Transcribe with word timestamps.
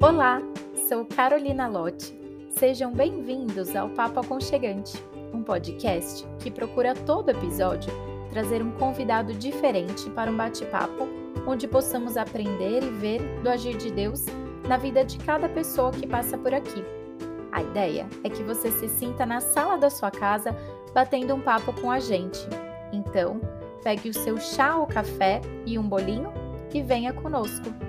Olá, 0.00 0.40
sou 0.88 1.04
Carolina 1.04 1.66
Lotti. 1.66 2.16
Sejam 2.50 2.92
bem-vindos 2.92 3.74
ao 3.74 3.88
Papo 3.88 4.20
Aconchegante, 4.20 4.96
um 5.34 5.42
podcast 5.42 6.24
que 6.38 6.52
procura 6.52 6.94
todo 6.94 7.30
episódio 7.30 7.92
trazer 8.30 8.62
um 8.62 8.70
convidado 8.70 9.34
diferente 9.34 10.08
para 10.10 10.30
um 10.30 10.36
bate-papo 10.36 11.08
onde 11.48 11.66
possamos 11.66 12.16
aprender 12.16 12.84
e 12.84 12.90
ver 12.90 13.20
do 13.42 13.50
agir 13.50 13.76
de 13.76 13.90
Deus 13.90 14.24
na 14.68 14.76
vida 14.76 15.04
de 15.04 15.18
cada 15.18 15.48
pessoa 15.48 15.90
que 15.90 16.06
passa 16.06 16.38
por 16.38 16.54
aqui. 16.54 16.84
A 17.50 17.60
ideia 17.60 18.06
é 18.22 18.30
que 18.30 18.44
você 18.44 18.70
se 18.70 18.88
sinta 18.88 19.26
na 19.26 19.40
sala 19.40 19.76
da 19.76 19.90
sua 19.90 20.12
casa 20.12 20.56
batendo 20.94 21.34
um 21.34 21.40
papo 21.40 21.72
com 21.72 21.90
a 21.90 21.98
gente. 21.98 22.38
Então, 22.92 23.40
pegue 23.82 24.10
o 24.10 24.14
seu 24.14 24.38
chá 24.38 24.76
ou 24.76 24.86
café 24.86 25.40
e 25.66 25.76
um 25.76 25.82
bolinho 25.82 26.32
e 26.72 26.80
venha 26.80 27.12
conosco. 27.12 27.87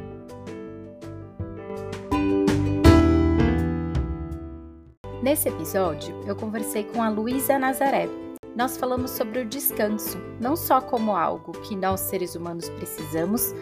Nesse 5.29 5.47
episódio, 5.47 6.19
eu 6.25 6.35
conversei 6.35 6.83
com 6.83 7.03
a 7.03 7.07
Luísa 7.07 7.59
Nazaré. 7.59 8.07
Nós 8.55 8.77
falamos 8.77 9.11
sobre 9.11 9.41
o 9.41 9.45
descanso, 9.45 10.17
não 10.41 10.55
só 10.55 10.81
como 10.81 11.15
algo 11.15 11.51
que 11.51 11.75
nós 11.75 11.99
seres 11.99 12.33
humanos 12.33 12.67
precisamos, 12.67 13.53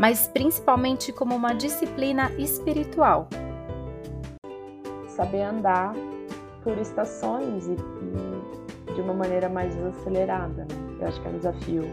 mas 0.00 0.26
principalmente 0.26 1.12
como 1.12 1.36
uma 1.36 1.54
disciplina 1.54 2.32
espiritual. 2.32 3.28
Saber 5.06 5.42
andar 5.42 5.94
por 6.64 6.76
estações 6.76 7.68
e, 7.68 7.76
de 8.92 9.00
uma 9.00 9.14
maneira 9.14 9.48
mais 9.48 9.80
acelerada, 9.80 10.64
né? 10.64 10.96
Eu 11.02 11.06
acho 11.06 11.20
que 11.20 11.28
é 11.28 11.30
um 11.30 11.36
desafio. 11.36 11.84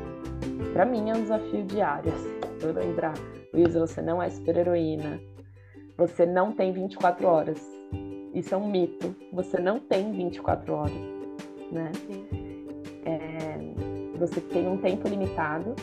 Para 0.73 0.87
mim 0.87 1.11
é 1.11 1.13
um 1.13 1.21
desafio 1.21 1.63
diário. 1.65 2.11
Assim. 2.11 2.39
Vou 2.61 2.71
lembrar, 2.71 3.13
Luísa, 3.53 3.79
você 3.79 4.01
não 4.01 4.23
é 4.23 4.27
super-heroína. 4.27 5.21
Você 5.99 6.25
não 6.25 6.51
tem 6.51 6.73
24 6.73 7.27
horas 7.27 7.78
isso 8.33 8.53
é 8.53 8.57
um 8.57 8.69
mito. 8.69 9.15
Você 9.33 9.59
não 9.59 9.79
tem 9.79 10.11
24 10.11 10.73
horas, 10.73 10.93
né? 11.71 11.91
É, 13.05 14.17
você 14.17 14.41
tem 14.41 14.67
um 14.67 14.77
tempo 14.77 15.07
limitado 15.07 15.73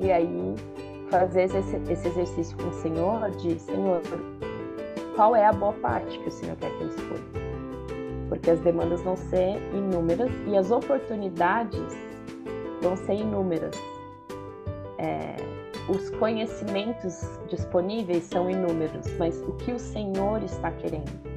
e 0.00 0.10
aí 0.10 0.54
fazer 1.10 1.42
esse, 1.42 1.76
esse 1.90 2.08
exercício 2.08 2.56
com 2.56 2.68
o 2.68 2.72
Senhor 2.72 3.30
de 3.32 3.58
Senhor, 3.60 4.00
qual 5.14 5.36
é 5.36 5.44
a 5.44 5.52
boa 5.52 5.74
parte 5.74 6.18
que 6.18 6.28
o 6.28 6.32
Senhor 6.32 6.56
quer 6.56 6.70
que 6.70 6.82
eu 6.82 6.88
escolha? 6.88 7.42
Porque 8.28 8.50
as 8.50 8.60
demandas 8.60 9.02
vão 9.02 9.16
ser 9.16 9.58
inúmeras 9.74 10.32
e 10.46 10.56
as 10.56 10.70
oportunidades 10.70 11.94
vão 12.80 12.96
ser 12.96 13.14
inúmeras. 13.14 13.76
É, 14.98 15.36
os 15.88 16.10
conhecimentos 16.10 17.20
disponíveis 17.48 18.24
são 18.24 18.48
inúmeros, 18.48 19.06
mas 19.18 19.40
o 19.42 19.52
que 19.52 19.72
o 19.72 19.78
Senhor 19.78 20.42
está 20.42 20.70
querendo? 20.70 21.31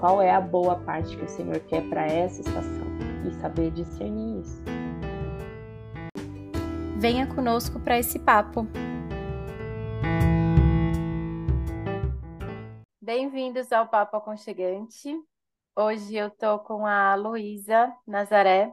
Qual 0.00 0.22
é 0.22 0.30
a 0.30 0.40
boa 0.40 0.76
parte 0.84 1.16
que 1.16 1.24
o 1.24 1.28
Senhor 1.28 1.58
quer 1.60 1.88
para 1.88 2.06
essa 2.06 2.40
estação 2.40 2.86
e 3.26 3.32
saber 3.40 3.70
discernir 3.72 4.40
isso. 4.40 4.62
Venha 6.96 7.26
conosco 7.34 7.80
para 7.80 7.98
esse 7.98 8.18
papo. 8.18 8.66
Bem-vindos 13.00 13.72
ao 13.72 13.88
Papo 13.88 14.16
Aconchegante. 14.16 15.16
Hoje 15.76 16.16
eu 16.16 16.30
tô 16.30 16.58
com 16.60 16.86
a 16.86 17.14
Luísa 17.14 17.92
Nazaré. 18.06 18.72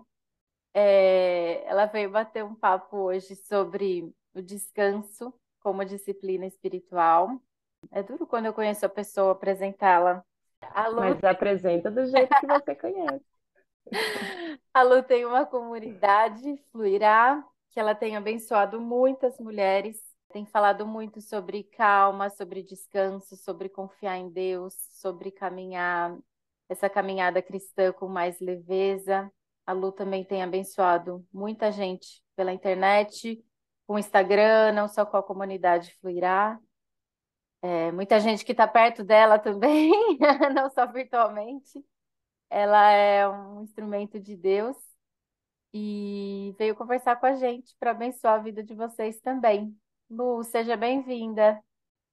É, 0.73 1.64
ela 1.66 1.86
veio 1.86 2.12
bater 2.12 2.44
um 2.44 2.53
papo 2.53 2.98
hoje 2.98 3.36
sobre 3.36 4.12
o 4.34 4.42
descanso 4.42 5.34
como 5.62 5.86
disciplina 5.86 6.46
espiritual. 6.46 7.40
É 7.92 8.03
duro 8.03 8.28
quando 8.28 8.48
eu 8.48 8.53
conheço 8.53 8.86
a 8.86 8.90
pessoa 8.90 9.31
apresentá-la 9.31 10.12
a 10.18 10.23
Lu... 10.88 10.95
Mas 10.95 11.23
apresenta 11.23 11.90
do 11.91 12.06
jeito 12.06 12.35
que 12.40 12.47
você 12.47 12.75
conhece. 12.75 13.25
A 14.73 14.81
Lu 14.81 15.03
tem 15.03 15.25
uma 15.25 15.45
comunidade, 15.45 16.57
Fluirá, 16.72 17.44
que 17.72 17.79
ela 17.79 17.94
tem 17.94 18.16
abençoado 18.16 18.79
muitas 18.81 19.40
mulheres, 19.40 20.01
tem 20.31 20.45
falado 20.45 20.85
muito 20.85 21.22
sobre 21.22 21.63
calma, 21.63 22.29
sobre 22.29 22.63
descanso, 22.63 23.38
sobre 23.38 23.69
confiar 23.69 24.17
em 24.17 24.29
Deus, 24.29 24.73
sobre 24.91 25.31
caminhar 25.31 26.17
essa 26.67 26.90
caminhada 26.90 27.41
cristã 27.41 27.94
com 27.94 28.07
mais 28.07 28.40
leveza. 28.40 29.31
A 29.66 29.72
Lu 29.72 29.91
também 29.91 30.23
tem 30.23 30.44
abençoado 30.44 31.25
muita 31.31 31.72
gente 31.72 32.22
pela 32.35 32.53
internet, 32.53 33.44
com 33.88 33.95
o 33.95 34.00
Instagram, 34.00 34.73
não 34.73 34.88
só 34.88 35.06
com 35.06 35.17
a 35.17 35.23
comunidade 35.23 35.94
Fluirá. 36.01 36.59
É, 37.68 37.92
muita 37.92 38.20
gente 38.20 38.46
que 38.46 38.52
está 38.52 38.68
perto 38.68 39.03
dela 39.03 39.40
também, 39.40 39.92
não 40.53 40.70
só 40.70 40.86
virtualmente. 40.86 41.84
Ela 42.48 42.92
é 42.92 43.28
um 43.28 43.64
instrumento 43.64 44.20
de 44.20 44.36
Deus 44.36 44.78
e 45.74 46.53
veio 46.59 46.76
conversar 46.76 47.16
com 47.16 47.26
a 47.26 47.34
gente 47.34 47.76
para 47.80 47.90
abençoar 47.90 48.36
a 48.36 48.44
vida 48.44 48.62
de 48.64 48.76
vocês 48.76 49.20
também. 49.20 49.76
Lu, 50.08 50.44
seja 50.44 50.78
bem-vinda. 50.78 51.59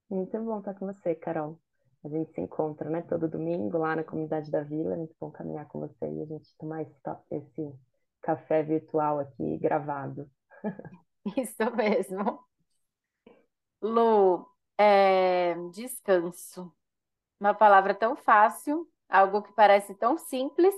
Muito 0.08 0.42
bom 0.42 0.60
estar 0.60 0.72
com 0.72 0.86
você, 0.86 1.14
Carol. 1.14 1.60
A 2.02 2.08
gente 2.08 2.32
se 2.32 2.40
encontra, 2.40 2.88
né, 2.88 3.02
todo 3.02 3.28
domingo 3.28 3.76
lá 3.76 3.94
na 3.94 4.04
comunidade 4.04 4.50
da 4.50 4.62
Vila. 4.62 4.94
É 4.94 4.96
muito 4.96 5.14
bom 5.20 5.30
caminhar 5.30 5.68
com 5.68 5.80
você 5.80 6.10
e 6.10 6.22
a 6.22 6.24
gente 6.24 6.48
tomar 6.56 6.80
esse, 6.80 6.96
esse 7.30 7.74
café 8.22 8.62
virtual 8.62 9.18
aqui 9.18 9.58
gravado. 9.58 10.30
Isso 11.36 11.76
mesmo. 11.76 12.40
Lu, 13.82 14.51
é, 14.78 15.54
descanso. 15.72 16.72
Uma 17.38 17.54
palavra 17.54 17.94
tão 17.94 18.16
fácil, 18.16 18.88
algo 19.08 19.42
que 19.42 19.52
parece 19.52 19.94
tão 19.94 20.16
simples, 20.16 20.74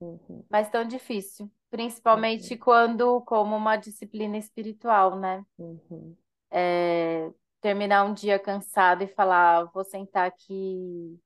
uhum. 0.00 0.44
mas 0.50 0.70
tão 0.70 0.84
difícil. 0.84 1.50
Principalmente 1.70 2.54
uhum. 2.54 2.60
quando, 2.60 3.20
como 3.22 3.56
uma 3.56 3.76
disciplina 3.76 4.36
espiritual, 4.38 5.18
né? 5.18 5.44
Uhum. 5.58 6.16
É, 6.50 7.30
terminar 7.60 8.04
um 8.04 8.14
dia 8.14 8.38
cansado 8.38 9.02
e 9.02 9.08
falar, 9.08 9.64
vou 9.72 9.84
sentar 9.84 10.26
aqui, 10.26 11.18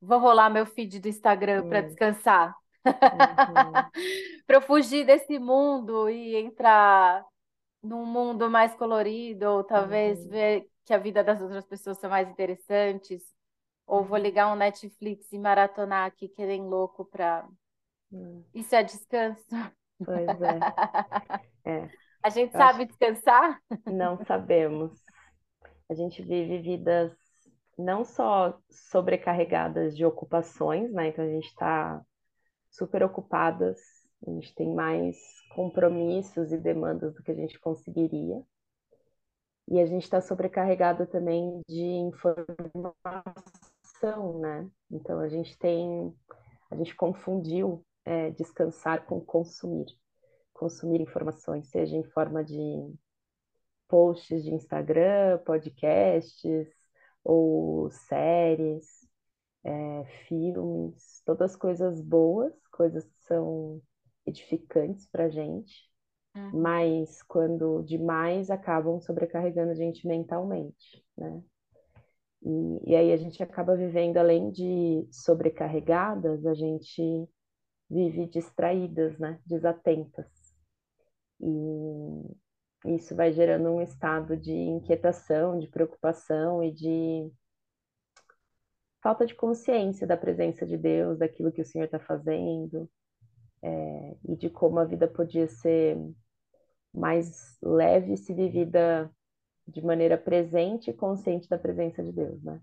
vou 0.00 0.18
rolar 0.18 0.50
meu 0.50 0.66
feed 0.66 1.00
do 1.00 1.08
Instagram 1.08 1.68
para 1.68 1.80
descansar. 1.82 2.54
Uhum. 2.84 2.92
para 4.46 4.56
eu 4.56 4.62
fugir 4.62 5.04
desse 5.04 5.38
mundo 5.38 6.08
e 6.08 6.36
entrar 6.36 7.24
num 7.82 8.04
mundo 8.04 8.50
mais 8.50 8.74
colorido, 8.74 9.46
ou 9.46 9.64
talvez 9.64 10.18
uhum. 10.20 10.28
ver 10.28 10.68
que 10.88 10.94
a 10.94 10.98
vida 10.98 11.22
das 11.22 11.42
outras 11.42 11.66
pessoas 11.66 11.98
são 11.98 12.08
mais 12.08 12.26
interessantes, 12.30 13.22
ou 13.86 14.02
vou 14.02 14.16
uhum. 14.16 14.22
ligar 14.22 14.50
um 14.50 14.56
Netflix 14.56 15.30
e 15.30 15.38
maratonar 15.38 16.06
aqui 16.06 16.30
que 16.30 16.46
nem 16.46 16.62
louco 16.62 17.04
para. 17.04 17.46
Hum. 18.10 18.42
Isso 18.54 18.74
é 18.74 18.82
descanso? 18.82 19.44
Pois 20.02 20.40
é. 20.40 20.58
é. 21.70 21.90
A 22.22 22.30
gente 22.30 22.54
Eu 22.54 22.58
sabe 22.58 22.86
descansar? 22.86 23.60
Não 23.86 24.16
sabemos. 24.24 24.98
A 25.90 25.94
gente 25.94 26.22
vive 26.22 26.58
vidas 26.62 27.12
não 27.76 28.02
só 28.02 28.58
sobrecarregadas 28.70 29.94
de 29.94 30.06
ocupações, 30.06 30.90
né? 30.90 31.08
Então 31.08 31.22
a 31.22 31.28
gente 31.28 31.48
está 31.48 32.00
super 32.70 33.02
ocupadas, 33.02 33.78
a 34.26 34.30
gente 34.30 34.54
tem 34.54 34.74
mais 34.74 35.18
compromissos 35.54 36.50
e 36.50 36.56
demandas 36.56 37.14
do 37.14 37.22
que 37.22 37.30
a 37.30 37.34
gente 37.34 37.60
conseguiria. 37.60 38.42
E 39.70 39.78
a 39.80 39.86
gente 39.86 40.04
está 40.04 40.20
sobrecarregado 40.20 41.06
também 41.06 41.60
de 41.68 41.84
informação, 42.74 43.12
né? 44.40 44.68
Então 44.90 45.20
a 45.20 45.28
gente 45.28 45.58
tem, 45.58 46.14
a 46.70 46.76
gente 46.76 46.94
confundiu 46.96 47.84
é, 48.04 48.30
descansar 48.30 49.04
com 49.04 49.20
consumir, 49.20 49.86
consumir 50.54 51.02
informações, 51.02 51.68
seja 51.68 51.96
em 51.96 52.04
forma 52.04 52.42
de 52.42 52.56
posts 53.86 54.42
de 54.42 54.54
Instagram, 54.54 55.38
podcasts 55.44 56.68
ou 57.22 57.90
séries, 57.90 58.86
é, 59.64 60.04
filmes, 60.26 61.22
todas 61.26 61.54
coisas 61.54 62.00
boas, 62.00 62.54
coisas 62.70 63.04
que 63.04 63.20
são 63.24 63.82
edificantes 64.24 65.06
para 65.06 65.28
gente, 65.28 65.90
Uhum. 66.38 66.60
mas 66.60 67.22
quando 67.24 67.82
demais 67.82 68.50
acabam 68.50 69.00
sobrecarregando 69.00 69.72
a 69.72 69.74
gente 69.74 70.06
mentalmente, 70.06 71.04
né? 71.16 71.42
E, 72.42 72.92
e 72.92 72.96
aí 72.96 73.12
a 73.12 73.16
gente 73.16 73.42
acaba 73.42 73.76
vivendo, 73.76 74.16
além 74.16 74.50
de 74.50 75.06
sobrecarregadas, 75.10 76.46
a 76.46 76.54
gente 76.54 77.28
vive 77.90 78.26
distraídas, 78.26 79.18
né? 79.18 79.40
Desatentas. 79.44 80.26
E 81.40 82.96
isso 82.96 83.16
vai 83.16 83.32
gerando 83.32 83.70
um 83.70 83.82
estado 83.82 84.36
de 84.36 84.52
inquietação, 84.52 85.58
de 85.58 85.66
preocupação 85.66 86.62
e 86.62 86.70
de 86.72 87.32
falta 89.02 89.26
de 89.26 89.34
consciência 89.34 90.06
da 90.06 90.16
presença 90.16 90.64
de 90.64 90.76
Deus, 90.76 91.18
daquilo 91.18 91.50
que 91.50 91.62
o 91.62 91.64
Senhor 91.64 91.86
está 91.86 91.98
fazendo, 91.98 92.88
é, 93.62 94.16
e 94.28 94.36
de 94.36 94.48
como 94.48 94.78
a 94.78 94.84
vida 94.84 95.08
podia 95.08 95.48
ser 95.48 95.98
mais 96.92 97.56
leve 97.62 98.16
se 98.16 98.32
vivida 98.32 99.10
de 99.66 99.84
maneira 99.84 100.16
presente 100.16 100.90
e 100.90 100.94
consciente 100.94 101.48
da 101.48 101.58
presença 101.58 102.02
de 102.02 102.12
Deus, 102.12 102.42
né? 102.42 102.60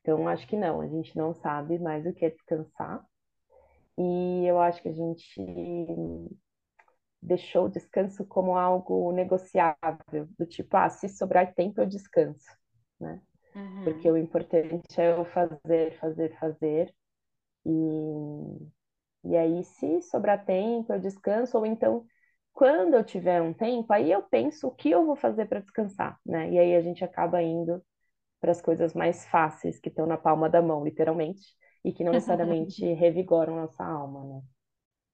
Então, 0.00 0.26
acho 0.26 0.46
que 0.48 0.56
não, 0.56 0.80
a 0.80 0.88
gente 0.88 1.16
não 1.16 1.32
sabe 1.32 1.78
mais 1.78 2.04
o 2.04 2.12
que 2.12 2.24
é 2.24 2.30
descansar. 2.30 3.04
E 3.96 4.44
eu 4.46 4.60
acho 4.60 4.82
que 4.82 4.88
a 4.88 4.92
gente 4.92 5.40
deixou 7.22 7.66
o 7.66 7.68
descanso 7.68 8.24
como 8.26 8.56
algo 8.56 9.12
negociável, 9.12 10.28
do 10.36 10.44
tipo, 10.44 10.76
ah, 10.76 10.90
se 10.90 11.08
sobrar 11.08 11.54
tempo 11.54 11.80
eu 11.80 11.86
descanso, 11.86 12.50
né? 12.98 13.22
Uhum. 13.54 13.84
Porque 13.84 14.10
o 14.10 14.16
importante 14.16 15.00
é 15.00 15.12
eu 15.12 15.24
fazer, 15.26 15.96
fazer, 15.98 16.36
fazer. 16.38 16.94
E, 17.64 18.68
e 19.24 19.36
aí, 19.36 19.62
se 19.62 20.02
sobrar 20.02 20.44
tempo, 20.44 20.92
eu 20.92 20.98
descanso, 20.98 21.56
ou 21.56 21.64
então, 21.64 22.04
quando 22.52 22.94
eu 22.94 23.04
tiver 23.04 23.40
um 23.40 23.52
tempo, 23.52 23.92
aí 23.92 24.10
eu 24.10 24.22
penso 24.22 24.68
o 24.68 24.70
que 24.70 24.90
eu 24.90 25.06
vou 25.06 25.16
fazer 25.16 25.46
para 25.46 25.60
descansar, 25.60 26.18
né? 26.24 26.50
E 26.50 26.58
aí 26.58 26.74
a 26.76 26.82
gente 26.82 27.04
acaba 27.04 27.42
indo 27.42 27.82
para 28.40 28.50
as 28.50 28.60
coisas 28.60 28.92
mais 28.92 29.24
fáceis 29.26 29.78
que 29.78 29.88
estão 29.88 30.06
na 30.06 30.16
palma 30.16 30.50
da 30.50 30.60
mão, 30.60 30.84
literalmente, 30.84 31.42
e 31.84 31.92
que 31.92 32.04
não 32.04 32.12
necessariamente 32.12 32.84
revigoram 32.94 33.56
nossa 33.56 33.84
alma, 33.84 34.24
né? 34.24 34.42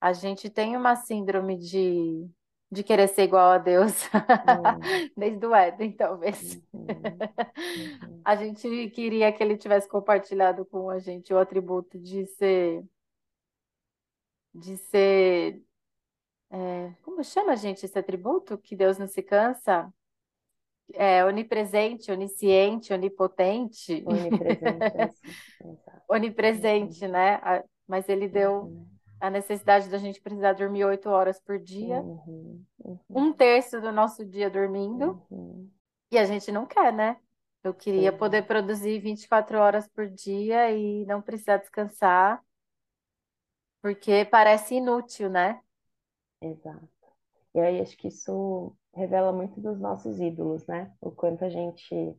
A 0.00 0.12
gente 0.12 0.48
tem 0.48 0.76
uma 0.76 0.94
síndrome 0.94 1.56
de, 1.58 2.28
de 2.70 2.82
querer 2.84 3.08
ser 3.08 3.24
igual 3.24 3.50
a 3.50 3.58
Deus, 3.58 4.04
hum. 4.14 5.10
desde 5.16 5.44
o 5.44 5.54
Éden, 5.54 5.92
talvez. 5.92 6.60
Uhum. 6.72 6.86
Uhum. 6.86 8.20
A 8.24 8.36
gente 8.36 8.90
queria 8.90 9.32
que 9.32 9.42
ele 9.42 9.56
tivesse 9.56 9.88
compartilhado 9.88 10.64
com 10.64 10.88
a 10.88 10.98
gente 10.98 11.34
o 11.34 11.38
atributo 11.38 11.98
de 11.98 12.26
ser. 12.26 12.84
De 14.54 14.76
ser. 14.76 15.62
É, 16.50 16.92
como 17.02 17.22
chama, 17.22 17.56
gente, 17.56 17.84
esse 17.84 17.98
atributo? 17.98 18.56
Que 18.58 18.74
Deus 18.74 18.98
não 18.98 19.06
se 19.06 19.22
cansa? 19.22 19.92
é, 20.94 21.24
onipresente, 21.24 22.10
onisciente, 22.10 22.92
onipotente. 22.92 24.04
Onipresente, 24.06 25.20
onipresente, 26.08 27.08
né? 27.08 27.40
Mas 27.86 28.08
ele 28.08 28.28
deu 28.28 28.62
uhum. 28.62 28.86
a 29.20 29.30
necessidade 29.30 29.88
da 29.88 29.98
gente 29.98 30.20
precisar 30.20 30.54
dormir 30.54 30.84
oito 30.84 31.08
horas 31.08 31.40
por 31.40 31.58
dia, 31.58 32.00
uhum. 32.00 32.64
Uhum. 32.78 32.98
um 33.10 33.32
terço 33.32 33.80
do 33.80 33.92
nosso 33.92 34.24
dia 34.24 34.50
dormindo, 34.50 35.22
uhum. 35.30 35.70
e 36.10 36.18
a 36.18 36.24
gente 36.24 36.50
não 36.50 36.66
quer, 36.66 36.92
né? 36.92 37.16
Eu 37.62 37.74
queria 37.74 38.12
poder 38.12 38.46
produzir 38.46 39.00
24 39.00 39.58
horas 39.58 39.86
por 39.88 40.08
dia 40.08 40.70
e 40.70 41.04
não 41.06 41.20
precisar 41.20 41.56
descansar, 41.56 42.42
porque 43.82 44.24
parece 44.24 44.76
inútil, 44.76 45.28
né? 45.28 45.60
Exato. 46.40 46.88
E 47.54 47.60
aí 47.60 47.80
acho 47.80 47.96
que 47.96 48.08
isso 48.08 48.76
revela 48.94 49.32
muito 49.32 49.60
dos 49.60 49.80
nossos 49.80 50.20
ídolos, 50.20 50.66
né? 50.66 50.92
O 51.00 51.10
quanto 51.10 51.44
a 51.44 51.48
gente 51.50 52.16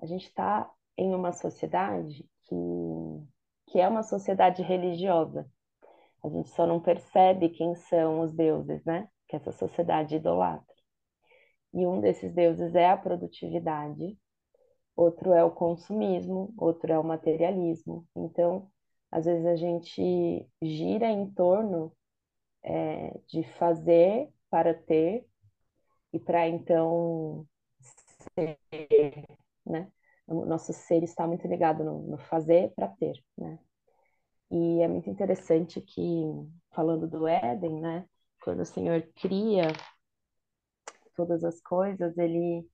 a 0.00 0.06
gente 0.06 0.26
está 0.26 0.70
em 0.96 1.14
uma 1.14 1.32
sociedade 1.32 2.28
que 2.44 2.54
que 3.68 3.80
é 3.80 3.88
uma 3.88 4.02
sociedade 4.02 4.62
religiosa. 4.62 5.50
A 6.24 6.28
gente 6.28 6.48
só 6.50 6.66
não 6.66 6.80
percebe 6.80 7.50
quem 7.50 7.74
são 7.74 8.20
os 8.20 8.32
deuses, 8.32 8.84
né? 8.84 9.08
Que 9.28 9.36
essa 9.36 9.52
sociedade 9.52 10.16
idolatra. 10.16 10.74
E 11.72 11.86
um 11.86 12.00
desses 12.00 12.32
deuses 12.32 12.74
é 12.74 12.90
a 12.90 12.96
produtividade, 12.96 14.18
outro 14.96 15.32
é 15.32 15.44
o 15.44 15.50
consumismo, 15.50 16.54
outro 16.58 16.92
é 16.92 16.98
o 16.98 17.04
materialismo. 17.04 18.06
Então, 18.16 18.70
às 19.10 19.26
vezes 19.26 19.46
a 19.46 19.56
gente 19.56 20.48
gira 20.62 21.08
em 21.08 21.30
torno 21.32 21.92
é, 22.62 23.18
de 23.28 23.42
fazer 23.54 24.28
para 24.50 24.74
ter 24.74 25.26
e 26.12 26.18
para 26.18 26.48
então 26.48 27.46
ser, 28.34 28.58
né? 29.64 29.90
O 30.26 30.44
nosso 30.44 30.72
ser 30.72 31.02
está 31.04 31.26
muito 31.26 31.46
ligado 31.46 31.84
no, 31.84 32.02
no 32.02 32.18
fazer 32.18 32.72
para 32.74 32.88
ter, 32.88 33.22
né? 33.36 33.58
E 34.50 34.80
é 34.80 34.88
muito 34.88 35.10
interessante 35.10 35.80
que, 35.80 36.02
falando 36.72 37.08
do 37.08 37.26
Éden, 37.26 37.80
né? 37.80 38.08
Quando 38.42 38.60
o 38.60 38.66
Senhor 38.66 39.02
cria 39.16 39.68
todas 41.14 41.42
as 41.42 41.60
coisas, 41.60 42.16
ele, 42.18 42.68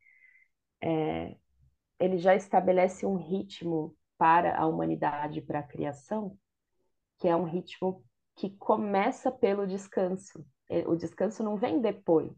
é, 0.82 1.36
ele 1.98 2.18
já 2.18 2.34
estabelece 2.34 3.06
um 3.06 3.16
ritmo 3.16 3.96
para 4.18 4.58
a 4.58 4.66
humanidade, 4.66 5.40
para 5.40 5.60
a 5.60 5.62
criação, 5.62 6.36
que 7.18 7.28
é 7.28 7.36
um 7.36 7.44
ritmo 7.44 8.04
que 8.36 8.50
começa 8.56 9.30
pelo 9.30 9.66
descanso. 9.66 10.44
O 10.86 10.96
descanso 10.96 11.42
não 11.42 11.56
vem 11.56 11.80
depois, 11.80 12.32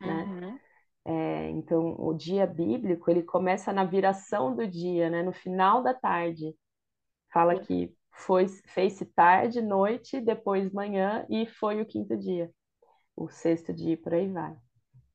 né? 0.00 0.24
Uhum. 0.24 0.58
É, 1.06 1.50
então, 1.50 1.96
o 1.98 2.14
dia 2.14 2.46
bíblico, 2.46 3.10
ele 3.10 3.22
começa 3.22 3.72
na 3.72 3.84
viração 3.84 4.56
do 4.56 4.66
dia, 4.66 5.10
né? 5.10 5.22
No 5.22 5.32
final 5.32 5.82
da 5.82 5.92
tarde. 5.92 6.54
Fala 7.32 7.58
que 7.58 7.94
foi 8.10 8.46
fez-se 8.48 9.04
tarde, 9.04 9.60
noite, 9.60 10.20
depois 10.20 10.72
manhã 10.72 11.26
e 11.28 11.46
foi 11.46 11.82
o 11.82 11.86
quinto 11.86 12.16
dia. 12.16 12.50
O 13.16 13.28
sexto 13.28 13.72
dia, 13.72 13.96
por 13.96 14.14
aí 14.14 14.28
vai. 14.28 14.56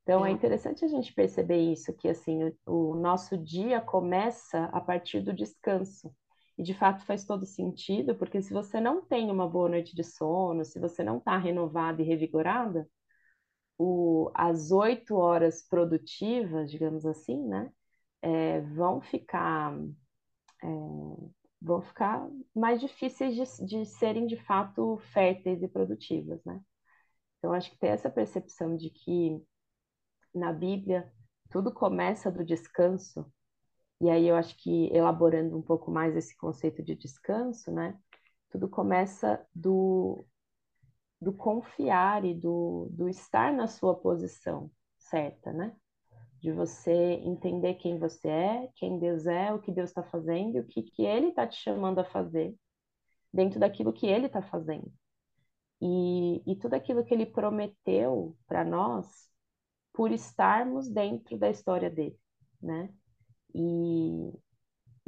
Então, 0.04 0.26
é 0.26 0.32
interessante 0.32 0.84
a 0.84 0.88
gente 0.88 1.14
perceber 1.14 1.60
isso, 1.72 1.94
que 1.94 2.08
assim, 2.08 2.44
o, 2.66 2.92
o 2.92 2.96
nosso 2.96 3.38
dia 3.38 3.80
começa 3.80 4.66
a 4.66 4.82
partir 4.82 5.22
do 5.22 5.34
descanso. 5.34 6.12
E 6.60 6.64
de 6.64 6.74
fato 6.74 7.06
faz 7.06 7.24
todo 7.26 7.46
sentido, 7.46 8.16
porque 8.16 8.42
se 8.42 8.54
você 8.54 8.82
não 8.82 9.02
tem 9.02 9.32
uma 9.32 9.48
boa 9.48 9.70
noite 9.70 9.96
de 9.96 10.04
sono, 10.04 10.66
se 10.66 10.78
você 10.78 11.02
não 11.06 11.18
está 11.18 11.38
renovada 11.38 12.02
e 12.02 12.06
revigorada, 12.06 12.86
o, 13.78 14.30
as 14.36 14.70
oito 14.70 15.16
horas 15.16 15.66
produtivas, 15.66 16.70
digamos 16.70 17.06
assim, 17.06 17.42
né, 17.48 17.72
é, 18.22 18.60
vão 18.62 19.00
ficar 19.02 19.74
é, 20.62 20.68
vão 21.62 21.82
ficar 21.82 22.28
mais 22.54 22.82
difíceis 22.82 23.36
de, 23.36 23.66
de, 23.66 23.86
serem 23.86 24.28
de 24.28 24.36
fato 24.44 24.98
férteis 25.14 25.64
e 25.64 25.68
produtivas, 25.68 26.44
né? 26.44 26.62
Então 27.38 27.54
acho 27.54 27.72
que 27.72 27.78
ter 27.80 27.88
essa 27.88 28.10
percepção 28.10 28.76
de 28.76 28.90
que 28.90 29.42
na 30.36 30.52
Bíblia 30.52 31.10
tudo 31.50 31.74
começa 31.74 32.30
do 32.30 32.44
descanso 32.44 33.26
e 34.02 34.10
aí 34.10 34.28
eu 34.28 34.36
acho 34.36 34.56
que 34.58 34.90
elaborando 34.94 35.58
um 35.58 35.62
pouco 35.62 35.92
mais 35.92 36.16
esse 36.16 36.36
conceito 36.38 36.84
de 36.84 36.96
descanso, 36.96 37.72
né? 37.72 37.98
Tudo 38.50 38.70
começa 38.70 39.46
do 39.54 40.26
do 41.22 41.34
confiar 41.34 42.24
e 42.26 42.34
do, 42.34 42.88
do 42.92 43.10
estar 43.10 43.52
na 43.54 43.68
sua 43.68 43.96
posição 43.96 44.72
certa, 44.98 45.52
né? 45.52 45.76
De 46.40 46.52
você 46.52 46.92
entender 46.94 47.76
quem 47.76 48.00
você 48.00 48.30
é, 48.30 48.70
quem 48.76 48.98
Deus 49.00 49.26
é, 49.26 49.54
o 49.54 49.60
que 49.60 49.72
Deus 49.72 49.90
está 49.90 50.04
fazendo 50.04 50.56
e 50.58 50.60
o 50.62 50.68
que, 50.68 50.84
que 50.84 51.04
Ele 51.04 51.28
está 51.28 51.46
te 51.46 51.58
chamando 51.58 52.00
a 52.00 52.06
fazer 52.06 52.56
dentro 53.34 53.60
daquilo 53.60 53.94
que 53.94 54.08
Ele 54.08 54.28
está 54.28 54.42
fazendo. 54.42 54.92
E, 55.82 56.44
e 56.52 56.56
tudo 56.56 56.74
aquilo 56.76 57.04
que 57.04 57.14
Ele 57.14 57.26
prometeu 57.26 58.38
para 58.48 58.64
nós 58.64 59.30
por 59.94 60.12
estarmos 60.12 60.90
dentro 60.90 61.38
da 61.38 61.50
história 61.50 61.90
dele, 61.90 62.18
né? 62.62 62.94
E, 63.54 64.34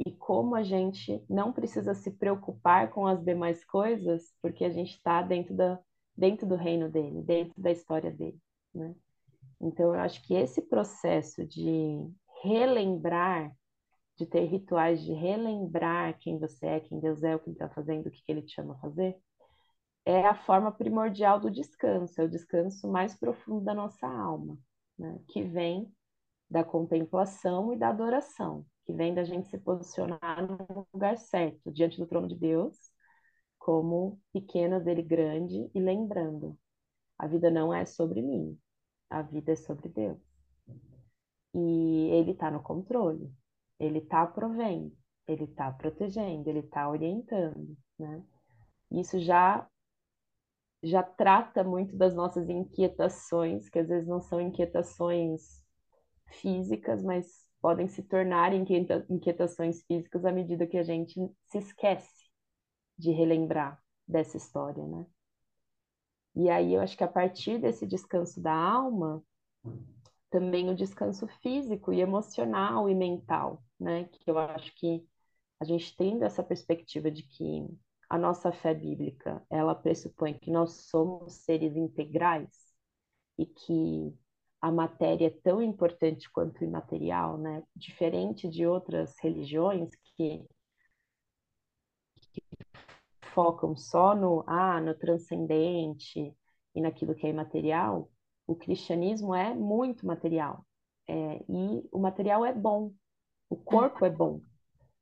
e 0.06 0.12
como 0.12 0.54
a 0.54 0.62
gente 0.62 1.24
não 1.28 1.52
precisa 1.52 1.94
se 1.94 2.10
preocupar 2.10 2.90
com 2.90 3.06
as 3.06 3.22
demais 3.22 3.64
coisas, 3.64 4.32
porque 4.40 4.64
a 4.64 4.70
gente 4.70 4.96
está 4.96 5.22
dentro 5.22 5.54
da, 5.54 5.78
dentro 6.16 6.46
do 6.46 6.56
reino 6.56 6.90
dele, 6.90 7.22
dentro 7.22 7.54
da 7.60 7.70
história 7.70 8.10
dele, 8.10 8.38
né? 8.74 8.94
Então, 9.60 9.94
eu 9.94 10.00
acho 10.00 10.20
que 10.26 10.34
esse 10.34 10.60
processo 10.60 11.46
de 11.46 12.10
relembrar, 12.42 13.54
de 14.16 14.26
ter 14.26 14.44
rituais 14.44 15.00
de 15.00 15.12
relembrar 15.12 16.18
quem 16.18 16.38
você 16.38 16.66
é, 16.66 16.80
quem 16.80 16.98
Deus 16.98 17.22
é, 17.22 17.36
o 17.36 17.38
que 17.38 17.48
Ele 17.48 17.54
está 17.54 17.68
fazendo, 17.68 18.06
o 18.06 18.10
que, 18.10 18.22
Ele 18.26 18.42
te 18.42 18.54
chama 18.54 18.74
a 18.74 18.78
fazer, 18.78 19.16
é 20.04 20.26
a 20.26 20.34
forma 20.34 20.72
primordial 20.72 21.38
do 21.38 21.50
descanso, 21.50 22.20
é 22.20 22.24
o 22.24 22.28
descanso 22.28 22.90
mais 22.90 23.16
profundo 23.16 23.64
da 23.64 23.72
nossa 23.72 24.06
alma, 24.06 24.58
né? 24.98 25.20
que 25.28 25.44
vem 25.44 25.92
da 26.52 26.62
contemplação 26.62 27.72
e 27.72 27.78
da 27.78 27.88
adoração, 27.88 28.66
que 28.84 28.92
vem 28.92 29.14
da 29.14 29.24
gente 29.24 29.48
se 29.48 29.56
posicionar 29.56 30.46
no 30.46 30.86
lugar 30.92 31.16
certo, 31.16 31.72
diante 31.72 31.98
do 31.98 32.06
trono 32.06 32.28
de 32.28 32.36
Deus, 32.36 32.76
como 33.58 34.20
pequena 34.34 34.78
dele 34.78 35.02
grande 35.02 35.70
e 35.74 35.80
lembrando, 35.80 36.58
a 37.18 37.26
vida 37.26 37.50
não 37.50 37.72
é 37.72 37.86
sobre 37.86 38.20
mim, 38.20 38.58
a 39.08 39.22
vida 39.22 39.52
é 39.52 39.56
sobre 39.56 39.88
Deus. 39.88 40.20
E 41.54 42.10
ele 42.10 42.32
está 42.32 42.50
no 42.50 42.62
controle, 42.62 43.32
ele 43.80 44.00
está 44.00 44.26
provendo, 44.26 44.94
ele 45.26 45.44
está 45.44 45.72
protegendo, 45.72 46.50
ele 46.50 46.58
está 46.58 46.86
orientando, 46.90 47.74
né? 47.98 48.22
Isso 48.90 49.18
já 49.18 49.66
já 50.84 51.02
trata 51.02 51.62
muito 51.62 51.96
das 51.96 52.12
nossas 52.12 52.48
inquietações, 52.48 53.70
que 53.70 53.78
às 53.78 53.88
vezes 53.88 54.08
não 54.08 54.20
são 54.20 54.40
inquietações 54.40 55.61
físicas, 56.32 57.02
mas 57.02 57.26
podem 57.60 57.86
se 57.88 58.02
tornar 58.02 58.52
inquietações 58.54 59.82
físicas 59.84 60.24
à 60.24 60.32
medida 60.32 60.66
que 60.66 60.76
a 60.76 60.82
gente 60.82 61.14
se 61.46 61.58
esquece 61.58 62.30
de 62.98 63.12
relembrar 63.12 63.80
dessa 64.06 64.36
história, 64.36 64.84
né? 64.86 65.06
E 66.34 66.48
aí 66.48 66.74
eu 66.74 66.80
acho 66.80 66.96
que 66.96 67.04
a 67.04 67.08
partir 67.08 67.58
desse 67.58 67.86
descanso 67.86 68.40
da 68.40 68.54
alma, 68.54 69.22
também 70.30 70.70
o 70.70 70.74
descanso 70.74 71.26
físico 71.42 71.92
e 71.92 72.00
emocional 72.00 72.88
e 72.88 72.94
mental, 72.94 73.62
né? 73.78 74.04
Que 74.04 74.30
eu 74.30 74.38
acho 74.38 74.74
que 74.74 75.06
a 75.60 75.64
gente 75.64 75.94
tendo 75.96 76.24
essa 76.24 76.42
perspectiva 76.42 77.10
de 77.10 77.22
que 77.22 77.68
a 78.08 78.18
nossa 78.18 78.50
fé 78.50 78.74
bíblica, 78.74 79.44
ela 79.48 79.74
pressupõe 79.74 80.34
que 80.34 80.50
nós 80.50 80.88
somos 80.88 81.32
seres 81.44 81.76
integrais 81.76 82.50
e 83.38 83.46
que 83.46 84.14
a 84.62 84.70
matéria 84.70 85.26
é 85.26 85.30
tão 85.42 85.60
importante 85.60 86.30
quanto 86.30 86.62
imaterial, 86.62 87.36
né? 87.36 87.64
Diferente 87.74 88.48
de 88.48 88.64
outras 88.64 89.12
religiões 89.20 89.90
que, 90.16 90.46
que 92.30 92.42
focam 93.34 93.76
só 93.76 94.14
no 94.14 94.44
ah, 94.46 94.80
no 94.80 94.94
transcendente 94.94 96.32
e 96.74 96.80
naquilo 96.80 97.14
que 97.14 97.26
é 97.26 97.30
imaterial, 97.30 98.08
o 98.46 98.54
cristianismo 98.54 99.34
é 99.34 99.52
muito 99.52 100.06
material. 100.06 100.64
É, 101.08 101.44
e 101.48 101.88
o 101.90 101.98
material 101.98 102.44
é 102.44 102.52
bom, 102.54 102.92
o 103.50 103.56
corpo 103.56 104.04
é 104.04 104.10
bom. 104.10 104.40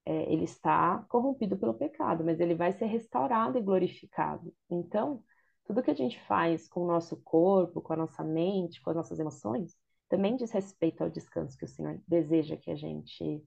É, 0.07 0.33
ele 0.33 0.45
está 0.45 1.05
corrompido 1.11 1.59
pelo 1.59 1.75
pecado, 1.75 2.25
mas 2.25 2.41
ele 2.41 2.55
vai 2.55 2.73
ser 2.73 2.87
restaurado 2.87 3.59
e 3.59 3.63
glorificado. 3.63 4.55
Então, 4.71 5.23
tudo 5.71 5.85
que 5.85 5.91
a 5.93 5.95
gente 5.95 6.21
faz 6.23 6.67
com 6.67 6.83
o 6.83 6.87
nosso 6.87 7.17
corpo, 7.19 7.81
com 7.81 7.93
a 7.93 7.97
nossa 7.97 8.25
mente, 8.25 8.83
com 8.83 8.91
as 8.91 8.97
nossas 8.97 9.21
emoções, 9.21 9.79
também 10.09 10.35
diz 10.35 10.51
respeito 10.51 11.01
ao 11.01 11.09
descanso 11.09 11.57
que 11.57 11.65
o 11.65 11.69
Senhor 11.69 12.03
deseja 12.09 12.57
que 12.57 12.73
a 12.73 12.75
gente 12.75 13.41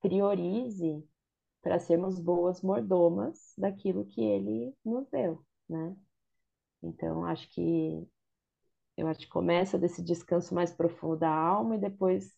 priorize 0.00 1.06
para 1.60 1.78
sermos 1.78 2.18
boas 2.18 2.62
mordomas 2.62 3.52
daquilo 3.58 4.06
que 4.06 4.22
Ele 4.22 4.74
nos 4.82 5.06
deu, 5.10 5.44
né? 5.68 5.94
Então, 6.82 7.26
acho 7.26 7.46
que 7.50 8.08
eu 8.96 9.06
acho 9.06 9.20
que 9.20 9.28
começa 9.28 9.78
desse 9.78 10.02
descanso 10.02 10.54
mais 10.54 10.72
profundo 10.72 11.18
da 11.18 11.30
alma 11.30 11.76
e 11.76 11.80
depois 11.80 12.34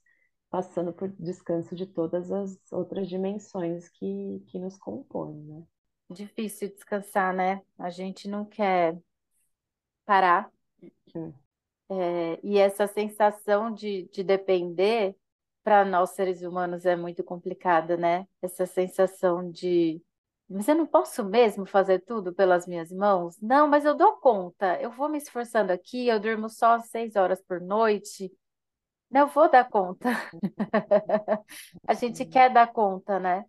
passando 0.50 0.92
por 0.92 1.08
descanso 1.08 1.76
de 1.76 1.86
todas 1.86 2.32
as 2.32 2.60
outras 2.72 3.08
dimensões 3.08 3.88
que, 3.90 4.42
que 4.48 4.58
nos 4.58 4.76
compõem, 4.76 5.40
né? 5.44 5.62
Difícil 6.10 6.70
descansar, 6.70 7.32
né? 7.32 7.62
A 7.78 7.90
gente 7.90 8.26
não 8.26 8.44
quer 8.44 9.00
parar. 10.10 10.50
Hum. 11.14 11.32
É, 11.88 12.40
e 12.42 12.58
essa 12.58 12.88
sensação 12.88 13.72
de, 13.72 14.08
de 14.12 14.24
depender, 14.24 15.14
para 15.62 15.84
nós 15.84 16.10
seres 16.10 16.42
humanos, 16.42 16.84
é 16.84 16.96
muito 16.96 17.22
complicada, 17.22 17.96
né? 17.96 18.26
Essa 18.42 18.66
sensação 18.66 19.48
de 19.52 20.02
mas 20.48 20.66
eu 20.66 20.74
não 20.74 20.84
posso 20.86 21.24
mesmo 21.24 21.64
fazer 21.64 22.00
tudo 22.00 22.34
pelas 22.34 22.66
minhas 22.66 22.90
mãos? 22.90 23.40
Não, 23.40 23.68
mas 23.68 23.84
eu 23.84 23.94
dou 23.96 24.14
conta. 24.16 24.80
Eu 24.80 24.90
vou 24.90 25.08
me 25.08 25.16
esforçando 25.16 25.70
aqui, 25.72 26.08
eu 26.08 26.18
durmo 26.18 26.48
só 26.50 26.80
seis 26.80 27.14
horas 27.14 27.40
por 27.40 27.60
noite. 27.60 28.32
Não 29.10 29.28
vou 29.28 29.50
dar 29.50 29.68
conta. 29.70 30.08
A 31.86 31.94
gente 31.94 32.24
quer 32.26 32.52
dar 32.52 32.72
conta, 32.72 33.20
né? 33.20 33.44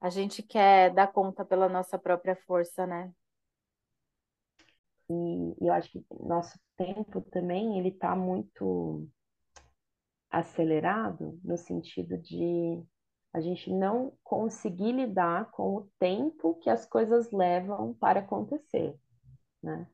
A 0.00 0.10
gente 0.10 0.42
quer 0.42 0.92
dar 0.94 1.08
conta 1.08 1.44
pela 1.44 1.68
nossa 1.68 1.98
própria 1.98 2.36
força, 2.46 2.86
né? 2.86 3.12
E 5.10 5.66
eu 5.66 5.72
acho 5.72 5.90
que 5.90 6.04
nosso 6.20 6.56
tempo 6.76 7.20
também 7.20 7.78
ele 7.78 7.88
está 7.88 8.14
muito 8.14 9.08
acelerado 10.30 11.36
no 11.42 11.56
sentido 11.56 12.16
de 12.16 12.80
a 13.32 13.40
gente 13.40 13.72
não 13.72 14.12
conseguir 14.22 14.92
lidar 14.92 15.50
com 15.50 15.76
o 15.76 15.90
tempo 15.98 16.54
que 16.60 16.70
as 16.70 16.86
coisas 16.86 17.32
levam 17.32 17.92
para 17.94 18.20
acontecer, 18.20 18.96
né? 19.60 19.88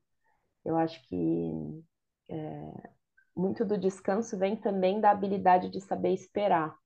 Eu 0.62 0.76
acho 0.76 1.02
que 1.08 1.82
é, 2.28 2.90
muito 3.34 3.64
do 3.64 3.78
descanso 3.78 4.38
vem 4.38 4.54
também 4.54 5.00
da 5.00 5.10
habilidade 5.10 5.70
de 5.70 5.80
saber 5.80 6.12
esperar, 6.12 6.76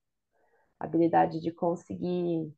habilidade 0.79 1.41
de 1.41 1.51
conseguir 1.51 2.53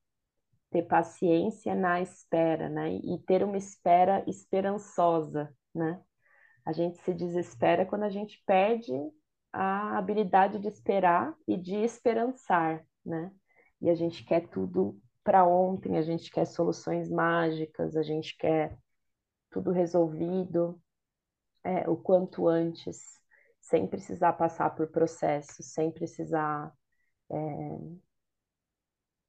ter 0.71 0.83
paciência 0.83 1.75
na 1.75 2.01
espera, 2.01 2.69
né? 2.69 2.95
E 2.95 3.19
ter 3.27 3.45
uma 3.45 3.59
espera 3.59 4.25
esperançosa, 4.27 5.55
né? 5.75 6.01
A 6.65 6.73
gente 6.73 6.99
se 7.03 7.13
desespera 7.13 7.87
quando 7.87 8.05
a 8.05 8.11
gente 8.11 8.43
perde 8.47 8.93
a 9.53 9.99
habilidade 9.99 10.59
de 10.59 10.69
esperar 10.69 11.35
e 11.47 11.57
de 11.57 11.77
esperançar, 11.77 12.85
né? 13.05 13.33
e 13.83 13.91
a 13.91 13.95
gente 13.95 14.25
quer 14.25 14.49
tudo 14.49 14.99
para 15.25 15.45
ontem, 15.45 15.99
a 15.99 16.03
gente 16.03 16.31
quer 16.31 16.47
soluções 16.47 17.11
mágicas, 17.11 17.97
a 17.97 18.03
gente 18.03 18.37
quer 18.39 18.79
tudo 19.51 19.73
resolvido 19.73 20.81
é, 21.65 21.89
o 21.91 21.97
quanto 21.97 22.47
antes, 22.49 23.21
sem 23.61 23.87
precisar 23.87 24.35
passar 24.35 24.71
por 24.71 24.87
processos, 24.89 25.67
sem 25.73 25.91
precisar 25.91 26.73
é, 27.31 27.37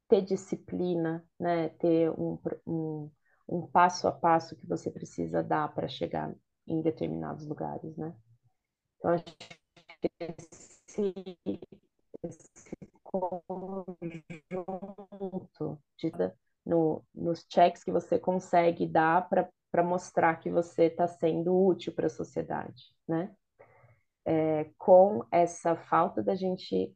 ter 0.08 0.22
disciplina, 0.22 1.28
né? 1.40 1.70
ter 1.70 2.12
um, 2.12 2.40
um, 2.66 3.12
um 3.54 3.68
passo 3.68 4.08
a 4.08 4.12
passo 4.12 4.56
que 4.56 4.66
você 4.66 4.90
precisa 4.90 5.44
dar 5.44 5.72
para 5.76 5.88
chegar 5.88 6.34
em 6.66 6.82
determinados 6.82 7.46
lugares. 7.46 7.96
Né? 7.96 8.12
Então, 8.98 9.12
acho 9.12 9.24
que 9.26 10.10
esse, 10.20 11.14
esse 12.24 12.78
conjunto 13.04 13.38
de, 15.98 16.12
no, 16.66 17.06
nos 17.14 17.46
checks 17.48 17.84
que 17.84 17.92
você 17.92 18.18
consegue 18.18 18.88
dar 18.88 19.30
para 19.30 19.84
mostrar 19.84 20.38
que 20.38 20.50
você 20.50 20.86
está 20.86 21.08
sendo 21.08 21.56
útil 21.56 21.94
para 21.94 22.08
a 22.08 22.10
sociedade, 22.10 22.96
né? 23.08 23.36
É, 24.26 24.72
com 24.78 25.26
essa 25.30 25.76
falta 25.76 26.24
da 26.24 26.34
gente 26.34 26.96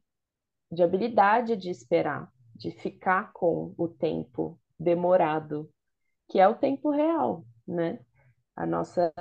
de 0.72 0.82
habilidade 0.82 1.56
de 1.56 1.70
esperar, 1.70 2.32
de 2.54 2.70
ficar 2.70 3.32
com 3.34 3.74
o 3.76 3.86
tempo 3.86 4.58
demorado, 4.78 5.70
que 6.28 6.38
é 6.38 6.48
o 6.48 6.54
tempo 6.54 6.90
real, 6.90 7.44
né? 7.66 8.00
A 8.56 8.66
nossa 8.66 9.12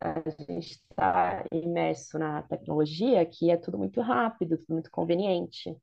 a 0.00 0.20
gente 0.30 0.72
está 0.72 1.44
imerso 1.52 2.18
na 2.18 2.42
tecnologia 2.42 3.24
que 3.24 3.50
é 3.50 3.56
tudo 3.56 3.78
muito 3.78 4.00
rápido, 4.00 4.58
tudo 4.58 4.74
muito 4.74 4.90
conveniente. 4.90 5.76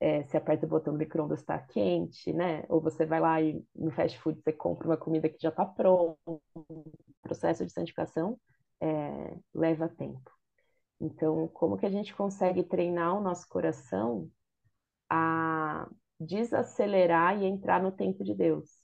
É, 0.00 0.24
você 0.24 0.36
aperta 0.36 0.66
o 0.66 0.68
botão 0.68 0.92
do 0.92 0.98
micro-ondas 0.98 1.40
está 1.40 1.58
quente, 1.58 2.32
né? 2.32 2.64
Ou 2.68 2.80
você 2.80 3.06
vai 3.06 3.20
lá 3.20 3.40
e 3.40 3.64
no 3.74 3.90
fast 3.92 4.18
food 4.18 4.40
você 4.40 4.52
compra 4.52 4.88
uma 4.88 4.96
comida 4.96 5.28
que 5.28 5.38
já 5.40 5.50
está 5.50 5.64
pronta. 5.64 6.18
O 6.26 6.40
processo 7.22 7.64
de 7.64 7.72
santificação 7.72 8.38
é, 8.80 9.36
leva 9.54 9.88
tempo. 9.88 10.30
Então, 11.00 11.48
como 11.48 11.76
que 11.76 11.86
a 11.86 11.90
gente 11.90 12.14
consegue 12.14 12.64
treinar 12.64 13.16
o 13.16 13.20
nosso 13.20 13.48
coração 13.48 14.30
a 15.10 15.88
desacelerar 16.18 17.40
e 17.40 17.46
entrar 17.46 17.82
no 17.82 17.92
tempo 17.92 18.24
de 18.24 18.34
Deus? 18.34 18.81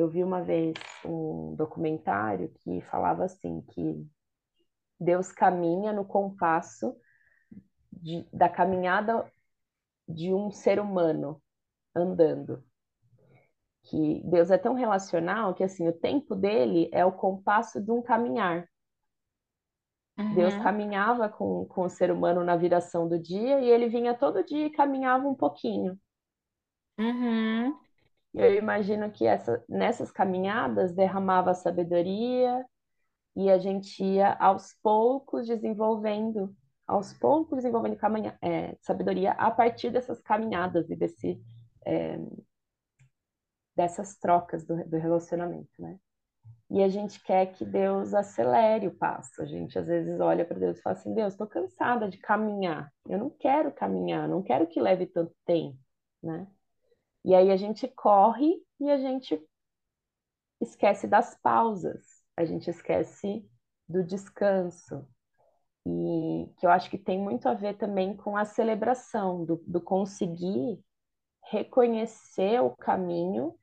Eu 0.00 0.08
vi 0.08 0.24
uma 0.24 0.42
vez 0.42 0.72
um 1.04 1.54
documentário 1.54 2.50
que 2.60 2.80
falava 2.90 3.24
assim 3.24 3.60
que 3.60 4.08
Deus 4.98 5.30
caminha 5.30 5.92
no 5.92 6.06
compasso 6.06 6.96
de, 7.92 8.26
da 8.32 8.48
caminhada 8.48 9.30
de 10.08 10.32
um 10.32 10.50
ser 10.50 10.80
humano 10.80 11.38
andando. 11.94 12.64
Que 13.82 14.22
Deus 14.24 14.50
é 14.50 14.56
tão 14.56 14.72
relacional 14.72 15.52
que 15.52 15.62
assim 15.62 15.86
o 15.86 15.92
tempo 15.92 16.34
dele 16.34 16.88
é 16.94 17.04
o 17.04 17.12
compasso 17.12 17.78
de 17.78 17.90
um 17.90 18.00
caminhar. 18.00 18.66
Uhum. 20.18 20.34
Deus 20.34 20.54
caminhava 20.62 21.28
com, 21.28 21.66
com 21.66 21.82
o 21.82 21.90
ser 21.90 22.10
humano 22.10 22.42
na 22.42 22.56
viração 22.56 23.06
do 23.06 23.18
dia 23.18 23.60
e 23.60 23.68
ele 23.68 23.86
vinha 23.90 24.14
todo 24.14 24.42
dia 24.42 24.64
e 24.64 24.72
caminhava 24.72 25.28
um 25.28 25.34
pouquinho. 25.34 26.00
Uhum. 26.98 27.78
Eu 28.32 28.54
imagino 28.54 29.10
que 29.10 29.26
essa, 29.26 29.62
nessas 29.68 30.12
caminhadas 30.12 30.92
derramava 30.92 31.52
sabedoria 31.54 32.64
e 33.34 33.50
a 33.50 33.58
gente 33.58 34.02
ia 34.04 34.34
aos 34.34 34.72
poucos 34.82 35.46
desenvolvendo, 35.46 36.54
aos 36.86 37.12
poucos 37.12 37.56
desenvolvendo 37.58 37.96
caminha, 37.96 38.38
é, 38.40 38.76
sabedoria 38.80 39.32
a 39.32 39.50
partir 39.50 39.90
dessas 39.90 40.20
caminhadas 40.20 40.88
e 40.90 40.96
desse, 40.96 41.40
é, 41.84 42.18
dessas 43.76 44.16
trocas 44.16 44.64
do, 44.64 44.76
do 44.88 44.96
relacionamento, 44.96 45.70
né? 45.78 45.98
E 46.70 46.84
a 46.84 46.88
gente 46.88 47.20
quer 47.24 47.46
que 47.46 47.64
Deus 47.64 48.14
acelere 48.14 48.86
o 48.86 48.94
passo. 48.96 49.42
A 49.42 49.44
gente 49.44 49.76
às 49.76 49.88
vezes 49.88 50.20
olha 50.20 50.44
para 50.44 50.58
Deus 50.58 50.78
e 50.78 50.82
fala 50.82 50.96
assim: 50.96 51.12
Deus, 51.12 51.32
estou 51.32 51.46
cansada 51.46 52.08
de 52.08 52.16
caminhar. 52.18 52.92
Eu 53.08 53.18
não 53.18 53.30
quero 53.30 53.72
caminhar, 53.72 54.28
não 54.28 54.40
quero 54.40 54.68
que 54.68 54.80
leve 54.80 55.06
tanto 55.06 55.34
tempo, 55.44 55.76
né? 56.22 56.46
E 57.24 57.34
aí 57.34 57.50
a 57.50 57.56
gente 57.56 57.86
corre 57.88 58.62
e 58.80 58.90
a 58.90 58.98
gente 58.98 59.40
esquece 60.60 61.06
das 61.06 61.36
pausas, 61.40 62.04
a 62.36 62.44
gente 62.44 62.68
esquece 62.68 63.44
do 63.88 64.04
descanso. 64.04 65.06
E 65.86 66.52
que 66.58 66.66
eu 66.66 66.70
acho 66.70 66.90
que 66.90 66.98
tem 66.98 67.18
muito 67.18 67.48
a 67.48 67.54
ver 67.54 67.76
também 67.78 68.16
com 68.16 68.36
a 68.36 68.44
celebração, 68.44 69.44
do, 69.44 69.56
do 69.66 69.80
conseguir 69.80 70.78
reconhecer 71.50 72.60
o 72.62 72.76
caminho, 72.76 73.54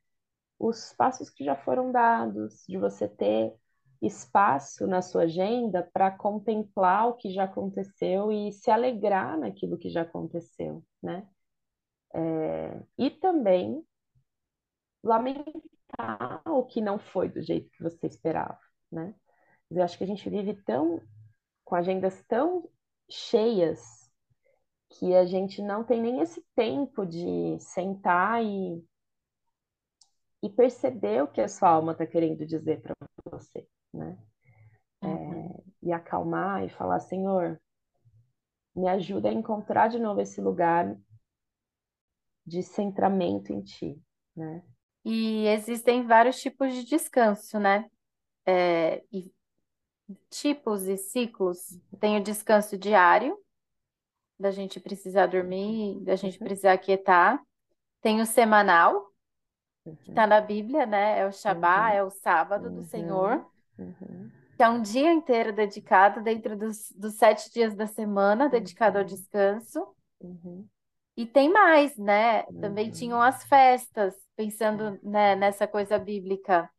os 0.58 0.92
passos 0.94 1.30
que 1.30 1.44
já 1.44 1.56
foram 1.56 1.92
dados, 1.92 2.64
de 2.68 2.76
você 2.78 3.08
ter 3.08 3.54
espaço 4.02 4.86
na 4.86 5.02
sua 5.02 5.22
agenda 5.22 5.88
para 5.92 6.10
contemplar 6.10 7.08
o 7.08 7.14
que 7.14 7.32
já 7.32 7.44
aconteceu 7.44 8.30
e 8.30 8.52
se 8.52 8.70
alegrar 8.70 9.38
naquilo 9.38 9.78
que 9.78 9.90
já 9.90 10.02
aconteceu, 10.02 10.84
né? 11.02 11.26
É, 12.14 12.82
e 12.96 13.10
também 13.10 13.84
lamentar 15.02 16.42
o 16.46 16.64
que 16.64 16.80
não 16.80 16.98
foi 16.98 17.28
do 17.28 17.42
jeito 17.42 17.70
que 17.70 17.82
você 17.82 18.06
esperava, 18.06 18.58
né? 18.90 19.14
Eu 19.70 19.82
acho 19.82 19.98
que 19.98 20.04
a 20.04 20.06
gente 20.06 20.28
vive 20.28 20.54
tão 20.62 21.00
com 21.64 21.74
agendas 21.74 22.22
tão 22.24 22.68
cheias 23.10 24.10
que 24.90 25.14
a 25.14 25.26
gente 25.26 25.60
não 25.60 25.84
tem 25.84 26.00
nem 26.00 26.20
esse 26.20 26.42
tempo 26.54 27.04
de 27.04 27.58
sentar 27.60 28.42
e, 28.42 28.82
e 30.42 30.48
perceber 30.48 31.22
o 31.22 31.28
que 31.28 31.42
a 31.42 31.48
sua 31.48 31.68
alma 31.68 31.92
está 31.92 32.06
querendo 32.06 32.46
dizer 32.46 32.80
para 32.80 32.94
você, 33.30 33.68
né? 33.92 34.18
Uhum. 35.02 35.54
É, 35.54 35.62
e 35.82 35.92
acalmar 35.92 36.64
e 36.64 36.70
falar, 36.70 37.00
Senhor, 37.00 37.60
me 38.74 38.88
ajuda 38.88 39.28
a 39.28 39.32
encontrar 39.32 39.88
de 39.88 39.98
novo 39.98 40.20
esse 40.20 40.40
lugar 40.40 40.96
de 42.48 42.62
centramento 42.62 43.52
em 43.52 43.60
Ti, 43.60 44.00
né? 44.34 44.62
E 45.04 45.46
existem 45.46 46.06
vários 46.06 46.40
tipos 46.40 46.74
de 46.74 46.84
descanso, 46.84 47.58
né? 47.58 47.88
É, 48.46 49.02
e 49.12 49.30
tipos 50.30 50.86
e 50.86 50.96
ciclos. 50.96 51.78
Tem 52.00 52.16
o 52.16 52.22
descanso 52.22 52.76
diário, 52.76 53.38
da 54.38 54.50
gente 54.50 54.80
precisar 54.80 55.26
dormir, 55.26 56.00
da 56.00 56.16
gente 56.16 56.38
uhum. 56.38 56.46
precisar 56.46 56.78
quietar. 56.78 57.40
Tem 58.00 58.20
o 58.20 58.26
semanal, 58.26 59.08
que 60.02 60.10
está 60.10 60.26
na 60.26 60.40
Bíblia, 60.40 60.86
né? 60.86 61.20
É 61.20 61.26
o 61.26 61.32
Shabá, 61.32 61.88
uhum. 61.88 61.94
é 61.94 62.02
o 62.04 62.10
sábado 62.10 62.70
do 62.70 62.84
Senhor, 62.84 63.44
uhum. 63.78 64.30
que 64.56 64.62
é 64.62 64.68
um 64.68 64.80
dia 64.80 65.12
inteiro 65.12 65.52
dedicado 65.52 66.22
dentro 66.22 66.56
dos, 66.56 66.92
dos 66.92 67.14
sete 67.14 67.52
dias 67.52 67.74
da 67.74 67.86
semana, 67.86 68.48
dedicado 68.48 68.98
ao 68.98 69.04
descanso. 69.04 69.86
E 71.18 71.26
tem 71.26 71.52
mais, 71.52 71.96
né? 71.96 72.44
Também 72.60 72.92
tinham 72.92 73.20
as 73.20 73.42
festas, 73.42 74.14
pensando 74.36 75.00
né, 75.02 75.34
nessa 75.34 75.66
coisa 75.66 75.98
bíblica. 75.98 76.70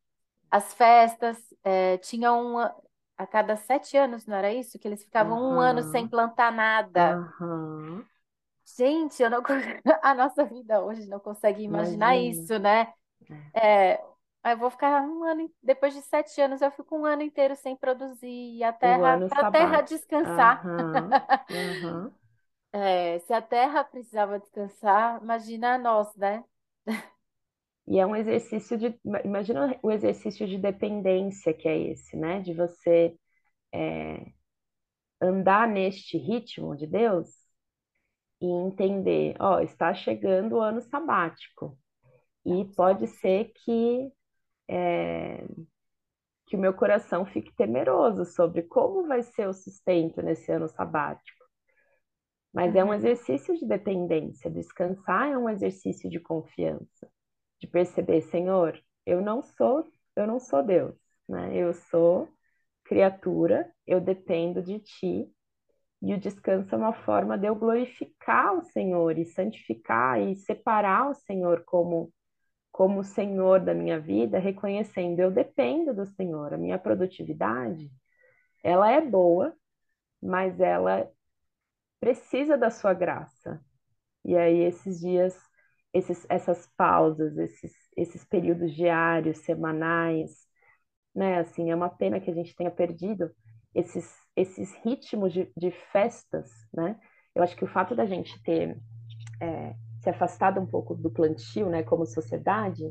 As 0.50 0.74
festas 0.74 1.38
é, 1.62 1.98
tinham 1.98 2.58
a 3.18 3.28
cada 3.28 3.58
sete 3.58 3.98
anos, 3.98 4.26
não 4.26 4.38
era 4.38 4.54
isso? 4.54 4.80
Que 4.80 4.88
eles 4.88 5.04
ficavam 5.04 5.38
uhum. 5.38 5.56
um 5.58 5.60
ano 5.60 5.84
sem 5.92 6.08
plantar 6.08 6.54
nada. 6.54 7.18
Uhum. 7.42 8.02
Gente, 8.78 9.22
eu 9.22 9.30
não 9.30 9.44
a 10.02 10.16
nossa 10.16 10.46
vida 10.46 10.82
hoje 10.82 11.06
não 11.10 11.20
consegue 11.20 11.62
imaginar 11.62 12.16
Imagina. 12.16 12.42
isso, 12.42 12.58
né? 12.60 12.94
É, 13.54 14.02
eu 14.46 14.58
vou 14.58 14.70
ficar 14.70 15.02
um 15.02 15.26
ano, 15.26 15.52
depois 15.62 15.94
de 15.94 16.02
sete 16.04 16.40
anos, 16.40 16.62
eu 16.62 16.72
fico 16.72 16.98
um 16.98 17.04
ano 17.04 17.24
inteiro 17.24 17.58
sem 17.58 17.76
produzir 17.76 18.56
e 18.56 18.64
a 18.64 18.72
terra, 18.72 19.20
a 19.32 19.52
terra 19.52 19.82
descansar. 19.82 20.66
Uhum. 20.66 22.10
é, 22.72 23.20
se 23.20 23.34
a 23.34 23.42
terra 23.42 23.84
precisava 23.84 24.40
descansar, 24.40 25.22
imagina 25.22 25.78
nós, 25.78 26.16
né? 26.16 26.44
E 27.88 27.98
é 27.98 28.06
um 28.06 28.16
exercício 28.16 28.78
de. 28.78 29.00
Imagina 29.26 29.78
o 29.82 29.92
exercício 29.92 30.48
de 30.48 30.60
dependência 30.60 31.54
que 31.54 31.68
é 31.68 31.78
esse, 31.92 32.16
né? 32.16 32.40
De 32.40 32.54
você 32.54 33.18
é, 33.74 34.32
andar 35.22 35.68
neste 35.68 36.18
ritmo 36.18 36.76
de 36.76 36.86
Deus 36.86 37.28
e 38.42 38.46
entender: 38.46 39.36
ó, 39.40 39.60
está 39.60 39.94
chegando 39.94 40.58
o 40.58 40.62
ano 40.62 40.82
sabático. 40.82 41.78
E 42.46 42.66
pode 42.76 43.08
ser 43.08 43.52
que. 43.56 44.12
É, 44.68 45.44
que 46.46 46.56
o 46.56 46.60
meu 46.60 46.74
coração 46.74 47.26
fique 47.26 47.54
temeroso 47.56 48.26
sobre 48.26 48.64
como 48.64 49.08
vai 49.08 49.22
ser 49.22 49.48
o 49.48 49.54
sustento 49.54 50.22
nesse 50.22 50.52
ano 50.52 50.68
sabático. 50.68 51.39
Mas 52.54 52.76
é 52.76 52.84
um 52.84 52.94
exercício 52.94 53.56
de 53.58 53.66
dependência. 53.66 54.50
Descansar 54.50 55.30
é 55.30 55.38
um 55.38 55.50
exercício 55.50 56.10
de 56.10 56.20
confiança 56.20 57.08
de 57.60 57.68
perceber, 57.68 58.22
Senhor, 58.22 58.82
eu 59.06 59.22
não 59.22 59.42
sou, 59.42 59.86
eu 60.16 60.26
não 60.26 60.40
sou 60.40 60.64
Deus, 60.64 60.96
né? 61.28 61.56
Eu 61.56 61.74
sou 61.74 62.30
criatura, 62.86 63.70
eu 63.86 64.00
dependo 64.00 64.62
de 64.64 64.80
ti. 64.80 65.30
E 66.02 66.14
o 66.14 66.20
descanso 66.20 66.74
é 66.74 66.78
uma 66.78 66.94
forma 66.94 67.38
de 67.38 67.46
eu 67.48 67.56
glorificar 67.56 68.56
o 68.56 68.64
Senhor 68.64 69.18
e 69.18 69.26
santificar 69.26 70.22
e 70.22 70.36
separar 70.38 71.10
o 71.10 71.14
Senhor 71.14 71.64
como 71.66 72.12
como 72.72 73.04
Senhor 73.04 73.60
da 73.60 73.74
minha 73.74 74.00
vida, 74.00 74.40
reconhecendo 74.40 75.20
eu 75.20 75.32
dependo 75.32 75.94
do 75.94 76.06
Senhor, 76.06 76.54
a 76.54 76.58
minha 76.58 76.78
produtividade, 76.80 77.92
ela 78.64 78.90
é 78.90 79.02
boa, 79.02 79.54
mas 80.22 80.60
ela 80.62 81.10
precisa 82.00 82.58
da 82.58 82.70
sua 82.70 82.94
graça. 82.94 83.62
E 84.26 84.36
aí 84.38 84.60
esses 84.62 85.00
dias 85.00 85.36
esses, 85.94 86.26
essas 86.30 86.68
pausas, 86.78 87.38
esses, 87.38 87.74
esses 87.98 88.24
períodos 88.24 88.74
diários, 88.74 89.40
semanais, 89.40 90.48
né? 91.16 91.40
Assim, 91.40 91.72
é 91.72 91.76
uma 91.76 91.90
pena 91.90 92.20
que 92.20 92.30
a 92.30 92.34
gente 92.34 92.56
tenha 92.56 92.72
perdido 92.72 93.32
esses, 93.74 94.16
esses 94.36 94.74
ritmos 94.84 95.34
de, 95.34 95.52
de 95.58 95.72
festas, 95.72 96.50
né? 96.74 97.00
Eu 97.34 97.44
acho 97.44 97.56
que 97.56 97.64
o 97.64 97.68
fato 97.68 97.96
da 97.96 98.06
gente 98.06 98.42
ter 98.44 98.78
é, 99.42 99.76
se 100.02 100.10
afastado 100.10 100.60
um 100.60 100.66
pouco 100.66 100.96
do 100.96 101.10
plantio, 101.12 101.70
né, 101.70 101.84
como 101.84 102.06
sociedade, 102.06 102.84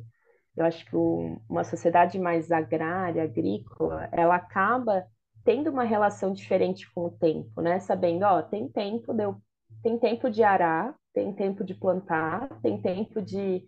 eu 0.56 0.64
acho 0.64 0.84
que 0.86 0.96
o, 0.96 1.40
uma 1.48 1.64
sociedade 1.64 2.18
mais 2.18 2.50
agrária, 2.50 3.22
agrícola, 3.22 4.08
ela 4.12 4.36
acaba 4.36 5.06
tendo 5.48 5.70
uma 5.70 5.84
relação 5.84 6.30
diferente 6.34 6.92
com 6.92 7.06
o 7.06 7.10
tempo, 7.10 7.62
né? 7.62 7.80
Sabendo, 7.80 8.24
ó, 8.24 8.42
tem 8.42 8.68
tempo 8.68 9.14
de 9.14 9.22
eu, 9.22 9.40
tem 9.82 9.98
tempo 9.98 10.28
de 10.28 10.42
arar, 10.42 10.94
tem 11.14 11.32
tempo 11.32 11.64
de 11.64 11.74
plantar, 11.74 12.50
tem 12.60 12.78
tempo 12.78 13.22
de, 13.22 13.66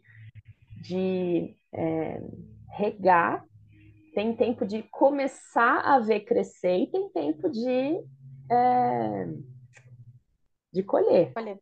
de 0.82 1.56
é, 1.72 2.20
regar, 2.72 3.46
tem 4.14 4.36
tempo 4.36 4.66
de 4.66 4.82
começar 4.90 5.80
a 5.80 5.98
ver 5.98 6.20
crescer 6.20 6.80
e 6.80 6.86
tem 6.86 7.08
tempo 7.08 7.48
de, 7.48 8.04
é, 8.52 9.26
de 10.70 10.82
colher. 10.82 11.32
colher. 11.32 11.58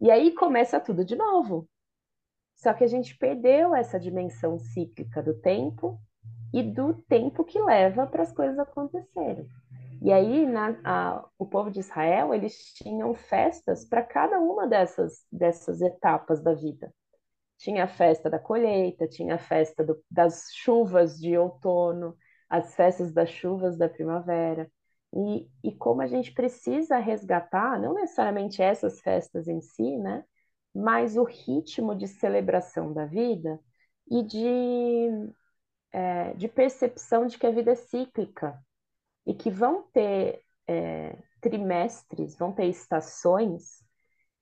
E 0.00 0.10
aí 0.10 0.32
começa 0.32 0.80
tudo 0.80 1.04
de 1.04 1.16
novo. 1.16 1.68
Só 2.56 2.72
que 2.72 2.82
a 2.82 2.88
gente 2.88 3.14
perdeu 3.18 3.74
essa 3.74 4.00
dimensão 4.00 4.58
cíclica 4.58 5.22
do 5.22 5.34
tempo 5.34 6.00
e 6.52 6.62
do 6.62 6.94
tempo 7.08 7.44
que 7.44 7.60
leva 7.60 8.06
para 8.06 8.22
as 8.22 8.32
coisas 8.32 8.58
acontecerem. 8.58 9.48
E 10.02 10.12
aí, 10.12 10.44
na, 10.46 10.76
a, 10.84 11.24
o 11.38 11.46
povo 11.46 11.70
de 11.70 11.78
Israel, 11.78 12.34
eles 12.34 12.72
tinham 12.74 13.14
festas 13.14 13.84
para 13.84 14.02
cada 14.02 14.40
uma 14.40 14.66
dessas, 14.66 15.24
dessas 15.30 15.80
etapas 15.80 16.42
da 16.42 16.52
vida. 16.54 16.92
Tinha 17.56 17.84
a 17.84 17.88
festa 17.88 18.28
da 18.28 18.38
colheita, 18.38 19.06
tinha 19.06 19.36
a 19.36 19.38
festa 19.38 19.84
do, 19.84 20.02
das 20.10 20.48
chuvas 20.52 21.20
de 21.20 21.38
outono, 21.38 22.16
as 22.50 22.74
festas 22.74 23.12
das 23.12 23.30
chuvas 23.30 23.78
da 23.78 23.88
primavera. 23.88 24.68
E, 25.14 25.48
e 25.62 25.72
como 25.76 26.02
a 26.02 26.06
gente 26.06 26.32
precisa 26.32 26.98
resgatar, 26.98 27.80
não 27.80 27.94
necessariamente 27.94 28.60
essas 28.60 29.00
festas 29.00 29.46
em 29.46 29.60
si, 29.60 29.96
né? 29.98 30.24
Mas 30.74 31.16
o 31.16 31.22
ritmo 31.22 31.94
de 31.94 32.08
celebração 32.08 32.92
da 32.92 33.04
vida 33.04 33.60
e 34.10 34.22
de, 34.22 35.08
é, 35.92 36.32
de 36.34 36.48
percepção 36.48 37.26
de 37.26 37.38
que 37.38 37.46
a 37.46 37.50
vida 37.50 37.72
é 37.72 37.74
cíclica, 37.76 38.58
e 39.26 39.34
que 39.34 39.50
vão 39.50 39.82
ter 39.92 40.42
é, 40.66 41.16
trimestres, 41.40 42.36
vão 42.36 42.52
ter 42.52 42.66
estações 42.66 43.82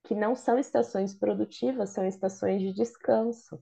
que 0.04 0.14
não 0.14 0.34
são 0.34 0.58
estações 0.58 1.14
produtivas, 1.14 1.90
são 1.90 2.06
estações 2.06 2.62
de 2.62 2.72
descanso. 2.72 3.60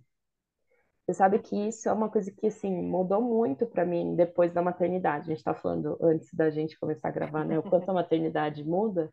Você 1.04 1.14
sabe 1.14 1.38
que 1.38 1.56
isso 1.56 1.88
é 1.88 1.92
uma 1.92 2.10
coisa 2.10 2.30
que 2.30 2.46
assim 2.46 2.70
mudou 2.70 3.20
muito 3.20 3.66
para 3.66 3.84
mim 3.84 4.14
depois 4.14 4.52
da 4.52 4.62
maternidade. 4.62 5.24
A 5.24 5.28
gente 5.28 5.38
está 5.38 5.54
falando 5.54 5.98
antes 6.00 6.32
da 6.34 6.50
gente 6.50 6.78
começar 6.78 7.08
a 7.08 7.12
gravar, 7.12 7.44
né? 7.44 7.58
O 7.58 7.62
quanto 7.62 7.90
a 7.90 7.94
maternidade 7.94 8.62
muda. 8.62 9.12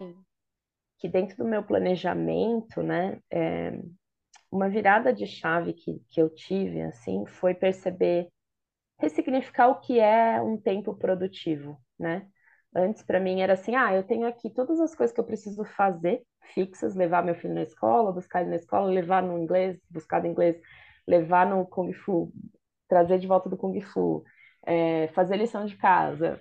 Sim. 0.00 0.14
Que 0.98 1.08
dentro 1.08 1.36
do 1.38 1.44
meu 1.44 1.62
planejamento, 1.62 2.82
né? 2.82 3.20
É, 3.30 3.82
uma 4.54 4.68
virada 4.68 5.12
de 5.12 5.26
chave 5.26 5.72
que, 5.72 6.00
que 6.08 6.22
eu 6.22 6.30
tive, 6.30 6.80
assim, 6.82 7.26
foi 7.26 7.54
perceber 7.54 8.28
ressignificar 8.98 9.68
o 9.68 9.80
que 9.80 9.98
é 10.00 10.40
um 10.40 10.56
tempo 10.56 10.94
produtivo, 10.94 11.78
né? 11.98 12.28
Antes, 12.74 13.02
para 13.02 13.20
mim, 13.20 13.40
era 13.40 13.54
assim: 13.54 13.74
ah, 13.76 13.94
eu 13.94 14.04
tenho 14.04 14.26
aqui 14.26 14.50
todas 14.50 14.80
as 14.80 14.94
coisas 14.94 15.14
que 15.14 15.20
eu 15.20 15.24
preciso 15.26 15.64
fazer 15.64 16.22
fixas, 16.54 16.94
levar 16.94 17.24
meu 17.24 17.34
filho 17.34 17.54
na 17.54 17.62
escola, 17.62 18.12
buscar 18.12 18.42
ele 18.42 18.50
na 18.50 18.56
escola, 18.56 18.90
levar 18.90 19.22
no 19.22 19.38
inglês, 19.38 19.78
buscar 19.90 20.22
no 20.22 20.28
inglês, 20.28 20.56
levar 21.06 21.46
no 21.48 21.66
Kung 21.66 21.92
Fu, 21.92 22.32
trazer 22.88 23.18
de 23.18 23.26
volta 23.26 23.48
do 23.48 23.56
Kung 23.56 23.80
Fu, 23.80 24.24
é, 24.66 25.08
fazer 25.08 25.36
lição 25.36 25.66
de 25.66 25.76
casa, 25.76 26.40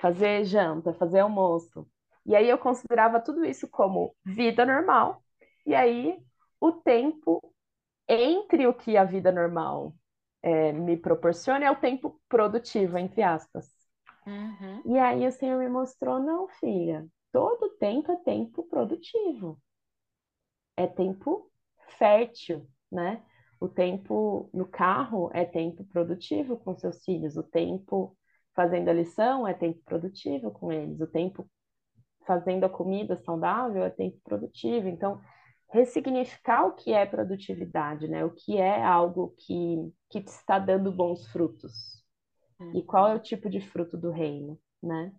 fazer 0.00 0.44
janta, 0.44 0.94
fazer 0.94 1.20
almoço. 1.20 1.88
E 2.26 2.36
aí 2.36 2.48
eu 2.48 2.58
considerava 2.58 3.20
tudo 3.20 3.44
isso 3.44 3.68
como 3.68 4.14
vida 4.24 4.64
normal. 4.66 5.22
E 5.66 5.74
aí 5.74 6.18
o 6.60 6.72
tempo 6.72 7.42
entre 8.08 8.66
o 8.66 8.74
que 8.74 8.96
a 8.96 9.04
vida 9.04 9.30
normal 9.30 9.94
é, 10.42 10.72
me 10.72 10.96
proporciona 10.96 11.66
é 11.66 11.70
o 11.70 11.80
tempo 11.80 12.20
produtivo, 12.28 12.96
entre 12.98 13.22
aspas. 13.22 13.70
Uhum. 14.26 14.82
E 14.84 14.98
aí 14.98 15.26
o 15.26 15.32
Senhor 15.32 15.58
me 15.58 15.68
mostrou, 15.68 16.18
não, 16.18 16.48
filha, 16.48 17.06
todo 17.32 17.76
tempo 17.78 18.12
é 18.12 18.16
tempo 18.16 18.62
produtivo. 18.64 19.60
É 20.76 20.86
tempo 20.86 21.50
fértil, 21.98 22.68
né? 22.90 23.22
O 23.60 23.68
tempo 23.68 24.48
no 24.54 24.66
carro 24.66 25.30
é 25.34 25.44
tempo 25.44 25.84
produtivo 25.84 26.56
com 26.56 26.76
seus 26.76 27.02
filhos, 27.04 27.36
o 27.36 27.42
tempo 27.42 28.16
fazendo 28.54 28.88
a 28.88 28.92
lição 28.92 29.46
é 29.46 29.54
tempo 29.54 29.80
produtivo 29.84 30.50
com 30.50 30.72
eles, 30.72 31.00
o 31.00 31.06
tempo 31.06 31.48
fazendo 32.26 32.64
a 32.64 32.68
comida 32.68 33.16
saudável 33.16 33.82
é 33.82 33.90
tempo 33.90 34.18
produtivo. 34.22 34.88
Então, 34.88 35.20
ressignificar 35.70 36.66
o 36.66 36.72
que 36.72 36.92
é 36.92 37.04
produtividade, 37.04 38.08
né? 38.08 38.24
O 38.24 38.30
que 38.30 38.56
é 38.56 38.82
algo 38.82 39.34
que, 39.36 39.92
que 40.08 40.20
te 40.22 40.28
está 40.28 40.58
dando 40.58 40.90
bons 40.90 41.26
frutos. 41.28 42.02
Uhum. 42.58 42.76
E 42.76 42.82
qual 42.82 43.08
é 43.08 43.14
o 43.14 43.20
tipo 43.20 43.48
de 43.50 43.60
fruto 43.60 43.96
do 43.96 44.10
reino, 44.10 44.58
né? 44.82 45.12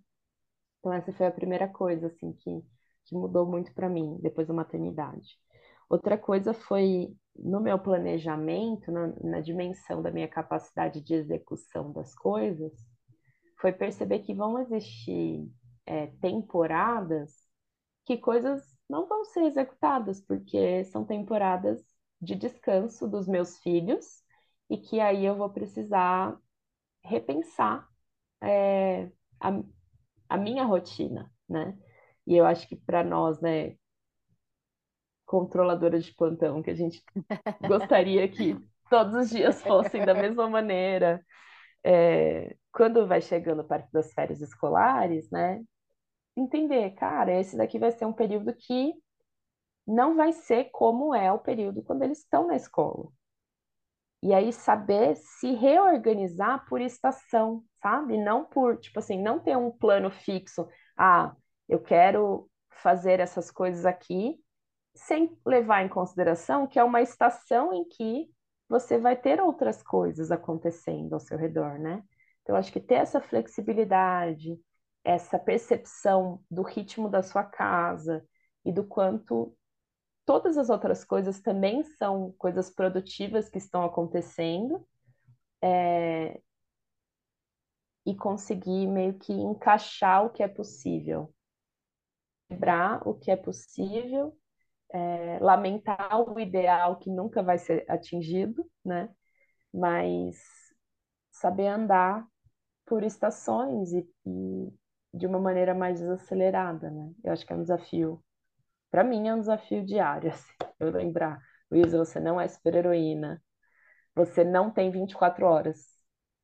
Então 0.79 0.93
essa 0.93 1.11
foi 1.13 1.27
a 1.27 1.31
primeira 1.31 1.67
coisa 1.67 2.07
assim 2.07 2.33
que, 2.33 2.63
que 3.05 3.15
mudou 3.15 3.45
muito 3.45 3.73
para 3.73 3.89
mim 3.89 4.17
depois 4.21 4.47
da 4.47 4.53
maternidade. 4.53 5.37
Outra 5.89 6.17
coisa 6.17 6.53
foi 6.53 7.13
no 7.35 7.59
meu 7.59 7.79
planejamento, 7.79 8.91
na, 8.91 9.07
na 9.23 9.41
dimensão 9.41 10.01
da 10.01 10.11
minha 10.11 10.27
capacidade 10.27 11.01
de 11.01 11.13
execução 11.13 11.91
das 11.91 12.13
coisas, 12.13 12.73
foi 13.59 13.71
perceber 13.71 14.19
que 14.19 14.33
vão 14.33 14.59
existir 14.59 15.47
é, 15.85 16.07
temporadas 16.21 17.33
que 18.05 18.17
coisas 18.17 18.78
não 18.89 19.07
vão 19.07 19.23
ser 19.25 19.43
executadas, 19.45 20.21
porque 20.21 20.83
são 20.85 21.05
temporadas 21.05 21.83
de 22.21 22.35
descanso 22.35 23.07
dos 23.07 23.27
meus 23.27 23.57
filhos 23.59 24.23
e 24.69 24.77
que 24.77 24.99
aí 24.99 25.25
eu 25.25 25.35
vou 25.35 25.49
precisar 25.49 26.37
repensar 27.03 27.87
é, 28.41 29.11
a, 29.39 29.61
a 30.29 30.37
minha 30.37 30.63
rotina, 30.63 31.31
né? 31.47 31.77
E 32.27 32.35
eu 32.35 32.45
acho 32.45 32.67
que 32.67 32.75
para 32.75 33.03
nós, 33.03 33.39
né, 33.41 33.75
controladoras 35.25 36.05
de 36.05 36.13
plantão, 36.15 36.61
que 36.61 36.71
a 36.71 36.75
gente 36.75 37.03
gostaria 37.67 38.27
que 38.27 38.55
todos 38.89 39.13
os 39.13 39.29
dias 39.29 39.61
fossem 39.63 40.05
da 40.05 40.13
mesma 40.13 40.49
maneira, 40.49 41.23
é, 41.83 42.55
quando 42.71 43.07
vai 43.07 43.21
chegando 43.21 43.63
perto 43.63 43.89
das 43.91 44.13
férias 44.13 44.41
escolares, 44.41 45.29
né, 45.31 45.63
entender, 46.35 46.91
cara, 46.91 47.39
esse 47.39 47.57
daqui 47.57 47.79
vai 47.79 47.91
ser 47.91 48.05
um 48.05 48.13
período 48.13 48.53
que 48.53 48.93
não 49.85 50.15
vai 50.15 50.31
ser 50.31 50.65
como 50.71 51.13
é 51.15 51.31
o 51.31 51.39
período 51.39 51.83
quando 51.83 52.03
eles 52.03 52.19
estão 52.19 52.47
na 52.47 52.55
escola. 52.55 53.11
E 54.21 54.33
aí 54.33 54.51
saber 54.51 55.15
se 55.15 55.53
reorganizar 55.53 56.65
por 56.67 56.81
estação, 56.81 57.63
sabe? 57.81 58.17
Não 58.17 58.43
por, 58.45 58.77
tipo 58.77 58.99
assim, 58.99 59.21
não 59.21 59.39
ter 59.39 59.57
um 59.57 59.71
plano 59.71 60.11
fixo. 60.11 60.67
Ah, 60.97 61.33
eu 61.67 61.79
quero 61.79 62.49
fazer 62.69 63.19
essas 63.19 63.49
coisas 63.49 63.85
aqui, 63.85 64.37
sem 64.93 65.37
levar 65.45 65.85
em 65.85 65.89
consideração 65.89 66.67
que 66.67 66.77
é 66.79 66.83
uma 66.83 67.01
estação 67.01 67.73
em 67.73 67.85
que 67.87 68.29
você 68.67 68.97
vai 68.97 69.15
ter 69.15 69.41
outras 69.41 69.81
coisas 69.81 70.31
acontecendo 70.31 71.13
ao 71.13 71.19
seu 71.19 71.37
redor, 71.37 71.79
né? 71.79 72.03
Então, 72.41 72.55
acho 72.55 72.71
que 72.71 72.79
ter 72.79 72.95
essa 72.95 73.21
flexibilidade, 73.21 74.59
essa 75.03 75.39
percepção 75.39 76.43
do 76.49 76.61
ritmo 76.61 77.09
da 77.09 77.23
sua 77.23 77.43
casa 77.43 78.25
e 78.65 78.71
do 78.71 78.83
quanto 78.83 79.55
todas 80.25 80.57
as 80.57 80.69
outras 80.69 81.03
coisas 81.03 81.41
também 81.41 81.83
são 81.83 82.31
coisas 82.37 82.69
produtivas 82.69 83.49
que 83.49 83.57
estão 83.57 83.83
acontecendo 83.83 84.87
é, 85.61 86.39
e 88.05 88.15
conseguir 88.15 88.87
meio 88.87 89.17
que 89.17 89.33
encaixar 89.33 90.25
o 90.25 90.29
que 90.29 90.43
é 90.43 90.47
possível, 90.47 91.33
quebrar 92.47 93.07
o 93.07 93.13
que 93.13 93.31
é 93.31 93.35
possível, 93.35 94.37
é, 94.91 95.39
lamentar 95.39 96.19
o 96.21 96.39
ideal 96.39 96.97
que 96.97 97.09
nunca 97.09 97.43
vai 97.43 97.57
ser 97.57 97.85
atingido, 97.89 98.69
né? 98.83 99.09
Mas 99.73 100.37
saber 101.31 101.67
andar 101.67 102.27
por 102.85 103.03
estações 103.03 103.93
e, 103.93 104.07
e 104.25 104.73
de 105.13 105.27
uma 105.27 105.39
maneira 105.39 105.73
mais 105.73 105.99
desacelerada, 105.99 106.89
né? 106.89 107.11
Eu 107.23 107.33
acho 107.33 107.45
que 107.45 107.53
é 107.53 107.55
um 107.55 107.61
desafio. 107.61 108.23
Para 108.91 109.03
mim 109.03 109.27
é 109.27 109.35
um 109.35 109.39
desafio 109.39 109.85
diário, 109.85 110.31
assim, 110.33 110.53
eu 110.79 110.91
lembrar, 110.91 111.41
Luísa, 111.71 111.97
você 111.97 112.19
não 112.19 112.39
é 112.41 112.47
super-heroína, 112.47 113.41
você 114.15 114.43
não 114.43 114.71
tem 114.71 114.91
24 114.91 115.45
horas. 115.45 115.85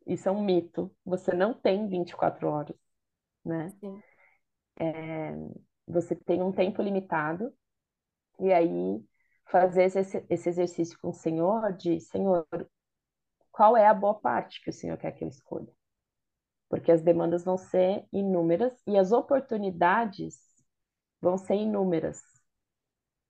Isso 0.07 0.29
é 0.29 0.31
um 0.31 0.43
mito. 0.43 0.95
Você 1.05 1.33
não 1.33 1.53
tem 1.53 1.87
24 1.87 2.47
horas, 2.47 2.77
né? 3.45 3.73
Sim. 3.79 4.01
É, 4.79 5.33
você 5.87 6.15
tem 6.15 6.41
um 6.41 6.51
tempo 6.51 6.81
limitado, 6.81 7.53
e 8.39 8.51
aí 8.51 9.03
fazer 9.45 9.83
esse, 9.83 10.25
esse 10.29 10.49
exercício 10.49 10.97
com 10.99 11.09
o 11.09 11.13
Senhor 11.13 11.73
de, 11.73 11.99
Senhor, 11.99 12.45
qual 13.51 13.75
é 13.75 13.87
a 13.87 13.93
boa 13.93 14.13
parte 14.13 14.61
que 14.61 14.69
o 14.69 14.73
Senhor 14.73 14.97
quer 14.97 15.11
que 15.11 15.23
eu 15.23 15.27
escolha? 15.27 15.73
Porque 16.69 16.91
as 16.91 17.01
demandas 17.01 17.43
vão 17.43 17.57
ser 17.57 18.05
inúmeras 18.11 18.73
e 18.87 18.97
as 18.97 19.11
oportunidades 19.11 20.39
vão 21.21 21.37
ser 21.37 21.55
inúmeras. 21.55 22.21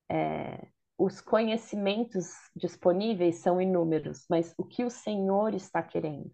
É, 0.09 0.67
os 0.97 1.19
conhecimentos 1.19 2.29
disponíveis 2.55 3.37
são 3.37 3.59
inúmeros, 3.59 4.25
mas 4.29 4.53
o 4.57 4.63
que 4.63 4.83
o 4.83 4.89
Senhor 4.89 5.53
está 5.53 5.83
querendo? 5.83 6.31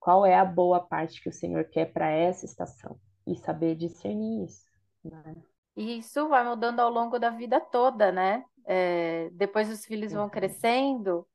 Qual 0.00 0.24
é 0.24 0.34
a 0.34 0.44
boa 0.44 0.80
parte 0.80 1.22
que 1.22 1.28
o 1.28 1.32
Senhor 1.32 1.64
quer 1.64 1.92
para 1.92 2.10
essa 2.10 2.44
estação? 2.44 2.98
E 3.26 3.36
saber 3.36 3.74
discernir 3.74 4.44
isso. 4.44 4.64
Né? 5.02 5.34
E 5.76 5.98
isso 5.98 6.28
vai 6.28 6.44
mudando 6.44 6.80
ao 6.80 6.90
longo 6.90 7.18
da 7.18 7.30
vida 7.30 7.60
toda, 7.60 8.12
né? 8.12 8.44
É, 8.66 9.30
depois 9.32 9.70
os 9.70 9.84
filhos 9.84 10.12
vão 10.12 10.28
crescendo, 10.28 11.26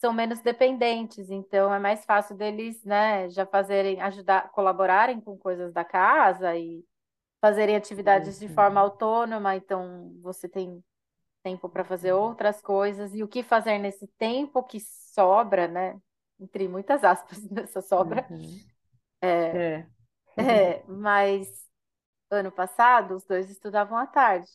são 0.00 0.14
menos 0.14 0.40
dependentes, 0.40 1.30
então 1.30 1.72
é 1.72 1.78
mais 1.78 2.06
fácil 2.06 2.34
deles, 2.34 2.82
né, 2.84 3.28
já 3.28 3.44
fazerem, 3.44 4.00
ajudar, 4.00 4.50
colaborarem 4.50 5.20
com 5.20 5.36
coisas 5.36 5.74
da 5.74 5.84
casa 5.84 6.56
e 6.56 6.82
fazerem 7.38 7.76
atividades 7.76 8.40
uhum. 8.40 8.48
de 8.48 8.54
forma 8.54 8.80
autônoma, 8.80 9.54
então 9.54 10.10
você 10.22 10.48
tem 10.48 10.82
tempo 11.42 11.68
para 11.68 11.84
fazer 11.84 12.12
outras 12.12 12.62
coisas 12.62 13.14
e 13.14 13.22
o 13.22 13.28
que 13.28 13.42
fazer 13.42 13.78
nesse 13.78 14.06
tempo 14.16 14.62
que 14.62 14.80
sobra, 14.80 15.68
né, 15.68 16.00
entre 16.40 16.66
muitas 16.66 17.04
aspas 17.04 17.38
nessa 17.50 17.82
sobra. 17.82 18.26
Uhum. 18.30 18.58
É, 19.20 19.86
é. 20.38 20.42
é, 20.42 20.84
mas 20.88 21.68
ano 22.30 22.50
passado 22.50 23.14
os 23.16 23.24
dois 23.26 23.50
estudavam 23.50 23.98
à 23.98 24.06
tarde, 24.06 24.50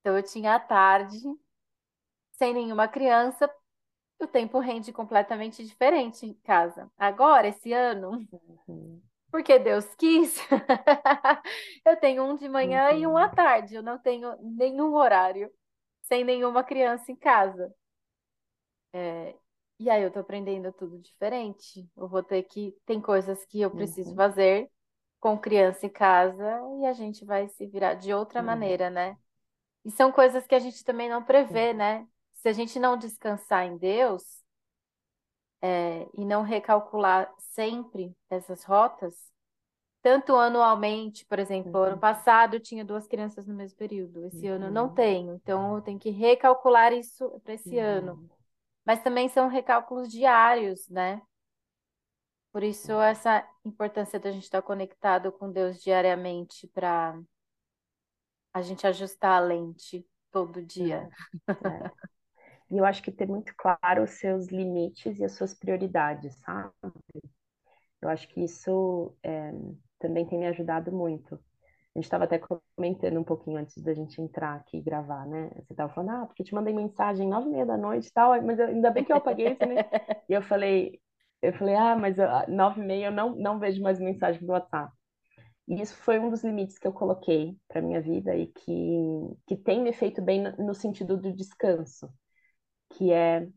então 0.00 0.16
eu 0.16 0.22
tinha 0.22 0.54
à 0.54 0.60
tarde 0.60 1.20
sem 2.32 2.54
nenhuma 2.54 2.88
criança 2.88 3.46
o 4.24 4.28
tempo 4.28 4.58
rende 4.58 4.92
completamente 4.92 5.64
diferente 5.64 6.26
em 6.26 6.34
casa. 6.44 6.90
Agora, 6.96 7.48
esse 7.48 7.72
ano, 7.72 8.26
uhum. 8.68 9.00
porque 9.30 9.58
Deus 9.58 9.94
quis, 9.94 10.36
eu 11.84 11.96
tenho 11.96 12.24
um 12.24 12.36
de 12.36 12.48
manhã 12.48 12.90
uhum. 12.90 12.98
e 12.98 13.06
um 13.06 13.16
à 13.16 13.26
uhum. 13.26 13.34
tarde. 13.34 13.74
Eu 13.74 13.82
não 13.82 13.98
tenho 13.98 14.36
nenhum 14.40 14.94
horário 14.94 15.50
sem 16.02 16.24
nenhuma 16.24 16.64
criança 16.64 17.10
em 17.10 17.16
casa. 17.16 17.74
É, 18.92 19.34
e 19.78 19.90
aí 19.90 20.02
eu 20.02 20.10
tô 20.10 20.20
aprendendo 20.20 20.72
tudo 20.72 20.98
diferente. 20.98 21.88
Eu 21.96 22.08
vou 22.08 22.22
ter 22.22 22.42
que. 22.44 22.76
Tem 22.86 23.00
coisas 23.00 23.44
que 23.46 23.60
eu 23.60 23.70
preciso 23.70 24.10
uhum. 24.10 24.16
fazer 24.16 24.70
com 25.18 25.38
criança 25.38 25.86
em 25.86 25.90
casa 25.90 26.60
e 26.80 26.86
a 26.86 26.92
gente 26.92 27.24
vai 27.24 27.48
se 27.48 27.66
virar 27.66 27.94
de 27.94 28.12
outra 28.12 28.40
uhum. 28.40 28.46
maneira, 28.46 28.90
né? 28.90 29.16
E 29.84 29.90
são 29.90 30.12
coisas 30.12 30.46
que 30.46 30.54
a 30.54 30.58
gente 30.58 30.84
também 30.84 31.08
não 31.08 31.22
prevê, 31.22 31.72
né? 31.72 32.06
Se 32.42 32.48
a 32.48 32.52
gente 32.52 32.76
não 32.80 32.96
descansar 32.96 33.64
em 33.64 33.76
Deus 33.76 34.42
é, 35.62 36.08
e 36.12 36.24
não 36.24 36.42
recalcular 36.42 37.32
sempre 37.38 38.12
essas 38.28 38.64
rotas, 38.64 39.14
tanto 40.02 40.34
anualmente, 40.34 41.24
por 41.24 41.38
exemplo, 41.38 41.78
uhum. 41.78 41.84
ano 41.84 42.00
passado 42.00 42.54
eu 42.54 42.60
tinha 42.60 42.84
duas 42.84 43.06
crianças 43.06 43.46
no 43.46 43.54
mesmo 43.54 43.78
período, 43.78 44.26
esse 44.26 44.48
uhum. 44.48 44.56
ano 44.56 44.64
eu 44.66 44.70
não 44.72 44.88
uhum. 44.88 44.94
tenho, 44.94 45.34
então 45.34 45.76
eu 45.76 45.82
tenho 45.82 46.00
que 46.00 46.10
recalcular 46.10 46.92
isso 46.92 47.30
para 47.44 47.54
esse 47.54 47.76
uhum. 47.76 47.84
ano. 47.84 48.30
Mas 48.84 49.00
também 49.04 49.28
são 49.28 49.46
recálculos 49.46 50.10
diários, 50.10 50.88
né? 50.88 51.22
Por 52.50 52.64
isso 52.64 52.90
essa 53.00 53.48
importância 53.64 54.18
da 54.18 54.32
gente 54.32 54.42
estar 54.42 54.62
conectado 54.62 55.30
com 55.30 55.48
Deus 55.48 55.80
diariamente 55.80 56.66
para 56.66 57.16
a 58.52 58.60
gente 58.60 58.84
ajustar 58.84 59.40
a 59.40 59.46
lente 59.46 60.04
todo 60.32 60.60
dia. 60.60 61.08
É. 61.48 62.12
E 62.72 62.78
eu 62.78 62.86
acho 62.86 63.02
que 63.02 63.12
ter 63.12 63.28
muito 63.28 63.52
claro 63.54 64.02
os 64.02 64.12
seus 64.12 64.46
limites 64.48 65.18
e 65.18 65.24
as 65.24 65.32
suas 65.32 65.52
prioridades, 65.52 66.34
sabe? 66.36 66.72
Eu 68.00 68.08
acho 68.08 68.26
que 68.28 68.42
isso 68.42 69.14
é, 69.22 69.52
também 69.98 70.26
tem 70.26 70.38
me 70.38 70.46
ajudado 70.46 70.90
muito. 70.90 71.34
A 71.34 71.98
gente 71.98 72.04
estava 72.04 72.24
até 72.24 72.40
comentando 72.74 73.20
um 73.20 73.24
pouquinho 73.24 73.58
antes 73.58 73.76
da 73.82 73.92
gente 73.92 74.22
entrar 74.22 74.54
aqui 74.54 74.78
e 74.78 74.82
gravar, 74.82 75.26
né? 75.26 75.50
Você 75.56 75.74
estava 75.74 75.92
falando, 75.92 76.10
ah, 76.10 76.26
porque 76.26 76.40
eu 76.40 76.46
te 76.46 76.54
mandei 76.54 76.72
mensagem 76.72 77.28
nove 77.28 77.48
e 77.48 77.52
meia 77.52 77.66
da 77.66 77.76
noite 77.76 78.08
e 78.08 78.12
tal, 78.12 78.40
mas 78.42 78.58
ainda 78.58 78.90
bem 78.90 79.04
que 79.04 79.12
eu 79.12 79.16
apaguei 79.16 79.52
isso, 79.52 79.66
né? 79.66 79.76
E 80.30 80.32
eu 80.32 80.40
falei, 80.40 80.98
eu 81.42 81.52
falei, 81.52 81.74
ah, 81.74 81.94
mas 81.94 82.16
nove 82.48 82.80
e 82.80 82.84
meia 82.84 83.06
eu 83.08 83.12
não, 83.12 83.36
não 83.36 83.58
vejo 83.58 83.82
mais 83.82 84.00
mensagem 84.00 84.40
do 84.40 84.52
WhatsApp. 84.52 84.90
E 85.68 85.82
isso 85.82 85.94
foi 85.96 86.18
um 86.18 86.30
dos 86.30 86.42
limites 86.42 86.78
que 86.78 86.86
eu 86.86 86.92
coloquei 86.92 87.54
para 87.68 87.82
minha 87.82 88.00
vida 88.00 88.34
e 88.34 88.46
que, 88.46 89.36
que 89.46 89.56
tem 89.56 89.82
me 89.82 89.92
feito 89.92 90.22
bem 90.22 90.42
no 90.58 90.74
sentido 90.74 91.18
do 91.18 91.30
descanso, 91.34 92.10
que 92.92 93.12
é 93.12 93.48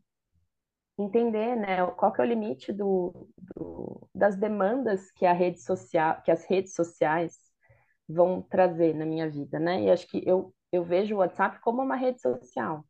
entender, 0.98 1.56
né, 1.56 1.86
qual 1.92 2.12
que 2.12 2.20
é 2.20 2.24
o 2.24 2.26
limite 2.26 2.72
do, 2.72 3.28
do, 3.54 4.08
das 4.14 4.36
demandas 4.36 5.10
que 5.12 5.26
a 5.26 5.32
rede 5.32 5.60
social, 5.60 6.22
que 6.22 6.30
as 6.30 6.44
redes 6.44 6.74
sociais 6.74 7.38
vão 8.08 8.40
trazer 8.40 8.94
na 8.94 9.04
minha 9.04 9.28
vida, 9.28 9.58
né? 9.58 9.82
E 9.82 9.90
acho 9.90 10.06
que 10.06 10.22
eu, 10.26 10.54
eu 10.72 10.84
vejo 10.84 11.14
o 11.14 11.18
WhatsApp 11.18 11.60
como 11.60 11.82
uma 11.82 11.96
rede 11.96 12.20
social. 12.20 12.84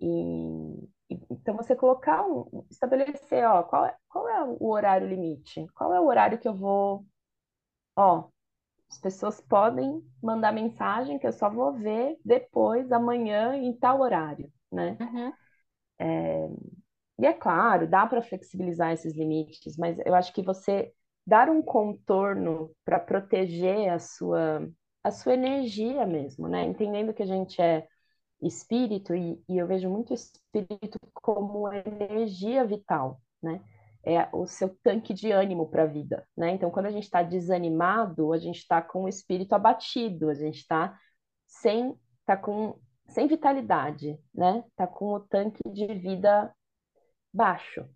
E, 0.00 0.88
então 1.30 1.56
você 1.56 1.76
colocar 1.76 2.24
um, 2.26 2.66
estabelecer, 2.70 3.46
ó, 3.46 3.62
qual 3.62 3.86
é, 3.86 3.96
qual 4.08 4.28
é 4.28 4.44
o 4.44 4.68
horário 4.68 5.06
limite? 5.08 5.66
Qual 5.74 5.94
é 5.94 6.00
o 6.00 6.06
horário 6.06 6.38
que 6.38 6.48
eu 6.48 6.54
vou, 6.54 7.06
ó, 7.96 8.28
as 8.90 8.98
pessoas 8.98 9.40
podem 9.40 10.02
mandar 10.22 10.52
mensagem 10.52 11.18
que 11.18 11.26
eu 11.26 11.32
só 11.32 11.48
vou 11.48 11.72
ver 11.72 12.18
depois, 12.24 12.92
amanhã, 12.92 13.56
em 13.56 13.72
tal 13.72 14.00
horário, 14.00 14.52
né? 14.70 14.98
Uhum. 15.00 15.32
É, 16.02 16.48
e 17.18 17.26
é 17.26 17.32
claro, 17.32 17.86
dá 17.86 18.06
para 18.06 18.22
flexibilizar 18.22 18.92
esses 18.92 19.14
limites, 19.14 19.76
mas 19.76 19.98
eu 20.04 20.14
acho 20.14 20.32
que 20.32 20.42
você 20.42 20.92
dar 21.24 21.48
um 21.48 21.62
contorno 21.62 22.72
para 22.84 22.98
proteger 22.98 23.88
a 23.90 23.98
sua, 24.00 24.68
a 25.04 25.10
sua 25.12 25.34
energia 25.34 26.04
mesmo, 26.04 26.48
né? 26.48 26.64
Entendendo 26.64 27.14
que 27.14 27.22
a 27.22 27.26
gente 27.26 27.62
é 27.62 27.86
espírito 28.42 29.14
e, 29.14 29.40
e 29.48 29.56
eu 29.58 29.68
vejo 29.68 29.88
muito 29.88 30.12
espírito 30.12 30.98
como 31.14 31.72
energia 31.72 32.64
vital, 32.64 33.20
né? 33.40 33.60
É 34.04 34.28
o 34.32 34.44
seu 34.48 34.76
tanque 34.82 35.14
de 35.14 35.30
ânimo 35.30 35.68
para 35.68 35.84
a 35.84 35.86
vida, 35.86 36.26
né? 36.36 36.50
Então, 36.50 36.72
quando 36.72 36.86
a 36.86 36.90
gente 36.90 37.04
está 37.04 37.22
desanimado, 37.22 38.32
a 38.32 38.38
gente 38.38 38.58
está 38.58 38.82
com 38.82 39.04
o 39.04 39.08
espírito 39.08 39.52
abatido, 39.52 40.28
a 40.28 40.34
gente 40.34 40.56
está 40.56 40.98
sem, 41.46 41.94
tá 42.26 42.36
com 42.36 42.80
sem 43.12 43.26
vitalidade, 43.26 44.18
né? 44.34 44.64
Tá 44.76 44.86
com 44.86 45.14
o 45.14 45.20
tanque 45.20 45.62
de 45.70 45.86
vida 45.94 46.54
baixo. 47.32 47.88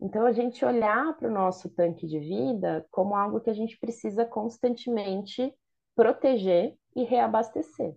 Então, 0.00 0.24
a 0.24 0.32
gente 0.32 0.64
olhar 0.64 1.16
para 1.16 1.28
o 1.28 1.32
nosso 1.32 1.68
tanque 1.70 2.06
de 2.06 2.18
vida 2.18 2.86
como 2.90 3.14
algo 3.14 3.40
que 3.40 3.50
a 3.50 3.54
gente 3.54 3.78
precisa 3.78 4.24
constantemente 4.24 5.54
proteger 5.94 6.74
e 6.96 7.04
reabastecer. 7.04 7.94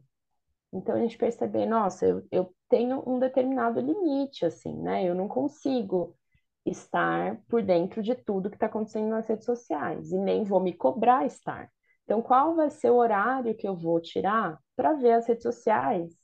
Então, 0.74 0.96
a 0.96 1.00
gente 1.00 1.18
perceber, 1.18 1.66
nossa, 1.66 2.06
eu, 2.06 2.28
eu 2.32 2.56
tenho 2.68 3.04
um 3.08 3.20
determinado 3.20 3.80
limite, 3.80 4.46
assim, 4.46 4.76
né? 4.82 5.08
Eu 5.08 5.16
não 5.16 5.28
consigo 5.28 6.16
estar 6.66 7.42
por 7.48 7.62
dentro 7.62 8.02
de 8.02 8.16
tudo 8.16 8.50
que 8.50 8.56
está 8.56 8.66
acontecendo 8.66 9.10
nas 9.10 9.28
redes 9.28 9.46
sociais 9.46 10.12
e 10.12 10.18
nem 10.18 10.44
vou 10.44 10.60
me 10.60 10.74
cobrar 10.74 11.26
estar. 11.26 11.70
Então, 12.04 12.22
qual 12.22 12.56
vai 12.56 12.70
ser 12.70 12.90
o 12.90 12.96
horário 12.96 13.56
que 13.56 13.68
eu 13.68 13.76
vou 13.76 14.02
tirar 14.02 14.60
para 14.76 14.94
ver 14.94 15.14
as 15.14 15.28
redes 15.28 15.44
sociais 15.44 16.23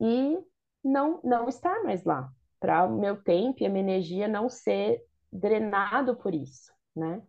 e 0.00 0.38
não, 0.84 1.20
não 1.22 1.48
estar 1.48 1.82
mais 1.82 2.04
lá? 2.04 2.30
para 2.60 2.84
o 2.84 2.98
meu 2.98 3.22
tempo 3.22 3.62
e 3.62 3.66
a 3.66 3.68
minha 3.68 3.84
energia 3.84 4.28
não 4.28 4.48
ser 4.48 5.02
drenado 5.32 6.16
por 6.16 6.34
isso, 6.34 6.72
né? 6.94 7.22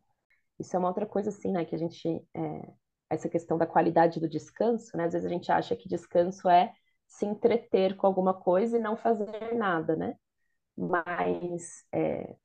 Isso 0.59 0.75
é 0.75 0.79
uma 0.79 0.87
outra 0.87 1.05
coisa 1.05 1.29
assim, 1.29 1.51
né? 1.51 1.65
Que 1.65 1.75
a 1.75 1.77
gente 1.77 2.07
é, 2.33 2.73
essa 3.09 3.29
questão 3.29 3.57
da 3.57 3.67
qualidade 3.67 4.19
do 4.19 4.29
descanso, 4.29 4.95
né? 4.97 5.05
Às 5.05 5.13
vezes 5.13 5.25
a 5.25 5.29
gente 5.29 5.51
acha 5.51 5.75
que 5.75 5.89
descanso 5.89 6.49
é 6.49 6.73
se 7.05 7.25
entreter 7.25 7.95
com 7.95 8.07
alguma 8.07 8.33
coisa 8.33 8.77
e 8.77 8.81
não 8.81 8.97
fazer 8.97 9.53
nada, 9.55 9.95
né? 9.95 10.15
Mas 10.75 11.85
é, 11.91 12.35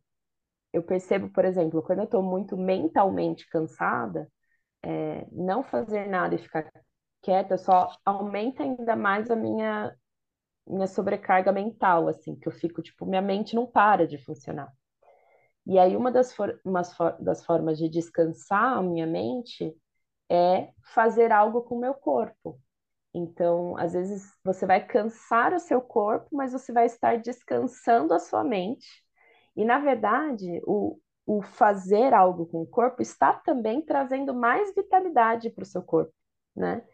eu 0.73 0.83
percebo, 0.83 1.31
por 1.31 1.45
exemplo, 1.45 1.83
quando 1.83 2.01
eu 2.01 2.05
estou 2.05 2.23
muito 2.23 2.57
mentalmente 2.57 3.49
cansada, 3.49 4.31
é, 4.83 5.27
não 5.31 5.63
fazer 5.63 6.09
nada 6.09 6.35
e 6.35 6.39
ficar 6.39 6.71
quieta 7.23 7.57
só 7.57 7.97
aumenta 8.05 8.65
ainda 8.65 8.97
mais 8.97 9.31
a 9.31 9.37
minha 9.37 9.95
minha 10.67 10.87
sobrecarga 10.87 11.53
mental, 11.53 12.09
assim, 12.09 12.37
que 12.37 12.49
eu 12.49 12.53
fico, 12.53 12.83
tipo, 12.83 13.07
minha 13.07 13.23
mente 13.23 13.55
não 13.55 13.67
para 13.67 14.07
de 14.07 14.19
funcionar. 14.19 14.73
E 15.67 15.79
aí, 15.79 15.97
uma 15.97 16.11
das, 16.11 16.33
for 16.35 16.61
for 16.97 17.17
das 17.21 17.45
formas 17.45 17.79
de 17.79 17.89
descansar 17.89 18.79
a 18.79 18.83
minha 18.83 19.07
mente 19.07 19.77
é 20.31 20.71
fazer 20.95 21.33
algo 21.33 21.63
com 21.63 21.77
o 21.77 21.81
meu 21.81 21.95
corpo. 21.95 22.61
Então, 23.15 23.77
às 23.79 23.93
vezes, 23.95 24.33
você 24.45 24.67
vai 24.67 24.87
cansar 24.87 25.55
o 25.55 25.61
seu 25.61 25.81
corpo, 25.83 26.29
mas 26.33 26.53
você 26.53 26.73
vai 26.73 26.87
estar 26.87 27.19
descansando 27.19 28.15
a 28.15 28.19
sua 28.21 28.45
mente. 28.45 28.89
E, 29.57 29.65
na 29.65 29.79
verdade, 29.81 30.61
o, 30.67 30.99
o 31.27 31.43
fazer 31.43 32.15
algo 32.15 32.47
com 32.47 32.63
o 32.63 32.67
corpo 32.67 33.03
está 33.03 33.33
também 33.35 33.83
trazendo 33.83 34.35
mais 34.35 34.75
vitalidade 34.75 35.51
para 35.51 35.63
o 35.63 35.67
seu 35.67 35.83
corpo, 35.83 36.13
né? 36.57 36.85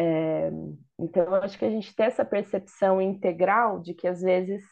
É, 0.00 0.48
então, 0.96 1.34
acho 1.34 1.58
que 1.58 1.64
a 1.64 1.70
gente 1.70 1.92
tem 1.94 2.06
essa 2.06 2.24
percepção 2.24 3.02
integral 3.02 3.80
de 3.80 3.94
que, 3.94 4.06
às 4.06 4.20
vezes, 4.20 4.64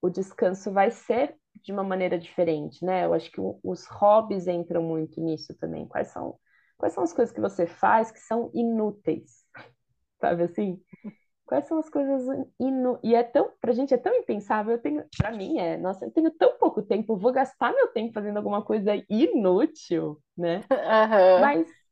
o 0.00 0.08
descanso 0.08 0.72
vai 0.72 0.90
ser 0.90 1.36
de 1.62 1.70
uma 1.70 1.84
maneira 1.84 2.18
diferente, 2.18 2.82
né? 2.82 3.04
Eu 3.04 3.12
acho 3.12 3.30
que 3.30 3.40
o, 3.40 3.60
os 3.62 3.86
hobbies 3.86 4.46
entram 4.46 4.82
muito 4.82 5.20
nisso 5.20 5.54
também. 5.58 5.86
Quais 5.86 6.08
são, 6.08 6.38
quais 6.78 6.94
são 6.94 7.04
as 7.04 7.12
coisas 7.12 7.34
que 7.34 7.42
você 7.42 7.66
faz 7.66 8.10
que 8.10 8.20
são 8.20 8.50
inúteis? 8.54 9.44
Sabe 10.18 10.44
assim? 10.44 10.82
Quais 11.44 11.66
são 11.66 11.78
as 11.78 11.90
coisas 11.90 12.26
inúteis? 12.58 13.12
E 13.12 13.14
é 13.14 13.22
tão, 13.22 13.52
pra 13.60 13.72
gente 13.72 13.92
é 13.92 13.98
tão 13.98 14.14
impensável, 14.14 14.72
eu 14.72 14.80
tenho, 14.80 15.04
pra 15.18 15.30
mim 15.30 15.58
é, 15.58 15.76
nossa, 15.76 16.06
eu 16.06 16.10
tenho 16.10 16.30
tão 16.30 16.56
pouco 16.56 16.80
tempo, 16.80 17.18
vou 17.18 17.32
gastar 17.32 17.74
meu 17.74 17.88
tempo 17.88 18.14
fazendo 18.14 18.38
alguma 18.38 18.64
coisa 18.64 18.92
inútil, 19.10 20.18
né? 20.36 20.64
Uhum. 20.70 21.40
Mas 21.40 21.83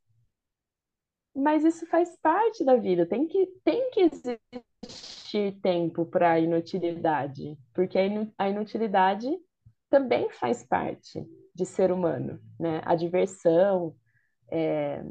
mas 1.35 1.63
isso 1.63 1.85
faz 1.87 2.15
parte 2.21 2.63
da 2.63 2.75
vida. 2.75 3.05
Tem 3.05 3.27
que, 3.27 3.45
tem 3.63 3.89
que 3.91 4.01
existir 4.01 5.59
tempo 5.61 6.05
para 6.05 6.33
a 6.33 6.39
inutilidade, 6.39 7.57
porque 7.73 7.97
a 8.37 8.49
inutilidade 8.49 9.29
também 9.89 10.29
faz 10.29 10.63
parte 10.63 11.25
de 11.53 11.65
ser 11.65 11.91
humano, 11.91 12.39
né? 12.59 12.81
A 12.83 12.95
diversão 12.95 13.95
é, 14.51 15.03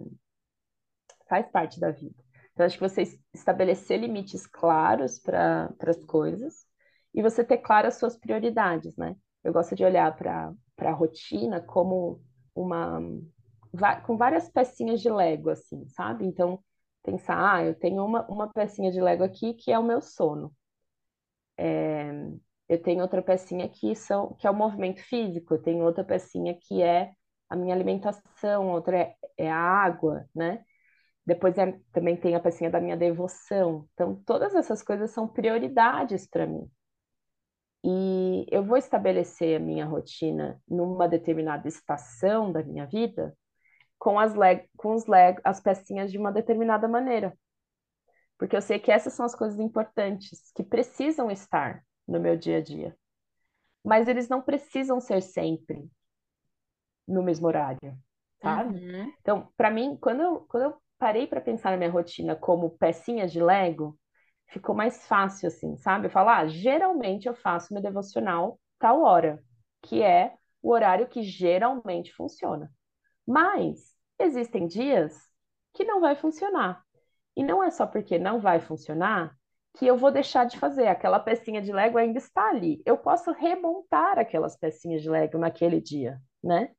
faz 1.28 1.48
parte 1.50 1.80
da 1.80 1.90
vida. 1.90 2.22
Então, 2.52 2.66
acho 2.66 2.76
que 2.76 2.88
você 2.88 3.02
estabelecer 3.32 3.98
limites 3.98 4.46
claros 4.46 5.18
para 5.18 5.74
as 5.86 6.04
coisas 6.04 6.66
e 7.14 7.22
você 7.22 7.42
ter 7.42 7.58
claras 7.58 7.94
as 7.94 8.00
suas 8.00 8.16
prioridades, 8.16 8.96
né? 8.96 9.16
Eu 9.42 9.52
gosto 9.52 9.74
de 9.74 9.84
olhar 9.84 10.14
para 10.16 10.54
a 10.78 10.92
rotina 10.92 11.60
como 11.60 12.20
uma 12.54 13.00
com 14.04 14.16
várias 14.16 14.48
pecinhas 14.48 15.00
de 15.00 15.10
Lego, 15.10 15.50
assim, 15.50 15.86
sabe? 15.88 16.26
Então, 16.26 16.62
pensar, 17.02 17.54
ah, 17.56 17.64
eu 17.64 17.74
tenho 17.74 18.04
uma, 18.04 18.26
uma 18.28 18.48
pecinha 18.52 18.90
de 18.90 19.00
Lego 19.00 19.24
aqui 19.24 19.54
que 19.54 19.72
é 19.72 19.78
o 19.78 19.84
meu 19.84 20.00
sono. 20.00 20.54
É, 21.56 22.10
eu 22.68 22.82
tenho 22.82 23.02
outra 23.02 23.22
pecinha 23.22 23.68
que, 23.68 23.94
são, 23.94 24.34
que 24.34 24.46
é 24.46 24.50
o 24.50 24.54
movimento 24.54 25.00
físico, 25.02 25.54
eu 25.54 25.62
tenho 25.62 25.84
outra 25.84 26.04
pecinha 26.04 26.54
que 26.54 26.82
é 26.82 27.12
a 27.48 27.56
minha 27.56 27.74
alimentação, 27.74 28.70
outra 28.70 28.98
é, 28.98 29.16
é 29.36 29.50
a 29.50 29.56
água, 29.58 30.26
né? 30.34 30.64
Depois 31.26 31.56
é, 31.58 31.78
também 31.92 32.16
tem 32.16 32.34
a 32.34 32.40
pecinha 32.40 32.70
da 32.70 32.80
minha 32.80 32.96
devoção. 32.96 33.88
Então, 33.94 34.16
todas 34.26 34.54
essas 34.54 34.82
coisas 34.82 35.10
são 35.12 35.28
prioridades 35.28 36.26
para 36.26 36.46
mim. 36.46 36.70
E 37.84 38.46
eu 38.50 38.62
vou 38.64 38.76
estabelecer 38.76 39.56
a 39.56 39.60
minha 39.60 39.84
rotina 39.86 40.60
numa 40.68 41.08
determinada 41.08 41.66
estação 41.68 42.52
da 42.52 42.62
minha 42.62 42.86
vida 42.86 43.36
com 44.02 44.18
as 44.18 44.34
leg 44.34 44.68
com 44.76 44.94
os 44.94 45.06
leg 45.06 45.40
as 45.44 45.60
pecinhas 45.60 46.10
de 46.10 46.18
uma 46.18 46.32
determinada 46.32 46.88
maneira. 46.88 47.38
Porque 48.36 48.56
eu 48.56 48.60
sei 48.60 48.80
que 48.80 48.90
essas 48.90 49.12
são 49.12 49.24
as 49.24 49.32
coisas 49.32 49.60
importantes 49.60 50.50
que 50.56 50.64
precisam 50.64 51.30
estar 51.30 51.84
no 52.08 52.18
meu 52.18 52.36
dia 52.36 52.58
a 52.58 52.60
dia. 52.60 52.96
Mas 53.84 54.08
eles 54.08 54.28
não 54.28 54.42
precisam 54.42 54.98
ser 54.98 55.22
sempre 55.22 55.88
no 57.06 57.22
mesmo 57.22 57.46
horário, 57.46 57.96
sabe? 58.42 58.74
Uhum. 58.74 59.12
Então, 59.20 59.52
para 59.56 59.70
mim, 59.70 59.96
quando 60.00 60.20
eu, 60.20 60.40
quando 60.48 60.64
eu 60.64 60.82
parei 60.98 61.28
para 61.28 61.40
pensar 61.40 61.70
na 61.70 61.76
minha 61.76 61.90
rotina 61.90 62.34
como 62.34 62.76
pecinhas 62.76 63.30
de 63.30 63.40
Lego, 63.40 63.96
ficou 64.48 64.74
mais 64.74 65.06
fácil 65.06 65.46
assim, 65.46 65.76
sabe? 65.76 66.08
Eu 66.08 66.10
falo, 66.10 66.28
ah, 66.28 66.48
geralmente 66.48 67.28
eu 67.28 67.34
faço 67.34 67.72
meu 67.72 67.80
devocional 67.80 68.58
tal 68.80 69.02
hora, 69.02 69.40
que 69.80 70.02
é 70.02 70.34
o 70.60 70.72
horário 70.72 71.06
que 71.06 71.22
geralmente 71.22 72.12
funciona. 72.12 72.68
Mas 73.24 73.91
existem 74.22 74.66
dias 74.66 75.16
que 75.74 75.84
não 75.84 76.00
vai 76.00 76.14
funcionar. 76.16 76.82
E 77.36 77.42
não 77.42 77.62
é 77.62 77.70
só 77.70 77.86
porque 77.86 78.18
não 78.18 78.40
vai 78.40 78.60
funcionar 78.60 79.34
que 79.78 79.86
eu 79.86 79.96
vou 79.96 80.10
deixar 80.10 80.44
de 80.46 80.58
fazer. 80.58 80.86
Aquela 80.88 81.18
pecinha 81.20 81.62
de 81.62 81.72
Lego 81.72 81.98
ainda 81.98 82.18
está 82.18 82.48
ali. 82.50 82.82
Eu 82.84 82.98
posso 82.98 83.32
remontar 83.32 84.18
aquelas 84.18 84.56
pecinhas 84.56 85.02
de 85.02 85.10
Lego 85.10 85.38
naquele 85.38 85.80
dia, 85.80 86.20
né? 86.42 86.70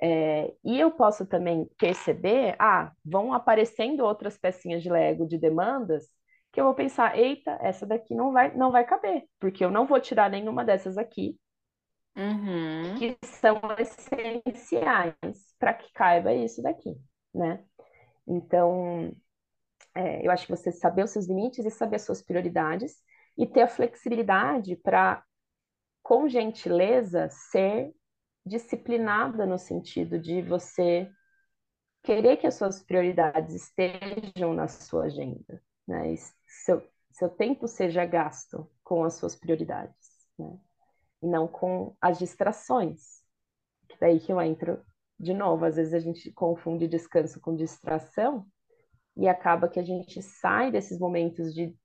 É, 0.00 0.54
e 0.64 0.78
eu 0.78 0.92
posso 0.92 1.26
também 1.26 1.68
perceber, 1.78 2.56
ah, 2.58 2.92
vão 3.04 3.32
aparecendo 3.32 4.04
outras 4.04 4.38
pecinhas 4.38 4.82
de 4.82 4.90
Lego 4.90 5.26
de 5.26 5.38
demandas 5.38 6.08
que 6.52 6.60
eu 6.60 6.64
vou 6.64 6.74
pensar, 6.74 7.18
eita, 7.18 7.58
essa 7.60 7.86
daqui 7.86 8.14
não 8.14 8.32
vai, 8.32 8.54
não 8.56 8.72
vai 8.72 8.84
caber, 8.84 9.24
porque 9.38 9.64
eu 9.64 9.70
não 9.70 9.86
vou 9.86 10.00
tirar 10.00 10.30
nenhuma 10.30 10.64
dessas 10.64 10.96
aqui, 10.96 11.38
Uhum. 12.16 12.98
que 12.98 13.16
são 13.24 13.60
essenciais 13.78 15.47
para 15.58 15.74
que 15.74 15.92
caiba 15.92 16.32
isso 16.32 16.62
daqui, 16.62 16.96
né? 17.34 17.64
Então, 18.26 19.14
é, 19.94 20.24
eu 20.26 20.30
acho 20.30 20.46
que 20.46 20.54
você 20.56 20.70
saber 20.70 21.04
os 21.04 21.10
seus 21.10 21.26
limites 21.26 21.64
e 21.64 21.70
saber 21.70 21.96
as 21.96 22.02
suas 22.02 22.22
prioridades 22.22 22.96
e 23.36 23.46
ter 23.46 23.62
a 23.62 23.68
flexibilidade 23.68 24.76
para, 24.76 25.24
com 26.02 26.28
gentileza, 26.28 27.28
ser 27.30 27.92
disciplinada 28.44 29.46
no 29.46 29.58
sentido 29.58 30.18
de 30.18 30.42
você 30.42 31.10
querer 32.02 32.36
que 32.38 32.46
as 32.46 32.54
suas 32.54 32.82
prioridades 32.82 33.54
estejam 33.54 34.54
na 34.54 34.68
sua 34.68 35.04
agenda, 35.04 35.62
né? 35.86 36.12
E 36.12 36.16
seu, 36.64 36.82
seu 37.12 37.28
tempo 37.28 37.68
seja 37.68 38.04
gasto 38.04 38.70
com 38.82 39.04
as 39.04 39.14
suas 39.14 39.36
prioridades, 39.36 40.08
né? 40.38 40.58
E 41.22 41.26
não 41.26 41.48
com 41.48 41.96
as 42.00 42.18
distrações. 42.18 43.22
Que 43.88 43.98
daí 44.00 44.20
que 44.20 44.32
eu 44.32 44.40
entro 44.40 44.82
de 45.18 45.34
novo. 45.34 45.64
Às 45.64 45.76
vezes 45.76 45.94
a 45.94 45.98
gente 45.98 46.32
confunde 46.32 46.88
descanso 46.88 47.40
com 47.40 47.54
distração 47.54 48.46
e 49.16 49.28
acaba 49.28 49.68
que 49.68 49.80
a 49.80 49.84
gente 49.84 50.22
sai 50.22 50.70
desses 50.70 50.98
momentos 50.98 51.54
de 51.54 51.76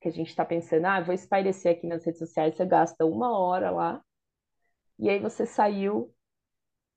que 0.00 0.08
a 0.08 0.12
gente 0.12 0.30
está 0.30 0.44
pensando, 0.44 0.86
ah, 0.86 1.00
vou 1.00 1.14
espairecer 1.14 1.76
aqui 1.76 1.86
nas 1.86 2.04
redes 2.04 2.18
sociais, 2.18 2.56
você 2.56 2.66
gasta 2.66 3.06
uma 3.06 3.38
hora 3.38 3.70
lá, 3.70 4.02
e 4.98 5.08
aí 5.08 5.20
você 5.20 5.46
saiu 5.46 6.12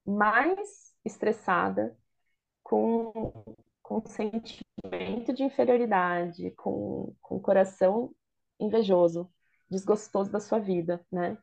mais 0.04 0.92
estressada, 1.06 1.96
com, 2.66 3.46
com 3.84 4.04
sentimento 4.08 5.32
de 5.32 5.44
inferioridade, 5.44 6.50
com, 6.58 7.16
com 7.22 7.40
coração 7.40 8.12
invejoso, 8.60 9.32
desgostoso 9.70 10.32
da 10.32 10.40
sua 10.40 10.58
vida, 10.58 11.06
né? 11.12 11.38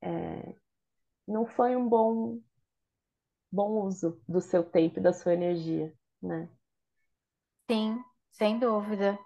É, 0.00 0.54
não 1.26 1.44
foi 1.44 1.74
um 1.74 1.88
bom, 1.88 2.38
bom 3.52 3.84
uso 3.86 4.20
do 4.28 4.40
seu 4.40 4.62
tempo 4.64 4.98
e 4.98 5.02
da 5.02 5.12
sua 5.12 5.34
energia, 5.34 5.92
né? 6.22 6.48
Sim, 7.70 8.02
sem 8.32 8.58
dúvida. 8.58 9.18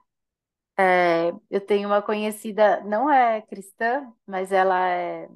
É, 0.79 1.31
eu 1.51 1.61
tenho 1.65 1.89
uma 1.89 2.03
conhecida, 2.03 2.83
não 2.85 3.11
é 3.11 3.43
cristã, 3.43 4.13
mas 4.27 4.53
ela 4.53 4.89
é, 4.89 5.29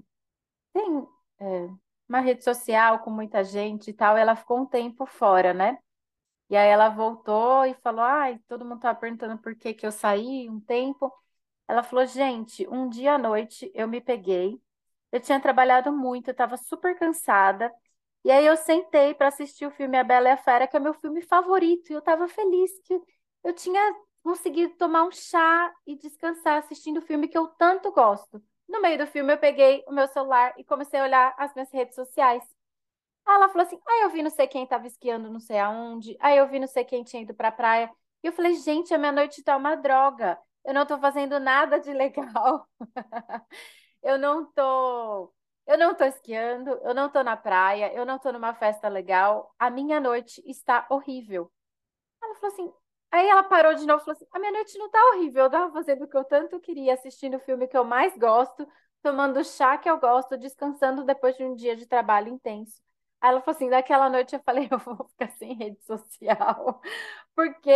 tem 0.73 1.07
é, 1.41 1.69
uma 2.09 2.21
rede 2.21 2.45
social 2.45 3.01
com 3.01 3.11
muita 3.11 3.45
gente 3.45 3.91
e 3.91 3.95
tal. 3.95 4.17
Ela 4.17 4.37
ficou 4.37 4.61
um 4.61 4.67
tempo 4.67 5.07
fora, 5.07 5.55
né? 5.55 5.79
E 6.51 6.57
aí 6.57 6.69
ela 6.69 6.89
voltou 6.91 7.67
e 7.67 7.75
falou: 7.77 8.03
Ai, 8.03 8.39
todo 8.49 8.65
mundo 8.65 8.81
tava 8.81 8.99
perguntando 8.99 9.39
por 9.39 9.55
que 9.57 9.75
que 9.75 9.87
eu 9.87 9.93
saí 9.93 10.49
um 10.51 10.61
tempo. 10.61 11.13
Ela 11.69 11.83
falou: 11.83 12.07
Gente, 12.07 12.69
um 12.69 12.89
dia 12.89 13.15
à 13.15 13.19
noite 13.19 13.71
eu 13.75 13.89
me 13.89 14.01
peguei. 14.01 14.61
Eu 15.13 15.21
tinha 15.21 15.41
trabalhado 15.41 15.93
muito, 15.93 16.29
eu 16.29 16.33
estava 16.33 16.57
super 16.57 16.99
cansada. 16.99 17.73
E 18.25 18.31
aí 18.31 18.47
eu 18.47 18.57
sentei 18.57 19.15
para 19.15 19.29
assistir 19.29 19.67
o 19.67 19.71
filme 19.71 19.97
A 19.99 20.05
Bela 20.05 20.29
e 20.29 20.33
a 20.33 20.37
Fera, 20.37 20.67
que 20.67 20.77
é 20.77 20.81
meu 20.81 20.95
filme 20.95 21.23
favorito. 21.23 21.91
E 21.91 21.95
eu 21.95 22.01
estava 22.01 22.29
feliz 22.29 22.71
que 22.85 23.01
eu 23.45 23.53
tinha 23.55 23.81
conseguido 24.23 24.75
tomar 24.77 25.05
um 25.05 25.11
chá 25.11 25.73
e 25.87 25.97
descansar 25.97 26.59
assistindo 26.59 26.99
o 26.99 27.03
filme 27.03 27.29
que 27.29 27.39
eu 27.39 27.49
tanto 27.49 27.91
gosto. 27.93 28.43
No 28.69 28.81
meio 28.83 28.99
do 28.99 29.07
filme, 29.07 29.33
eu 29.33 29.39
peguei 29.39 29.83
o 29.87 29.93
meu 29.93 30.07
celular 30.09 30.53
e 30.59 30.65
comecei 30.65 31.01
a 31.01 31.05
olhar 31.05 31.35
as 31.39 31.55
minhas 31.55 31.73
redes 31.73 31.95
sociais. 31.95 32.45
Aí 33.27 33.35
ela 33.35 33.49
falou 33.49 33.67
assim: 33.67 33.81
aí 33.87 34.03
eu 34.03 34.11
vi 34.11 34.23
não 34.23 34.31
sei 34.31 34.47
quem 34.47 34.65
estava 34.65 34.87
esquiando 34.87 35.31
não 35.31 35.41
sei 35.41 35.59
aonde, 35.59 36.17
aí 36.21 36.39
eu 36.39 36.49
vi 36.49 36.59
não 36.59 36.67
sei 36.67 36.85
quem 36.85 37.05
tinha 37.05 37.23
ido 37.23 37.35
para 37.35 37.49
a 37.49 37.53
praia. 37.53 37.91
E 38.23 38.27
eu 38.27 38.33
falei: 38.33 38.55
gente, 38.57 38.93
a 38.95 38.99
minha 38.99 39.13
noite 39.13 39.43
tá 39.43 39.57
uma 39.57 39.77
droga. 39.77 40.39
Eu 40.65 40.75
não 40.75 40.83
estou 40.83 40.99
fazendo 40.99 41.39
nada 41.41 41.79
de 41.81 41.93
legal. 41.93 42.67
eu 44.03 44.19
não 44.19 44.45
tô, 44.53 45.33
eu 45.69 45.79
não 45.79 45.95
tô 45.95 46.05
esquiando, 46.05 46.71
eu 46.83 46.95
não 46.95 47.11
tô 47.11 47.23
na 47.25 47.37
praia, 47.37 47.93
eu 47.95 48.07
não 48.07 48.19
tô 48.19 48.33
numa 48.33 48.55
festa 48.55 48.89
legal. 48.89 49.55
A 49.59 49.71
minha 49.71 50.01
noite 50.01 50.43
está 50.47 50.87
horrível. 50.91 51.53
Ela 52.23 52.35
falou 52.37 52.53
assim, 52.55 52.73
Aí 53.11 53.27
ela 53.29 53.43
parou 53.45 53.75
de 53.75 53.87
novo 53.87 54.03
e 54.03 54.05
falou 54.05 54.17
assim: 54.17 54.27
a 54.33 54.39
minha 54.39 54.53
noite 54.53 54.77
não 54.79 54.91
tá 54.91 54.99
horrível, 55.15 55.45
eu 55.45 55.51
tava 55.51 55.73
fazendo 55.73 56.05
o 56.05 56.09
que 56.09 56.17
eu 56.17 56.25
tanto 56.25 56.61
queria, 56.61 56.95
assistindo 56.95 57.37
o 57.37 57.41
filme 57.41 57.67
que 57.67 57.77
eu 57.77 57.85
mais 57.85 58.17
gosto, 58.19 58.69
tomando 59.03 59.43
chá 59.45 59.79
que 59.79 59.89
eu 59.89 59.99
gosto, 59.99 60.37
descansando 60.37 61.05
depois 61.05 61.37
de 61.37 61.45
um 61.45 61.55
dia 61.55 61.75
de 61.77 61.87
trabalho 61.87 62.29
intenso. 62.29 62.83
Aí 63.21 63.31
ela 63.31 63.41
falou 63.41 63.57
assim: 63.57 63.71
daquela 63.71 64.11
noite 64.11 64.35
eu 64.35 64.43
falei, 64.43 64.69
eu 64.71 64.79
vou 64.79 65.07
ficar 65.09 65.31
sem 65.39 65.55
rede 65.55 65.83
social, 65.85 66.81
porque 67.35 67.71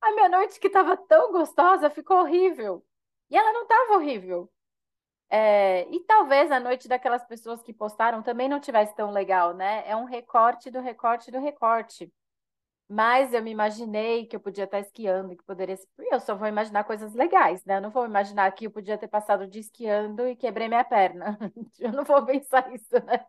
a 0.00 0.12
minha 0.12 0.28
noite 0.28 0.60
que 0.60 0.70
tava 0.70 0.96
tão 0.96 1.32
gostosa 1.32 1.90
ficou 1.90 2.18
horrível. 2.20 2.84
E 3.30 3.36
ela 3.36 3.52
não 3.52 3.66
tava 3.66 3.94
horrível. 3.94 4.52
É, 5.30 5.88
e 5.90 6.00
talvez 6.04 6.50
a 6.52 6.60
noite 6.60 6.86
daquelas 6.88 7.24
pessoas 7.24 7.62
que 7.62 7.72
postaram 7.72 8.22
também 8.22 8.48
não 8.48 8.60
tivesse 8.60 8.94
tão 8.94 9.10
legal, 9.10 9.54
né? 9.54 9.82
É 9.88 9.96
um 9.96 10.04
recorte 10.04 10.70
do 10.70 10.80
recorte 10.80 11.30
do 11.30 11.40
recorte. 11.40 12.12
Mas 12.88 13.32
eu 13.32 13.42
me 13.42 13.50
imaginei 13.50 14.26
que 14.26 14.36
eu 14.36 14.40
podia 14.40 14.64
estar 14.64 14.80
esquiando, 14.80 15.36
que 15.36 15.44
poderia. 15.44 15.78
Eu 16.12 16.20
só 16.20 16.34
vou 16.36 16.48
imaginar 16.48 16.84
coisas 16.84 17.14
legais, 17.14 17.64
né? 17.64 17.76
Eu 17.78 17.82
não 17.82 17.90
vou 17.90 18.04
imaginar 18.06 18.50
que 18.52 18.66
eu 18.66 18.70
podia 18.70 18.98
ter 18.98 19.08
passado 19.08 19.46
de 19.48 19.60
esquiando 19.60 20.28
e 20.28 20.36
quebrei 20.36 20.68
minha 20.68 20.84
perna. 20.84 21.38
Eu 21.80 21.92
não 21.92 22.04
vou 22.04 22.24
pensar 22.26 22.72
isso, 22.74 22.92
né? 23.06 23.26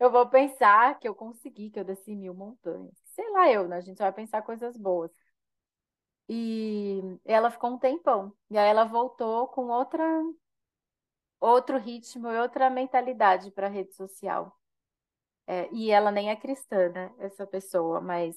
Eu 0.00 0.10
vou 0.10 0.28
pensar 0.28 0.98
que 0.98 1.08
eu 1.08 1.14
consegui, 1.14 1.70
que 1.70 1.78
eu 1.80 1.84
desci 1.84 2.14
mil 2.16 2.34
montanhas. 2.34 2.92
Sei 3.14 3.28
lá, 3.32 3.50
eu, 3.52 3.68
né? 3.68 3.76
A 3.78 3.80
gente 3.80 3.98
só 3.98 4.04
vai 4.04 4.12
pensar 4.12 4.42
coisas 4.42 4.76
boas. 4.76 5.10
E 6.28 7.00
ela 7.24 7.50
ficou 7.50 7.70
um 7.70 7.78
tempão. 7.78 8.32
E 8.50 8.58
aí 8.58 8.68
ela 8.68 8.84
voltou 8.84 9.48
com 9.48 9.66
outra, 9.68 10.04
outro 11.40 11.78
ritmo 11.78 12.28
e 12.28 12.38
outra 12.38 12.70
mentalidade 12.70 13.50
para 13.50 13.66
a 13.66 13.70
rede 13.70 13.94
social. 13.94 14.56
É, 15.46 15.68
e 15.72 15.90
ela 15.90 16.10
nem 16.10 16.30
é 16.30 16.36
cristã, 16.36 16.90
né? 16.90 17.12
Essa 17.18 17.46
pessoa, 17.46 18.00
mas 18.00 18.36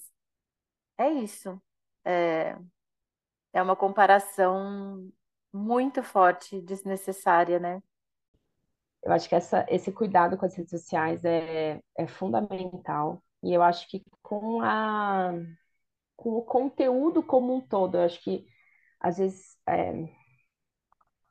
é 0.97 1.09
isso. 1.09 1.61
É, 2.05 2.57
é 3.53 3.61
uma 3.61 3.75
comparação 3.75 5.11
muito 5.53 6.03
forte, 6.03 6.61
desnecessária, 6.61 7.59
né? 7.59 7.81
Eu 9.03 9.11
acho 9.11 9.27
que 9.27 9.35
essa, 9.35 9.65
esse 9.69 9.91
cuidado 9.91 10.37
com 10.37 10.45
as 10.45 10.55
redes 10.55 10.71
sociais 10.71 11.25
é, 11.25 11.81
é 11.97 12.07
fundamental. 12.07 13.23
E 13.43 13.53
eu 13.53 13.63
acho 13.63 13.87
que 13.89 14.03
com 14.21 14.61
a, 14.61 15.33
com 16.15 16.31
o 16.31 16.43
conteúdo 16.43 17.23
como 17.23 17.55
um 17.55 17.61
todo, 17.61 17.97
eu 17.97 18.03
acho 18.03 18.21
que 18.23 18.45
às 18.99 19.17
vezes 19.17 19.57
é, 19.67 19.91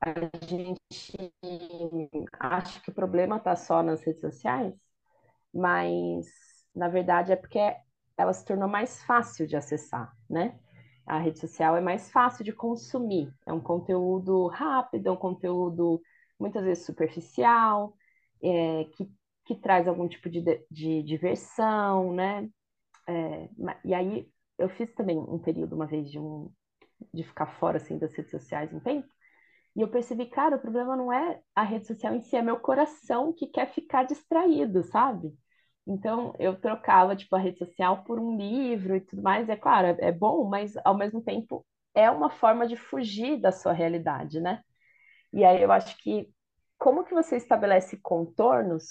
a 0.01 0.13
gente 0.47 0.81
acha 2.39 2.81
que 2.81 2.91
o 2.91 2.95
problema 2.95 3.37
está 3.37 3.55
só 3.55 3.83
nas 3.83 4.03
redes 4.03 4.21
sociais, 4.21 4.75
mas 5.53 6.27
na 6.75 6.89
verdade 6.89 7.33
é 7.33 7.37
porque 7.37 7.59
ela 8.17 8.33
se 8.33 8.45
tornou 8.45 8.69
mais 8.69 9.03
fácil 9.05 9.47
de 9.47 9.57
acessar, 9.57 10.15
né? 10.29 10.59
A 11.07 11.19
rede 11.19 11.39
social 11.41 11.77
é 11.77 11.81
mais 11.81 12.11
fácil 12.11 12.45
de 12.45 12.53
consumir, 12.53 13.33
é 13.47 13.53
um 13.53 13.61
conteúdo 13.61 14.47
rápido, 14.49 15.09
é 15.09 15.11
um 15.11 15.17
conteúdo 15.17 16.01
muitas 16.39 16.65
vezes 16.65 16.85
superficial, 16.87 17.95
é, 18.43 18.85
que, 18.97 19.11
que 19.45 19.55
traz 19.57 19.89
algum 19.89 20.09
tipo 20.09 20.31
de, 20.31 20.43
de 20.71 21.03
diversão, 21.03 22.13
né? 22.15 22.49
É, 23.09 23.49
e 23.85 23.95
aí 23.95 24.31
eu 24.59 24.69
fiz 24.71 24.93
também 24.95 25.19
um 25.19 25.39
período 25.39 25.75
uma 25.75 25.87
vez 25.87 26.11
de 26.11 26.19
um 26.19 26.51
de 27.15 27.25
ficar 27.25 27.47
fora 27.59 27.79
assim 27.79 27.99
das 27.99 28.15
redes 28.15 28.31
sociais 28.31 28.73
um 28.73 28.81
tempo 28.81 29.09
e 29.77 29.81
eu 29.83 29.89
percebi, 29.89 30.27
cara, 30.27 30.57
o 30.57 30.61
problema 30.61 30.97
não 30.97 31.13
é 31.13 31.41
a 31.55 31.63
rede 31.63 31.87
social 31.87 32.15
em 32.15 32.21
si, 32.21 32.37
é 32.37 32.43
meu 32.43 32.59
coração 32.59 33.33
que 33.33 33.47
quer 33.47 33.67
ficar 33.73 34.05
distraído, 34.05 34.83
sabe? 34.85 35.33
Então, 35.87 36.35
eu 36.39 36.57
trocava, 36.61 37.17
tipo, 37.17 37.35
a 37.37 37.39
rede 37.39 37.59
social 37.59 38.05
por 38.05 38.19
um 38.19 38.37
livro 38.37 38.97
e 38.97 39.01
tudo 39.01 39.23
mais. 39.23 39.49
É 39.49 39.57
claro, 39.57 39.89
é, 39.89 39.97
é 40.09 40.13
bom, 40.13 40.45
mas 40.49 40.75
ao 40.85 40.97
mesmo 40.97 41.23
tempo 41.23 41.65
é 41.95 42.11
uma 42.11 42.31
forma 42.31 42.67
de 42.67 42.77
fugir 42.77 43.41
da 43.41 43.53
sua 43.53 43.73
realidade, 43.73 44.41
né? 44.41 44.63
E 45.33 45.45
aí 45.45 45.63
eu 45.63 45.73
acho 45.73 45.97
que 45.99 46.29
como 46.79 47.05
que 47.05 47.15
você 47.15 47.37
estabelece 47.37 47.97
contornos 47.99 48.85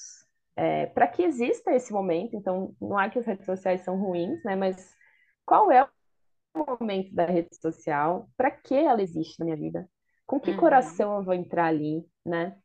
é, 0.55 0.85
para 0.87 1.07
que 1.07 1.23
exista 1.23 1.71
esse 1.73 1.91
momento? 1.93 2.35
Então, 2.35 2.75
não 2.81 2.99
é 2.99 3.09
que 3.09 3.19
as 3.19 3.25
redes 3.25 3.45
sociais 3.45 3.81
são 3.81 3.97
ruins, 3.97 4.43
né? 4.43 4.55
Mas 4.55 4.95
qual 5.45 5.71
é 5.71 5.83
o 5.83 5.89
momento 6.79 7.13
da 7.15 7.25
rede 7.25 7.55
social? 7.61 8.29
Para 8.37 8.51
que 8.51 8.75
ela 8.75 9.01
existe 9.01 9.39
na 9.39 9.45
minha 9.45 9.57
vida? 9.57 9.89
Com 10.29 10.39
que 10.39 10.51
uhum. 10.51 10.57
coração 10.57 11.17
eu 11.17 11.23
vou 11.23 11.33
entrar 11.33 11.65
ali, 11.65 12.07
né? 12.23 12.55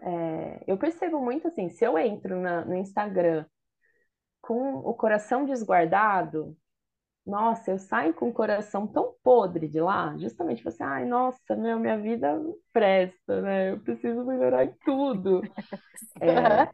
É, 0.00 0.64
eu 0.66 0.78
percebo 0.78 1.20
muito 1.20 1.46
assim, 1.46 1.68
se 1.68 1.84
eu 1.84 1.98
entro 1.98 2.40
na, 2.40 2.64
no 2.64 2.74
Instagram 2.74 3.44
com 4.40 4.76
o 4.76 4.94
coração 4.94 5.44
desguardado, 5.44 6.56
nossa, 7.26 7.72
eu 7.72 7.78
saio 7.78 8.14
com 8.14 8.30
o 8.30 8.32
coração 8.32 8.86
tão 8.86 9.14
podre 9.22 9.68
de 9.68 9.78
lá, 9.78 10.16
justamente 10.16 10.64
você, 10.64 10.82
ai, 10.82 11.04
nossa, 11.04 11.54
meu, 11.54 11.78
minha 11.78 11.98
vida 11.98 12.40
presta, 12.72 13.42
né? 13.42 13.72
Eu 13.72 13.80
preciso 13.80 14.24
melhorar 14.24 14.64
em 14.64 14.72
tudo. 14.82 15.42
É, 16.22 16.70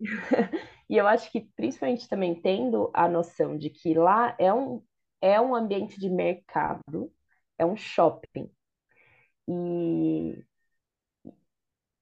e 0.90 0.96
eu 0.96 1.06
acho 1.06 1.30
que, 1.30 1.42
principalmente 1.54 2.08
também 2.08 2.34
tendo 2.34 2.90
a 2.92 3.08
noção 3.08 3.56
de 3.56 3.70
que 3.70 3.94
lá 3.94 4.34
é 4.36 4.52
um, 4.52 4.82
é 5.20 5.40
um 5.40 5.54
ambiente 5.54 6.00
de 6.00 6.10
mercado, 6.10 7.12
é 7.56 7.64
um 7.64 7.76
shopping. 7.76 8.50
E 9.48 10.44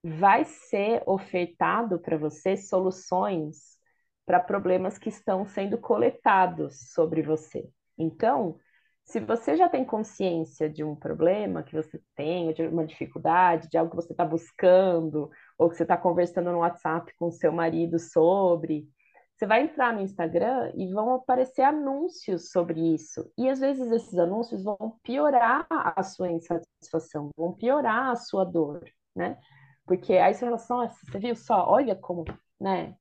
vai 0.03 0.45
ser 0.45 1.03
ofertado 1.07 1.99
para 1.99 2.17
você 2.17 2.57
soluções 2.57 3.77
para 4.25 4.41
problemas 4.41 4.99
que 4.99 5.09
estão 5.09 5.47
sendo 5.47 5.79
coletados 5.79 6.93
sobre 6.93 7.23
você. 7.23 7.69
Então, 7.97 8.59
se 9.05 9.21
você 9.21 9.57
já 9.57 9.69
tem 9.69 9.85
consciência 9.85 10.69
de 10.69 10.83
um 10.83 10.97
problema 10.97 11.63
que 11.63 11.75
você 11.75 12.01
tem, 12.17 12.53
de 12.53 12.63
uma 12.67 12.85
dificuldade, 12.85 13.69
de 13.69 13.79
algo 13.79 13.91
que 13.91 13.97
você 13.97 14.13
está 14.13 14.25
buscando, 14.25 15.31
ou 15.57 15.71
que 15.71 15.77
você 15.77 15.85
está 15.85 15.97
conversando 15.97 16.51
no 16.51 16.59
WhatsApp 16.59 17.13
com 17.17 17.31
seu 17.31 17.53
marido 17.53 18.01
sobre, 18.01 18.89
você 19.37 19.47
vai 19.47 19.65
entrar 19.65 19.93
no 19.93 20.01
Instagram 20.01 20.73
e 20.75 20.91
vão 20.91 21.13
aparecer 21.13 21.63
anúncios 21.63 22.51
sobre 22.51 22.95
isso. 22.95 23.31
E 23.37 23.49
às 23.49 23.61
vezes 23.61 23.91
esses 23.93 24.19
anúncios 24.19 24.65
vão 24.65 24.99
piorar 25.03 25.67
a 25.71 26.03
sua 26.03 26.31
insatisfação, 26.31 27.31
vão 27.37 27.53
piorar 27.53 28.11
a 28.11 28.17
sua 28.17 28.45
dor, 28.45 28.83
né? 29.15 29.39
Porque 29.85 30.15
aí 30.15 30.33
você 30.33 30.41
fala 30.67 30.87
assim, 30.87 31.11
você 31.11 31.19
viu 31.19 31.37
só, 31.37 31.69
olha 31.69 31.95
como, 31.95 32.25
né? 32.59 32.97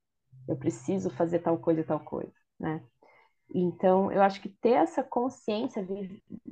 Eu 0.46 0.56
preciso 0.56 1.08
fazer 1.08 1.38
tal 1.38 1.58
coisa 1.58 1.80
e 1.80 1.84
tal 1.84 2.00
coisa, 2.00 2.32
né? 2.60 2.84
Então, 3.54 4.12
eu 4.12 4.20
acho 4.20 4.40
que 4.42 4.50
ter 4.50 4.72
essa 4.72 5.02
consciência, 5.02 5.86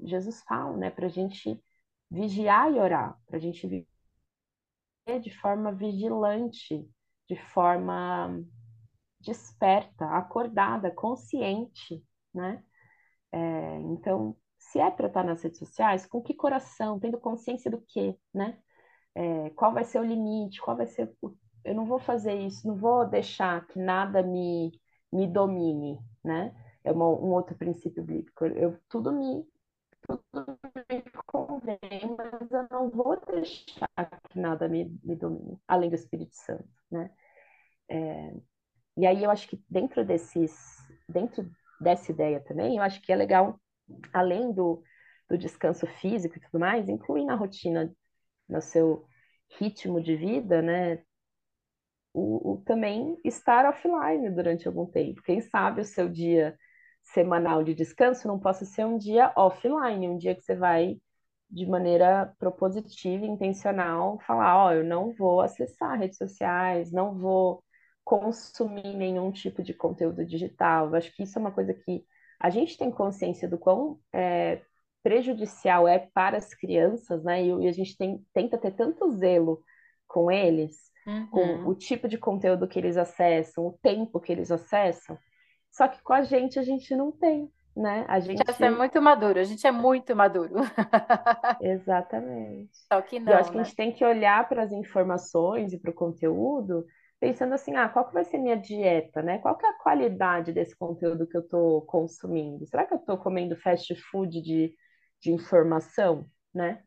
Jesus 0.04 0.42
fala, 0.44 0.76
né, 0.76 0.90
para 0.90 1.06
a 1.06 1.10
gente 1.10 1.60
vigiar 2.10 2.72
e 2.72 2.78
orar, 2.78 3.18
para 3.26 3.36
a 3.36 3.40
gente 3.40 3.66
viver 3.66 3.86
de 5.20 5.30
forma 5.40 5.72
vigilante, 5.72 6.88
de 7.28 7.36
forma 7.52 8.42
desperta, 9.24 10.06
acordada, 10.06 10.90
consciente, 10.90 12.04
né? 12.32 12.62
É, 13.32 13.80
então, 13.80 14.36
se 14.58 14.78
é 14.80 14.90
para 14.90 15.08
estar 15.08 15.24
nas 15.24 15.42
redes 15.42 15.58
sociais, 15.58 16.06
com 16.06 16.22
que 16.22 16.34
coração, 16.34 17.00
tendo 17.00 17.18
consciência 17.18 17.70
do 17.70 17.80
quê, 17.88 18.16
né? 18.32 18.58
É, 19.14 19.50
qual 19.50 19.72
vai 19.72 19.84
ser 19.84 20.00
o 20.00 20.04
limite, 20.04 20.60
qual 20.60 20.76
vai 20.76 20.86
ser 20.86 21.12
o... 21.22 21.36
Eu 21.64 21.74
não 21.74 21.86
vou 21.86 21.98
fazer 21.98 22.34
isso, 22.34 22.66
não 22.68 22.76
vou 22.76 23.06
deixar 23.08 23.66
que 23.66 23.78
nada 23.78 24.22
me, 24.22 24.72
me 25.12 25.26
domine, 25.26 25.98
né? 26.24 26.54
é 26.84 26.92
uma, 26.92 27.06
um 27.06 27.32
outro 27.32 27.56
princípio 27.56 28.04
bíblico. 28.04 28.44
Eu, 28.44 28.78
tudo 28.88 29.10
me 29.10 29.44
tudo 30.06 30.58
me 30.90 31.02
convém, 31.26 31.78
mas 32.18 32.52
eu 32.52 32.66
não 32.70 32.90
vou 32.90 33.18
deixar 33.24 34.20
que 34.28 34.38
nada 34.38 34.68
me, 34.68 34.84
me 35.02 35.16
domine, 35.16 35.58
além 35.66 35.88
do 35.88 35.94
Espírito 35.96 36.36
Santo, 36.36 36.68
né? 36.90 37.10
É, 37.88 38.34
e 38.96 39.06
aí 39.06 39.24
eu 39.24 39.30
acho 39.30 39.48
que 39.48 39.60
dentro 39.68 40.04
desses, 40.04 40.54
dentro 41.08 41.48
dessa 41.80 42.12
ideia 42.12 42.40
também, 42.40 42.76
eu 42.76 42.82
acho 42.82 43.00
que 43.02 43.12
é 43.12 43.16
legal, 43.16 43.60
além 44.12 44.52
do, 44.52 44.82
do 45.28 45.36
descanso 45.36 45.86
físico 46.00 46.36
e 46.36 46.40
tudo 46.40 46.60
mais, 46.60 46.88
incluir 46.88 47.24
na 47.24 47.34
rotina, 47.34 47.92
no 48.48 48.60
seu 48.60 49.04
ritmo 49.58 50.00
de 50.00 50.16
vida, 50.16 50.62
né? 50.62 51.02
O, 52.12 52.52
o, 52.52 52.56
também 52.64 53.18
estar 53.24 53.66
offline 53.68 54.30
durante 54.30 54.68
algum 54.68 54.86
tempo. 54.86 55.22
Quem 55.22 55.40
sabe 55.40 55.80
o 55.80 55.84
seu 55.84 56.08
dia 56.08 56.56
semanal 57.02 57.64
de 57.64 57.74
descanso 57.74 58.28
não 58.28 58.38
possa 58.38 58.64
ser 58.64 58.84
um 58.86 58.96
dia 58.96 59.32
offline, 59.36 60.08
um 60.08 60.16
dia 60.16 60.34
que 60.34 60.42
você 60.42 60.54
vai 60.54 60.96
de 61.50 61.66
maneira 61.66 62.32
propositiva, 62.38 63.26
intencional, 63.26 64.18
falar, 64.20 64.56
ó, 64.56 64.68
oh, 64.68 64.72
eu 64.72 64.84
não 64.84 65.12
vou 65.12 65.40
acessar 65.40 65.98
redes 65.98 66.16
sociais, 66.18 66.92
não 66.92 67.14
vou 67.18 67.62
consumir 68.04 68.94
nenhum 68.94 69.32
tipo 69.32 69.62
de 69.62 69.72
conteúdo 69.72 70.24
digital. 70.24 70.88
Eu 70.88 70.96
acho 70.96 71.14
que 71.14 71.22
isso 71.22 71.38
é 71.38 71.40
uma 71.40 71.52
coisa 71.52 71.72
que 71.72 72.04
a 72.38 72.50
gente 72.50 72.76
tem 72.76 72.90
consciência 72.90 73.48
do 73.48 73.58
quão 73.58 73.98
é, 74.12 74.60
prejudicial 75.02 75.88
é 75.88 75.98
para 75.98 76.36
as 76.36 76.52
crianças, 76.52 77.24
né? 77.24 77.42
E, 77.42 77.48
e 77.64 77.68
a 77.68 77.72
gente 77.72 77.96
tem, 77.96 78.24
tenta 78.32 78.58
ter 78.58 78.72
tanto 78.72 79.10
zelo 79.12 79.62
com 80.06 80.30
eles, 80.30 80.76
uhum. 81.06 81.26
com 81.28 81.68
o 81.68 81.74
tipo 81.74 82.06
de 82.06 82.18
conteúdo 82.18 82.68
que 82.68 82.78
eles 82.78 82.96
acessam, 82.96 83.66
o 83.66 83.78
tempo 83.82 84.20
que 84.20 84.30
eles 84.30 84.50
acessam, 84.50 85.18
só 85.70 85.88
que 85.88 86.00
com 86.02 86.12
a 86.12 86.22
gente 86.22 86.58
a 86.58 86.62
gente 86.62 86.94
não 86.94 87.10
tem, 87.10 87.50
né? 87.76 88.04
A 88.06 88.20
gente 88.20 88.42
é 88.62 88.70
muito 88.70 89.02
maduro, 89.02 89.40
a 89.40 89.44
gente 89.44 89.66
é 89.66 89.72
muito 89.72 90.14
maduro. 90.14 90.54
Exatamente. 91.60 92.70
Só 92.92 93.02
que 93.02 93.18
não. 93.18 93.32
eu 93.32 93.38
acho 93.38 93.48
né? 93.48 93.52
que 93.52 93.56
a 93.56 93.60
né? 93.60 93.64
gente 93.64 93.76
tem 93.76 93.92
que 93.92 94.04
olhar 94.04 94.48
para 94.48 94.62
as 94.62 94.72
informações 94.72 95.72
e 95.72 95.78
para 95.78 95.90
o 95.90 95.94
conteúdo 95.94 96.86
pensando 97.24 97.54
assim, 97.54 97.74
ah, 97.74 97.88
qual 97.88 98.06
que 98.06 98.12
vai 98.12 98.24
ser 98.24 98.36
minha 98.36 98.54
dieta, 98.54 99.22
né? 99.22 99.38
Qual 99.38 99.56
que 99.56 99.64
é 99.64 99.70
a 99.70 99.78
qualidade 99.78 100.52
desse 100.52 100.76
conteúdo 100.76 101.26
que 101.26 101.34
eu 101.34 101.40
estou 101.40 101.80
consumindo? 101.86 102.66
Será 102.66 102.84
que 102.84 102.92
eu 102.92 102.98
estou 102.98 103.16
comendo 103.16 103.56
fast 103.56 103.94
food 104.10 104.42
de, 104.42 104.74
de 105.22 105.32
informação, 105.32 106.28
né? 106.52 106.82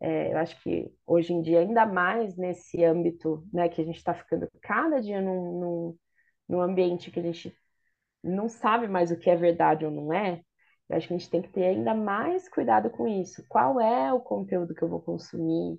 É, 0.00 0.32
eu 0.32 0.38
acho 0.38 0.60
que 0.62 0.92
hoje 1.06 1.32
em 1.32 1.40
dia, 1.40 1.60
ainda 1.60 1.86
mais 1.86 2.36
nesse 2.36 2.84
âmbito, 2.84 3.46
né, 3.52 3.68
que 3.68 3.80
a 3.80 3.84
gente 3.84 3.96
está 3.96 4.12
ficando 4.12 4.48
cada 4.60 5.00
dia 5.00 5.20
num, 5.22 5.60
num, 5.60 5.98
num 6.48 6.60
ambiente 6.60 7.10
que 7.12 7.20
a 7.20 7.22
gente 7.22 7.56
não 8.24 8.48
sabe 8.48 8.88
mais 8.88 9.12
o 9.12 9.16
que 9.16 9.30
é 9.30 9.36
verdade 9.36 9.84
ou 9.84 9.90
não 9.92 10.12
é, 10.12 10.42
eu 10.88 10.96
acho 10.96 11.06
que 11.08 11.14
a 11.14 11.18
gente 11.18 11.30
tem 11.30 11.42
que 11.42 11.50
ter 11.50 11.64
ainda 11.64 11.94
mais 11.94 12.48
cuidado 12.48 12.90
com 12.90 13.06
isso. 13.06 13.44
Qual 13.48 13.80
é 13.80 14.12
o 14.12 14.20
conteúdo 14.20 14.74
que 14.74 14.82
eu 14.82 14.88
vou 14.88 15.00
consumir? 15.00 15.78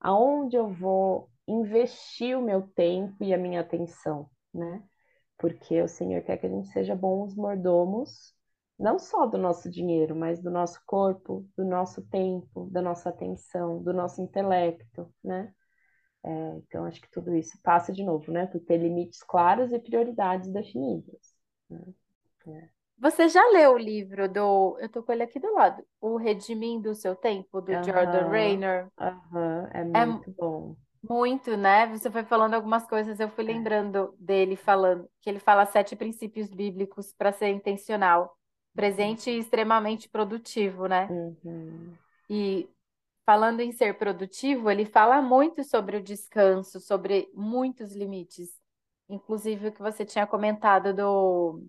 Aonde 0.00 0.56
eu 0.56 0.68
vou 0.68 1.28
investir 1.48 2.36
o 2.38 2.42
meu 2.42 2.62
tempo 2.62 3.24
e 3.24 3.32
a 3.34 3.38
minha 3.38 3.60
atenção, 3.60 4.30
né? 4.52 4.82
Porque 5.38 5.80
o 5.82 5.88
Senhor 5.88 6.22
quer 6.22 6.36
que 6.38 6.46
a 6.46 6.50
gente 6.50 6.68
seja 6.68 6.94
bons 6.94 7.34
mordomos, 7.34 8.34
não 8.78 8.98
só 8.98 9.26
do 9.26 9.38
nosso 9.38 9.70
dinheiro, 9.70 10.14
mas 10.14 10.40
do 10.40 10.50
nosso 10.50 10.80
corpo, 10.86 11.48
do 11.56 11.64
nosso 11.64 12.02
tempo, 12.08 12.68
da 12.70 12.82
nossa 12.82 13.08
atenção, 13.08 13.82
do 13.82 13.92
nosso 13.92 14.20
intelecto, 14.20 15.12
né? 15.22 15.52
É, 16.24 16.30
então, 16.56 16.84
acho 16.84 17.00
que 17.00 17.10
tudo 17.10 17.34
isso 17.34 17.58
passa 17.62 17.92
de 17.92 18.04
novo, 18.04 18.30
né? 18.32 18.46
Por 18.46 18.60
ter 18.60 18.78
limites 18.78 19.22
claros 19.22 19.72
e 19.72 19.78
prioridades 19.78 20.48
definidas. 20.52 21.34
É. 21.70 22.68
Você 22.98 23.28
já 23.28 23.46
leu 23.50 23.74
o 23.74 23.78
livro 23.78 24.28
do. 24.28 24.76
Eu 24.80 24.88
tô 24.88 25.02
com 25.02 25.12
ele 25.12 25.22
aqui 25.22 25.38
do 25.38 25.52
lado. 25.52 25.84
O 26.00 26.16
Redimindo 26.16 26.90
o 26.90 26.94
Seu 26.94 27.14
Tempo, 27.14 27.60
do 27.60 27.72
Jordan 27.72 28.28
Raynor. 28.28 28.90
Aham, 28.98 29.70
é 29.72 29.84
muito 29.84 30.30
bom. 30.32 30.76
Muito, 31.02 31.56
né? 31.56 31.86
Você 31.86 32.10
foi 32.10 32.24
falando 32.24 32.54
algumas 32.54 32.86
coisas, 32.86 33.20
eu 33.20 33.28
fui 33.28 33.44
é. 33.44 33.48
lembrando 33.48 34.14
dele 34.18 34.56
falando, 34.56 35.08
que 35.20 35.30
ele 35.30 35.38
fala 35.38 35.66
sete 35.66 35.94
princípios 35.94 36.50
bíblicos 36.50 37.12
para 37.12 37.32
ser 37.32 37.48
intencional, 37.48 38.36
presente 38.74 39.30
e 39.30 39.38
extremamente 39.38 40.08
produtivo, 40.08 40.86
né? 40.86 41.06
Uhum. 41.10 41.94
E 42.28 42.68
falando 43.24 43.60
em 43.60 43.72
ser 43.72 43.98
produtivo, 43.98 44.70
ele 44.70 44.84
fala 44.84 45.20
muito 45.20 45.62
sobre 45.62 45.96
o 45.96 46.02
descanso, 46.02 46.80
sobre 46.80 47.30
muitos 47.34 47.94
limites. 47.94 48.50
Inclusive 49.08 49.68
o 49.68 49.72
que 49.72 49.82
você 49.82 50.04
tinha 50.04 50.26
comentado 50.26 50.94
do 50.94 51.62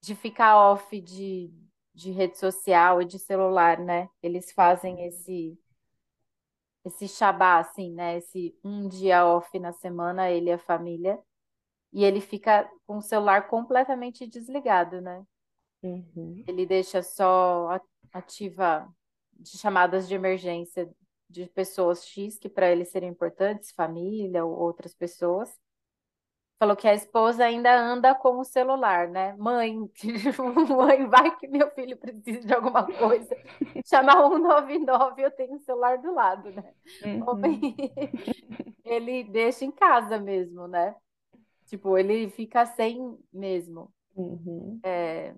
de 0.00 0.14
ficar 0.14 0.56
off 0.56 1.00
de, 1.00 1.52
de 1.94 2.10
rede 2.10 2.38
social 2.38 3.02
e 3.02 3.04
de 3.04 3.18
celular, 3.18 3.78
né? 3.78 4.08
Eles 4.22 4.52
fazem 4.52 5.04
esse 5.06 5.58
esse 6.84 7.08
Shabá, 7.08 7.58
assim, 7.58 7.92
né? 7.92 8.18
Esse 8.18 8.56
um 8.64 8.88
dia 8.88 9.26
off 9.26 9.58
na 9.58 9.72
semana, 9.72 10.30
ele 10.30 10.50
e 10.50 10.52
a 10.52 10.58
família. 10.58 11.18
E 11.92 12.04
ele 12.04 12.20
fica 12.20 12.70
com 12.86 12.98
o 12.98 13.02
celular 13.02 13.48
completamente 13.48 14.26
desligado, 14.26 15.00
né? 15.00 15.24
Uhum. 15.82 16.44
Ele 16.46 16.66
deixa 16.66 17.02
só 17.02 17.80
ativa 18.12 18.88
de 19.32 19.56
chamadas 19.56 20.08
de 20.08 20.14
emergência 20.14 20.90
de 21.30 21.46
pessoas 21.46 22.04
X 22.04 22.38
que 22.38 22.48
para 22.48 22.70
ele 22.70 22.84
seriam 22.84 23.10
importantes, 23.10 23.70
família 23.72 24.44
ou 24.44 24.58
outras 24.58 24.94
pessoas. 24.94 25.50
Falou 26.58 26.74
que 26.74 26.88
a 26.88 26.94
esposa 26.94 27.44
ainda 27.44 27.72
anda 27.72 28.12
com 28.16 28.40
o 28.40 28.44
celular, 28.44 29.06
né? 29.06 29.32
Mãe, 29.38 29.78
mãe, 30.76 31.06
vai 31.06 31.36
que 31.36 31.46
meu 31.46 31.70
filho 31.70 31.96
precisa 31.96 32.40
de 32.40 32.52
alguma 32.52 32.84
coisa. 32.84 33.36
Chamar 33.86 34.14
199, 34.14 35.22
eu 35.22 35.30
tenho 35.30 35.54
o 35.54 35.60
celular 35.60 35.98
do 35.98 36.12
lado, 36.12 36.50
né? 36.50 36.74
Uhum. 37.04 37.40
Ele 38.84 39.22
deixa 39.22 39.64
em 39.64 39.70
casa 39.70 40.18
mesmo, 40.18 40.66
né? 40.66 40.96
Tipo, 41.66 41.96
ele 41.96 42.30
fica 42.30 42.64
sem 42.64 43.16
mesmo. 43.32 43.92
Uhum. 44.16 44.80
É... 44.82 45.34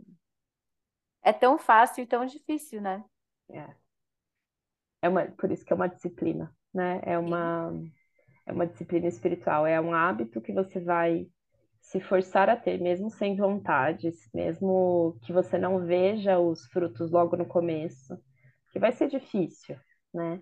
é 1.22 1.32
tão 1.32 1.58
fácil 1.58 2.04
e 2.04 2.06
tão 2.06 2.24
difícil, 2.24 2.80
né? 2.80 3.04
É. 3.50 3.74
é 5.02 5.08
uma, 5.08 5.26
por 5.26 5.50
isso 5.50 5.64
que 5.64 5.72
é 5.72 5.76
uma 5.76 5.88
disciplina, 5.88 6.54
né? 6.72 7.00
É 7.04 7.18
uma. 7.18 7.72
Sim 7.72 7.99
é 8.46 8.52
uma 8.52 8.66
disciplina 8.66 9.06
espiritual, 9.06 9.66
é 9.66 9.80
um 9.80 9.92
hábito 9.92 10.40
que 10.40 10.52
você 10.52 10.80
vai 10.80 11.26
se 11.80 12.00
forçar 12.00 12.48
a 12.48 12.56
ter, 12.56 12.80
mesmo 12.80 13.10
sem 13.10 13.36
vontade, 13.36 14.10
mesmo 14.34 15.18
que 15.22 15.32
você 15.32 15.58
não 15.58 15.84
veja 15.84 16.38
os 16.38 16.66
frutos 16.66 17.10
logo 17.10 17.36
no 17.36 17.46
começo, 17.46 18.16
que 18.72 18.78
vai 18.78 18.92
ser 18.92 19.08
difícil, 19.08 19.76
né? 20.12 20.40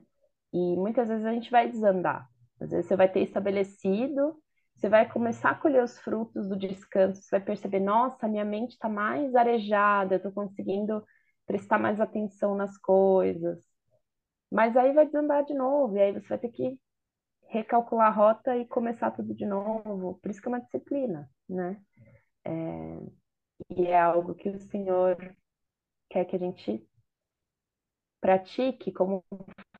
E 0.52 0.76
muitas 0.76 1.08
vezes 1.08 1.24
a 1.24 1.32
gente 1.32 1.50
vai 1.50 1.70
desandar. 1.70 2.26
Às 2.60 2.70
vezes 2.70 2.86
você 2.86 2.96
vai 2.96 3.08
ter 3.08 3.20
estabelecido 3.20 4.36
você 4.78 4.88
vai 4.88 5.10
começar 5.10 5.50
a 5.50 5.54
colher 5.56 5.82
os 5.82 5.98
frutos 5.98 6.48
do 6.48 6.56
descanso, 6.56 7.20
você 7.20 7.30
vai 7.32 7.40
perceber, 7.40 7.80
nossa, 7.80 8.28
minha 8.28 8.44
mente 8.44 8.72
está 8.74 8.88
mais 8.88 9.34
arejada, 9.34 10.14
eu 10.14 10.16
estou 10.18 10.30
conseguindo 10.30 11.04
prestar 11.44 11.78
mais 11.78 12.00
atenção 12.00 12.54
nas 12.54 12.78
coisas. 12.78 13.58
Mas 14.50 14.76
aí 14.76 14.92
vai 14.92 15.06
desandar 15.06 15.44
de 15.44 15.54
novo, 15.54 15.96
e 15.96 16.00
aí 16.00 16.12
você 16.12 16.28
vai 16.28 16.38
ter 16.38 16.50
que 16.50 16.78
recalcular 17.48 18.08
a 18.08 18.10
rota 18.10 18.56
e 18.56 18.66
começar 18.66 19.10
tudo 19.10 19.34
de 19.34 19.46
novo. 19.46 20.18
Por 20.20 20.30
isso 20.30 20.40
que 20.40 20.48
é 20.48 20.50
uma 20.50 20.60
disciplina, 20.60 21.28
né? 21.48 21.80
É... 22.44 22.50
E 23.70 23.86
é 23.86 24.00
algo 24.00 24.34
que 24.34 24.48
o 24.48 24.60
Senhor 24.60 25.16
quer 26.10 26.24
que 26.24 26.36
a 26.36 26.38
gente 26.38 26.86
pratique 28.20 28.92
como 28.92 29.24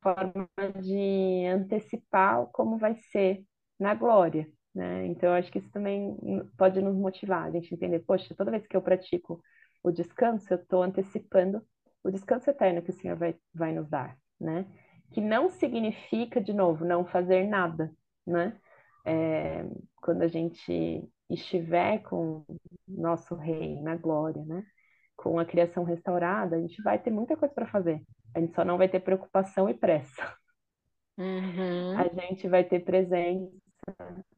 forma 0.02 0.48
de 0.80 1.46
antecipar 1.46 2.46
como 2.52 2.78
vai 2.78 2.96
ser 3.12 3.44
na 3.78 3.94
glória, 3.94 4.48
né? 4.74 5.06
Então, 5.06 5.30
eu 5.30 5.34
acho 5.36 5.50
que 5.50 5.58
isso 5.58 5.70
também 5.70 6.16
pode 6.56 6.80
nos 6.80 6.96
motivar, 6.96 7.44
a 7.46 7.50
gente 7.50 7.74
entender, 7.74 8.00
poxa, 8.00 8.34
toda 8.34 8.50
vez 8.50 8.66
que 8.66 8.76
eu 8.76 8.82
pratico 8.82 9.42
o 9.82 9.90
descanso, 9.90 10.52
eu 10.52 10.58
estou 10.58 10.82
antecipando 10.82 11.62
o 12.02 12.10
descanso 12.10 12.50
eterno 12.50 12.82
que 12.82 12.90
o 12.90 12.94
Senhor 12.94 13.16
vai, 13.16 13.36
vai 13.54 13.72
nos 13.72 13.88
dar, 13.88 14.16
né? 14.40 14.66
Que 15.12 15.20
não 15.20 15.48
significa, 15.48 16.40
de 16.40 16.52
novo, 16.52 16.84
não 16.84 17.04
fazer 17.04 17.46
nada, 17.46 17.90
né? 18.26 18.58
É, 19.04 19.64
quando 20.02 20.22
a 20.22 20.28
gente 20.28 21.08
estiver 21.30 21.98
com 22.02 22.44
nosso 22.86 23.34
rei 23.34 23.80
na 23.80 23.96
glória, 23.96 24.44
né? 24.44 24.64
Com 25.16 25.38
a 25.38 25.44
criação 25.44 25.84
restaurada, 25.84 26.56
a 26.56 26.60
gente 26.60 26.80
vai 26.82 26.98
ter 26.98 27.10
muita 27.10 27.36
coisa 27.36 27.54
para 27.54 27.66
fazer. 27.66 28.02
A 28.34 28.40
gente 28.40 28.54
só 28.54 28.64
não 28.64 28.78
vai 28.78 28.88
ter 28.88 29.00
preocupação 29.00 29.68
e 29.68 29.74
pressa. 29.74 30.36
Uhum. 31.16 31.98
A 31.98 32.08
gente 32.08 32.46
vai 32.46 32.62
ter 32.62 32.80
presença, 32.84 33.50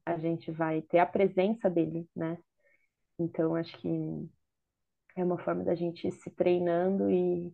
a 0.07 0.17
gente 0.17 0.51
vai 0.51 0.81
ter 0.83 0.99
a 0.99 1.07
presença 1.07 1.69
dele, 1.69 2.09
né? 2.17 2.39
Então, 3.19 3.55
acho 3.55 3.77
que 3.79 3.89
é 5.15 5.23
uma 5.23 5.39
forma 5.39 5.63
da 5.63 5.75
gente 5.75 6.09
ir 6.09 6.13
se 6.13 6.31
treinando 6.31 7.11
e, 7.11 7.53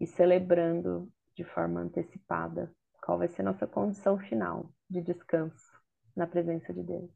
e 0.00 0.06
celebrando 0.06 1.08
de 1.36 1.44
forma 1.44 1.80
antecipada 1.80 2.72
qual 3.06 3.18
vai 3.18 3.28
ser 3.28 3.44
nossa 3.44 3.68
condição 3.68 4.18
final 4.18 4.68
de 4.90 5.00
descanso 5.00 5.80
na 6.16 6.26
presença 6.26 6.74
de 6.74 6.82
Deus. 6.82 7.08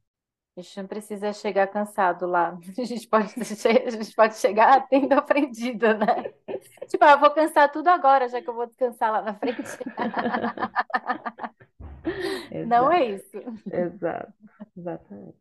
A 0.57 0.61
gente 0.61 0.81
não 0.81 0.87
precisa 0.87 1.33
chegar 1.33 1.67
cansado 1.67 2.27
lá. 2.27 2.57
A 2.79 2.85
gente 2.85 3.09
pode, 3.09 3.35
a 3.35 3.91
gente 3.91 4.15
pode 4.15 4.37
chegar 4.37 4.87
tendo 4.89 5.13
aprendido, 5.15 5.87
né? 5.95 6.33
Tipo, 6.87 7.05
ah, 7.05 7.13
eu 7.13 7.21
vou 7.21 7.31
cansar 7.31 7.71
tudo 7.71 7.89
agora, 7.89 8.29
já 8.29 8.43
que 8.43 8.51
eu 8.51 8.55
vou 8.55 8.67
descansar 8.67 9.13
lá 9.13 9.23
na 9.23 9.35
frente. 9.35 9.63
Não 12.67 12.91
é 12.91 13.05
isso. 13.05 13.37
Exato, 13.73 14.33
exatamente. 14.77 15.39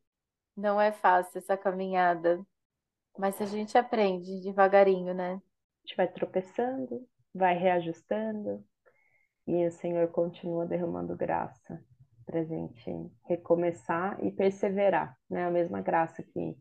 Não 0.56 0.80
é 0.80 0.92
fácil 0.92 1.40
essa 1.40 1.58
caminhada. 1.58 2.40
Mas 3.18 3.42
a 3.42 3.46
gente 3.46 3.78
aprende 3.78 4.44
devagarinho, 4.44 5.14
né? 5.14 5.34
A 5.34 5.88
gente 5.88 5.98
vai 5.98 6.08
tropeçando, 6.08 7.06
vai 7.34 7.58
reajustando, 7.58 8.64
e 9.50 9.66
o 9.66 9.72
Senhor 9.72 10.08
continua 10.10 10.64
derramando 10.64 11.16
graça 11.18 11.84
para 12.24 12.42
a 12.42 12.44
gente 12.44 12.92
recomeçar 13.26 14.24
e 14.24 14.32
perseverar, 14.32 15.18
né? 15.28 15.46
A 15.46 15.50
mesma 15.50 15.82
graça 15.82 16.22
que 16.22 16.56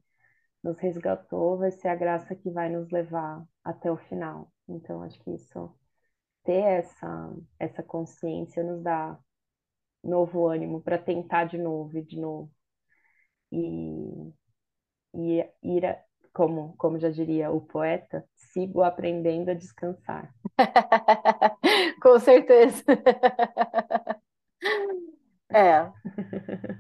nos 0.64 0.78
resgatou 0.78 1.58
vai 1.58 1.70
ser 1.70 1.88
a 1.88 1.94
graça 1.94 2.34
que 2.34 2.50
vai 2.50 2.70
nos 2.70 2.90
levar 2.90 3.44
até 3.62 3.92
o 3.92 3.98
final. 3.98 4.50
Então, 4.66 5.02
acho 5.02 5.22
que 5.22 5.32
isso, 5.34 5.70
ter 6.44 6.62
essa, 6.62 7.30
essa 7.58 7.82
consciência 7.82 8.64
nos 8.64 8.82
dá 8.82 9.18
novo 10.02 10.46
ânimo 10.46 10.80
para 10.80 10.96
tentar 10.96 11.44
de 11.44 11.58
novo 11.58 11.98
e 11.98 12.02
de 12.02 12.18
novo. 12.18 12.50
E, 13.52 14.32
e 15.14 15.44
ir, 15.62 15.84
como, 16.38 16.72
como 16.76 17.00
já 17.00 17.10
diria 17.10 17.50
o 17.50 17.60
poeta, 17.60 18.24
sigo 18.36 18.84
aprendendo 18.84 19.50
a 19.50 19.54
descansar. 19.54 20.32
Com 22.00 22.20
certeza. 22.20 22.84
É, 25.50 25.90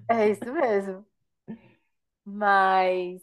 é 0.08 0.28
isso 0.30 0.52
mesmo. 0.52 1.04
Mas 2.24 3.20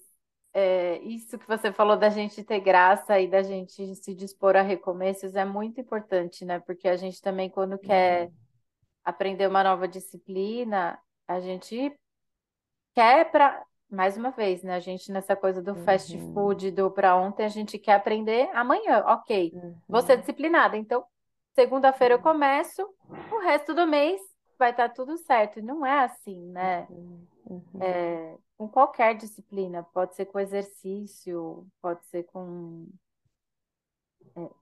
é, 0.53 0.97
isso 1.03 1.39
que 1.39 1.47
você 1.47 1.71
falou 1.71 1.95
da 1.95 2.09
gente 2.09 2.43
ter 2.43 2.59
graça 2.59 3.17
e 3.17 3.29
da 3.29 3.41
gente 3.41 3.95
se 3.95 4.13
dispor 4.13 4.57
a 4.57 4.61
recomeços 4.61 5.35
é 5.35 5.45
muito 5.45 5.79
importante, 5.79 6.43
né? 6.43 6.59
Porque 6.59 6.89
a 6.89 6.97
gente 6.97 7.21
também, 7.21 7.49
quando 7.49 7.77
quer 7.77 8.29
aprender 9.05 9.47
uma 9.47 9.63
nova 9.63 9.87
disciplina, 9.87 10.99
a 11.29 11.39
gente 11.39 11.97
quer 12.93 13.31
para 13.31 13.63
mais 13.89 14.17
uma 14.17 14.31
vez, 14.31 14.63
né? 14.63 14.75
A 14.75 14.79
gente 14.79 15.11
nessa 15.11 15.35
coisa 15.35 15.61
do 15.61 15.75
fast 15.75 16.17
Uhum, 16.17 16.29
food, 16.33 16.71
do 16.71 16.91
para 16.91 17.15
ontem, 17.15 17.45
a 17.45 17.49
gente 17.49 17.77
quer 17.79 17.93
aprender 17.95 18.49
amanhã. 18.53 19.03
Ok, 19.07 19.55
vou 19.91 20.01
ser 20.01 20.17
uhum, 20.17 20.19
disciplinada. 20.19 20.77
Então, 20.77 21.05
segunda-feira 21.55 22.15
eu 22.15 22.19
começo, 22.19 22.81
o 23.29 23.39
resto 23.39 23.73
do 23.73 23.87
mês 23.87 24.21
vai 24.57 24.71
estar 24.71 24.89
tudo 24.89 25.17
certo. 25.17 25.59
E 25.59 25.61
não 25.61 25.85
é 25.85 26.03
assim, 26.05 26.39
né? 26.51 26.89
uhum, 26.89 27.27
uhum, 27.45 27.97
É, 27.97 28.37
com 28.57 28.67
qualquer 28.69 29.15
disciplina, 29.17 29.83
pode 29.83 30.15
ser 30.15 30.25
com 30.27 30.39
exercício, 30.39 31.67
pode 31.81 32.05
ser 32.07 32.23
com 32.23 32.87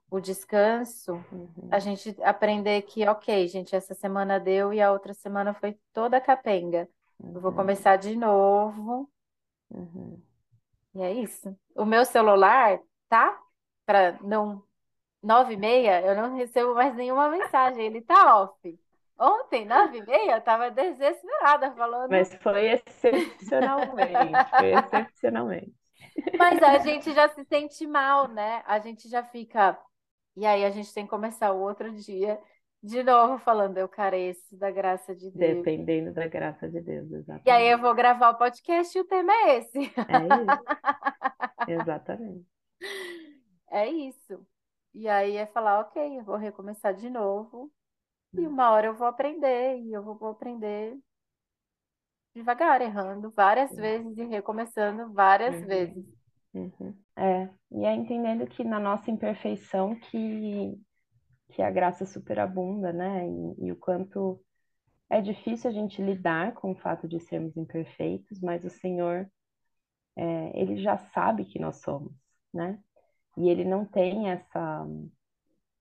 o 0.10 0.20
descanso, 0.20 1.26
a 1.70 1.80
uhum, 1.80 1.80
gente 1.80 2.16
aprender 2.24 2.82
que, 2.84 3.08
ok, 3.08 3.48
gente, 3.48 3.76
essa 3.76 3.94
semana 3.96 4.40
deu 4.40 4.74
e 4.74 4.82
a 4.82 4.92
outra 4.92 5.14
semana 5.14 5.54
foi 5.54 5.78
toda 5.92 6.22
capenga. 6.22 6.88
Eu 7.20 7.42
vou 7.42 7.52
uhum, 7.52 7.56
começar 7.56 7.98
de 7.98 8.16
novo. 8.16 9.10
uhum. 9.70 10.22
E 10.96 11.02
é 11.02 11.12
isso. 11.12 11.56
O 11.76 11.86
meu 11.86 12.06
celular, 12.06 12.80
tá? 13.10 13.40
Para 13.86 14.20
não. 14.22 14.64
Nove 15.22 15.54
e 15.54 15.58
meia, 15.58 16.02
eu 16.02 16.16
não 16.16 16.36
recebo 16.36 16.76
mais 16.76 16.94
nenhuma 16.96 17.30
mensagem. 17.30 17.86
Ele 17.86 18.02
tá 18.02 18.42
off. 18.42 18.80
Ontem, 19.18 19.66
nove 19.66 20.00
e 20.00 20.06
meia, 20.06 20.36
eu 20.36 20.42
tava 20.42 20.70
desesperada 20.70 21.72
falando. 21.76 22.12
Mas 22.12 22.34
foi 22.36 22.72
excepcionalmente, 22.72 24.50
foi 24.58 24.74
excepcionalmente. 24.74 25.74
Mas 26.38 26.62
a 26.62 26.78
gente 26.80 27.14
já 27.14 27.30
se 27.30 27.44
sente 27.46 27.88
mal, 27.88 28.28
né? 28.28 28.64
A 28.66 28.80
gente 28.80 29.10
já 29.10 29.24
fica. 29.24 29.80
E 30.36 30.46
aí 30.46 30.66
a 30.66 30.70
gente 30.70 30.94
tem 30.94 31.06
que 31.06 31.10
começar 31.10 31.52
o 31.54 31.62
outro 31.62 31.92
dia 31.92 32.40
de 32.84 33.02
novo 33.04 33.40
falando, 33.40 33.78
eu 33.80 33.90
careço 33.90 34.56
da 34.58 34.70
graça 34.72 35.16
de 35.16 35.32
Deus. 35.32 35.68
Dependendo 35.76 36.12
da 36.12 36.28
graça 36.28 36.68
de 36.68 36.82
Deus, 36.82 37.12
E 37.46 37.50
aí 37.52 37.68
eu 37.70 37.78
exatamente. 37.78 37.80
vou 37.80 37.94
gravar 37.94 38.30
o 38.32 38.38
podcast 38.38 38.98
e 38.98 39.02
o 39.02 39.06
tema 39.06 39.32
é 39.34 39.58
esse. 39.58 39.80
É 40.08 40.30
isso, 40.30 40.64
exatamente. 41.68 42.48
É 43.70 43.90
isso. 43.90 44.46
E 44.94 45.08
aí 45.10 45.36
é 45.38 45.46
falar, 45.48 45.80
ok, 45.82 46.20
eu 46.20 46.24
vou 46.24 46.36
recomeçar 46.38 46.94
de 46.96 47.10
novo. 47.10 47.72
E 48.38 48.48
uma 48.48 48.72
hora 48.72 48.88
eu 48.88 48.96
vou 48.96 49.08
aprender, 49.08 49.80
e 49.80 49.94
eu 49.94 50.04
vou, 50.04 50.16
vou 50.18 50.30
aprender 50.32 50.98
devagar, 52.36 52.80
errando 52.82 53.32
várias 53.32 53.76
vezes 53.76 54.16
e 54.18 54.24
recomeçando 54.26 55.12
várias 55.14 55.60
Uhum, 55.60 55.64
vezes. 55.64 56.06
uhum. 56.54 56.98
É, 57.18 57.50
e 57.72 57.86
é 57.86 57.94
entendendo 57.96 58.48
que 58.48 58.64
na 58.64 58.80
nossa 58.80 59.12
imperfeição 59.12 59.96
que, 59.96 60.80
que 61.54 61.62
a 61.62 61.72
graça 61.72 62.06
superabunda, 62.06 62.92
né? 62.92 63.28
E, 63.28 63.68
e 63.68 63.72
o 63.72 63.76
quanto 63.76 64.44
é 65.10 65.22
difícil 65.22 65.70
a 65.70 65.74
gente 65.74 66.02
lidar 66.02 66.54
com 66.56 66.72
o 66.72 66.76
fato 66.76 67.08
de 67.08 67.20
sermos 67.20 67.56
imperfeitos, 67.56 68.42
mas 68.42 68.66
o 68.66 68.70
Senhor, 68.70 69.30
é, 70.16 70.60
ele 70.60 70.82
já 70.82 70.98
sabe 70.98 71.46
que 71.46 71.60
nós 71.60 71.82
somos, 71.82 72.14
né? 72.54 72.80
E 73.38 73.50
ele 73.50 73.66
não 73.66 73.86
tem 73.86 74.30
essa, 74.30 74.88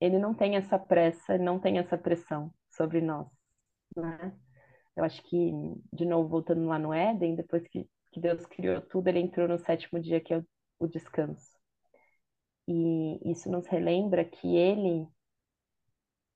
ele 0.00 0.18
não 0.18 0.34
tem 0.34 0.56
essa 0.56 0.78
pressa, 0.78 1.38
não 1.38 1.58
tem 1.58 1.78
essa 1.78 1.96
pressão 1.96 2.52
sobre 2.70 3.00
nós, 3.00 3.28
né? 3.96 4.36
Eu 4.96 5.04
acho 5.04 5.22
que, 5.22 5.52
de 5.92 6.04
novo, 6.04 6.28
voltando 6.28 6.66
lá 6.66 6.78
no 6.78 6.92
Éden, 6.92 7.34
depois 7.34 7.66
que, 7.68 7.88
que 8.12 8.20
Deus 8.20 8.44
criou 8.46 8.80
tudo, 8.82 9.08
ele 9.08 9.20
entrou 9.20 9.48
no 9.48 9.58
sétimo 9.58 10.00
dia, 10.00 10.20
que 10.20 10.34
é 10.34 10.38
o, 10.38 10.46
o 10.80 10.86
descanso. 10.86 11.50
E 12.68 13.30
isso 13.30 13.50
nos 13.50 13.66
relembra 13.66 14.24
que 14.24 14.54
ele, 14.56 15.06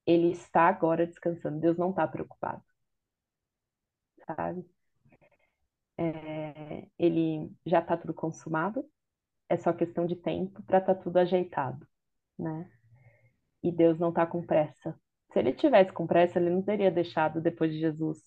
ele 0.07 0.31
está 0.31 0.69
agora 0.69 1.07
descansando. 1.07 1.61
Deus 1.61 1.77
não 1.77 1.91
está 1.91 2.07
preocupado, 2.07 2.63
sabe? 4.27 4.65
É, 5.99 6.87
ele 6.99 7.51
já 7.65 7.81
está 7.81 7.97
tudo 7.97 8.15
consumado, 8.15 8.85
é 9.49 9.57
só 9.57 9.73
questão 9.73 10.07
de 10.07 10.17
tempo 10.17 10.63
para 10.63 10.79
estar 10.79 10.95
tá 10.95 11.03
tudo 11.03 11.19
ajeitado, 11.19 11.87
né? 12.39 12.71
E 13.63 13.73
Deus 13.73 13.99
não 13.99 14.11
está 14.11 14.27
com 14.27 14.45
pressa. 14.45 14.99
Se 15.33 15.39
ele 15.39 15.53
tivesse 15.53 15.93
com 15.93 16.07
pressa, 16.07 16.39
ele 16.39 16.51
não 16.51 16.63
teria 16.63 16.91
deixado 16.91 17.41
depois 17.41 17.73
de 17.73 17.81
Jesus 17.81 18.19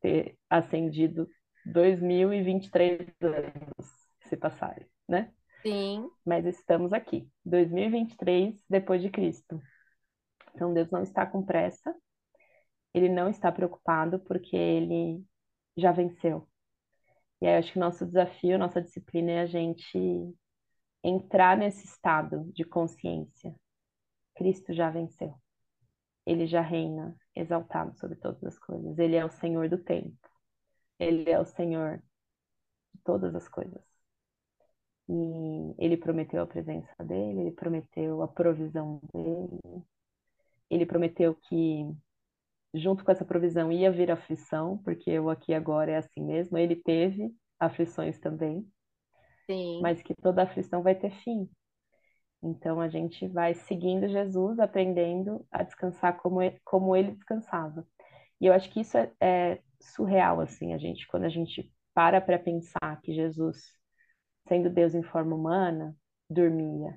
ter 0.00 0.38
ascendido 0.48 1.28
2023 1.64 3.08
anos 3.22 4.08
se 4.20 4.36
passarem, 4.36 4.86
né? 5.08 5.32
Sim. 5.62 6.08
Mas 6.24 6.44
estamos 6.44 6.92
aqui, 6.92 7.26
2023 7.44 8.62
depois 8.68 9.00
de 9.00 9.08
Cristo. 9.08 9.60
Então 10.54 10.72
Deus 10.72 10.90
não 10.90 11.02
está 11.02 11.26
com 11.26 11.44
pressa, 11.44 11.94
ele 12.94 13.08
não 13.08 13.28
está 13.28 13.50
preocupado 13.50 14.20
porque 14.20 14.56
ele 14.56 15.24
já 15.76 15.92
venceu. 15.92 16.48
E 17.40 17.46
aí, 17.46 17.56
acho 17.56 17.72
que 17.72 17.78
o 17.78 17.80
nosso 17.80 18.06
desafio, 18.06 18.58
nossa 18.58 18.80
disciplina 18.80 19.32
é 19.32 19.40
a 19.40 19.46
gente 19.46 19.98
entrar 21.02 21.56
nesse 21.58 21.84
estado 21.84 22.50
de 22.52 22.64
consciência. 22.64 23.54
Cristo 24.34 24.72
já 24.72 24.90
venceu. 24.90 25.34
Ele 26.24 26.46
já 26.46 26.62
reina 26.62 27.14
exaltado 27.34 27.94
sobre 27.98 28.16
todas 28.16 28.42
as 28.44 28.58
coisas. 28.58 28.98
Ele 28.98 29.16
é 29.16 29.24
o 29.24 29.30
Senhor 29.30 29.68
do 29.68 29.76
tempo. 29.78 30.16
Ele 30.98 31.30
é 31.30 31.38
o 31.38 31.44
Senhor 31.44 31.98
de 32.94 33.02
todas 33.02 33.34
as 33.34 33.48
coisas. 33.48 33.82
E 35.08 35.74
ele 35.78 35.96
prometeu 35.98 36.42
a 36.42 36.46
presença 36.46 37.04
dele, 37.04 37.40
ele 37.40 37.50
prometeu 37.52 38.22
a 38.22 38.28
provisão 38.28 39.00
dele, 39.12 39.84
ele 40.70 40.86
prometeu 40.86 41.34
que 41.34 41.86
junto 42.74 43.04
com 43.04 43.12
essa 43.12 43.24
provisão 43.24 43.70
ia 43.70 43.90
vir 43.90 44.10
aflição, 44.10 44.78
porque 44.78 45.18
o 45.18 45.30
aqui 45.30 45.54
agora 45.54 45.92
é 45.92 45.96
assim 45.96 46.22
mesmo. 46.22 46.58
Ele 46.58 46.74
teve 46.76 47.32
aflições 47.58 48.18
também, 48.18 48.66
Sim. 49.46 49.80
mas 49.80 50.02
que 50.02 50.14
toda 50.14 50.42
aflição 50.42 50.82
vai 50.82 50.94
ter 50.94 51.10
fim. 51.22 51.48
Então 52.42 52.80
a 52.80 52.88
gente 52.88 53.26
vai 53.28 53.54
seguindo 53.54 54.08
Jesus, 54.08 54.58
aprendendo 54.58 55.46
a 55.50 55.62
descansar 55.62 56.18
como 56.18 56.42
ele, 56.42 56.60
como 56.64 56.94
ele 56.94 57.12
descansava. 57.12 57.86
E 58.40 58.46
eu 58.46 58.52
acho 58.52 58.70
que 58.70 58.80
isso 58.80 58.98
é, 58.98 59.10
é 59.20 59.62
surreal, 59.80 60.40
assim, 60.40 60.74
a 60.74 60.78
gente, 60.78 61.06
quando 61.06 61.24
a 61.24 61.28
gente 61.28 61.72
para 61.94 62.20
para 62.20 62.38
pensar 62.38 63.00
que 63.02 63.14
Jesus, 63.14 63.72
sendo 64.48 64.68
Deus 64.68 64.94
em 64.94 65.02
forma 65.02 65.34
humana, 65.34 65.96
dormia, 66.28 66.94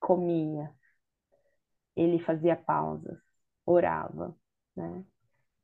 comia, 0.00 0.70
ele 1.96 2.18
fazia 2.20 2.56
pausas, 2.56 3.18
orava, 3.64 4.36
né? 4.76 5.04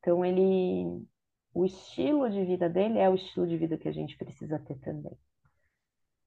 Então 0.00 0.24
ele, 0.24 1.06
o 1.54 1.64
estilo 1.64 2.30
de 2.30 2.44
vida 2.44 2.68
dele 2.68 2.98
é 2.98 3.08
o 3.08 3.14
estilo 3.14 3.46
de 3.46 3.56
vida 3.56 3.78
que 3.78 3.88
a 3.88 3.92
gente 3.92 4.16
precisa 4.16 4.58
ter 4.58 4.78
também. 4.80 5.16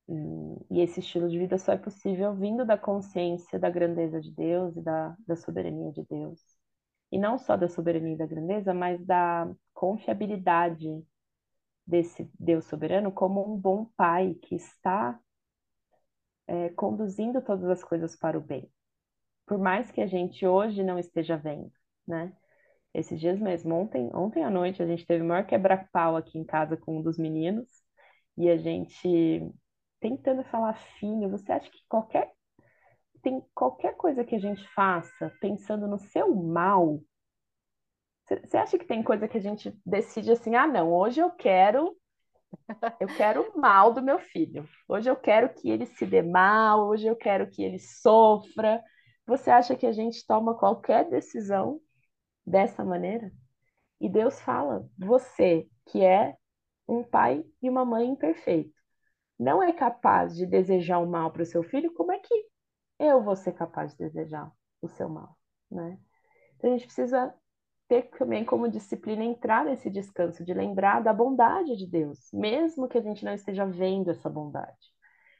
E, 0.08 0.78
e 0.78 0.82
esse 0.82 1.00
estilo 1.00 1.30
de 1.30 1.38
vida 1.40 1.58
só 1.58 1.74
é 1.74 1.78
possível 1.78 2.36
vindo 2.36 2.66
da 2.66 2.78
consciência 2.78 3.60
da 3.60 3.70
grandeza 3.70 4.22
de 4.22 4.32
Deus 4.32 4.76
e 4.78 4.82
da, 4.82 5.16
da 5.28 5.36
soberania 5.36 5.92
de 5.92 6.06
Deus. 6.06 6.40
E 7.12 7.18
não 7.18 7.38
só 7.38 7.58
da 7.58 7.68
soberania 7.68 8.14
e 8.14 8.18
da 8.18 8.26
grandeza, 8.26 8.74
mas 8.74 9.04
da 9.06 9.52
confiabilidade 9.74 11.04
desse 11.86 12.30
Deus 12.40 12.66
soberano 12.66 13.12
como 13.12 13.54
um 13.54 13.58
bom 13.58 13.86
pai 13.98 14.36
que 14.36 14.56
está 14.56 15.20
é, 16.48 16.70
conduzindo 16.70 17.42
todas 17.42 17.70
as 17.70 17.84
coisas 17.84 18.16
para 18.16 18.38
o 18.38 18.42
bem. 18.42 18.70
Por 19.46 19.58
mais 19.58 19.92
que 19.92 20.02
a 20.02 20.08
gente 20.08 20.46
hoje 20.46 20.84
não 20.84 20.98
esteja 20.98 21.38
vendo, 21.38 21.72
né? 22.08 22.34
Esses 22.94 23.20
dias 23.20 23.40
mesmo, 23.40 23.76
ontem, 23.76 24.10
ontem 24.14 24.44
à 24.44 24.50
noite, 24.50 24.82
a 24.82 24.88
gente 24.88 25.06
teve 25.06 25.24
o 25.24 25.28
maior 25.28 25.46
quebra-pau 25.46 26.16
aqui 26.16 26.38
em 26.40 26.46
casa 26.46 26.78
com 26.78 26.98
um 26.98 27.02
dos 27.02 27.18
meninos 27.18 27.68
e 28.38 28.50
a 28.50 28.58
gente 28.58 29.52
tentando 30.00 30.44
falar 30.46 30.76
fino. 31.00 31.30
Você 31.30 31.52
acha 31.52 31.70
que 31.70 31.80
qualquer 31.90 32.32
tem 33.22 33.44
qualquer 33.54 33.96
coisa 33.96 34.24
que 34.24 34.36
a 34.36 34.40
gente 34.40 34.68
faça 34.74 35.32
pensando 35.42 35.88
no 35.88 35.98
seu 35.98 36.34
mal? 36.34 37.02
Você 38.24 38.58
acha 38.58 38.78
que 38.78 38.86
tem 38.86 39.04
coisa 39.04 39.28
que 39.28 39.38
a 39.38 39.42
gente 39.42 39.78
decide 39.86 40.32
assim, 40.32 40.56
ah, 40.56 40.66
não, 40.66 40.92
hoje 40.92 41.20
eu 41.20 41.32
quero 41.32 41.96
eu 43.00 43.08
quero 43.08 43.42
o 43.42 43.60
mal 43.60 43.94
do 43.94 44.02
meu 44.02 44.20
filho. 44.20 44.68
Hoje 44.88 45.10
eu 45.10 45.16
quero 45.16 45.50
que 45.54 45.70
ele 45.70 45.86
se 45.86 46.06
dê 46.06 46.22
mal, 46.22 46.88
hoje 46.88 47.08
eu 47.08 47.16
quero 47.16 47.50
que 47.50 47.64
ele 47.64 47.80
sofra. 47.80 48.82
Você 49.26 49.50
acha 49.50 49.76
que 49.76 49.86
a 49.86 49.92
gente 49.92 50.26
toma 50.26 50.58
qualquer 50.58 51.10
decisão 51.10 51.82
dessa 52.46 52.84
maneira? 52.86 53.32
E 54.00 54.10
Deus 54.10 54.40
fala: 54.42 54.88
você, 54.98 55.68
que 55.88 56.04
é 56.04 56.36
um 56.88 57.04
pai 57.04 57.44
e 57.62 57.70
uma 57.70 57.84
mãe 57.84 58.08
imperfeito, 58.08 58.76
não 59.40 59.62
é 59.62 59.74
capaz 59.74 60.36
de 60.36 60.46
desejar 60.46 61.00
o 61.00 61.08
mal 61.08 61.32
para 61.32 61.42
o 61.42 61.46
seu 61.46 61.64
filho, 61.64 61.94
como 61.94 62.12
é 62.12 62.20
que 62.20 62.46
eu 63.00 63.24
vou 63.24 63.36
ser 63.36 63.54
capaz 63.54 63.92
de 63.92 63.98
desejar 63.98 64.52
o 64.82 64.88
seu 64.88 65.10
mal, 65.10 65.38
né? 65.70 66.00
Então 66.56 66.70
a 66.70 66.74
gente 66.74 66.86
precisa 66.86 67.34
ter 67.88 68.04
também 68.18 68.46
como 68.46 68.70
disciplina 68.70 69.24
entrar 69.24 69.66
nesse 69.66 69.90
descanso, 69.90 70.44
de 70.44 70.54
lembrar 70.54 71.02
da 71.02 71.14
bondade 71.14 71.76
de 71.76 71.88
Deus, 71.88 72.32
mesmo 72.34 72.88
que 72.88 72.98
a 72.98 73.02
gente 73.02 73.24
não 73.24 73.34
esteja 73.34 73.66
vendo 73.66 74.10
essa 74.10 74.30
bondade. 74.30 74.94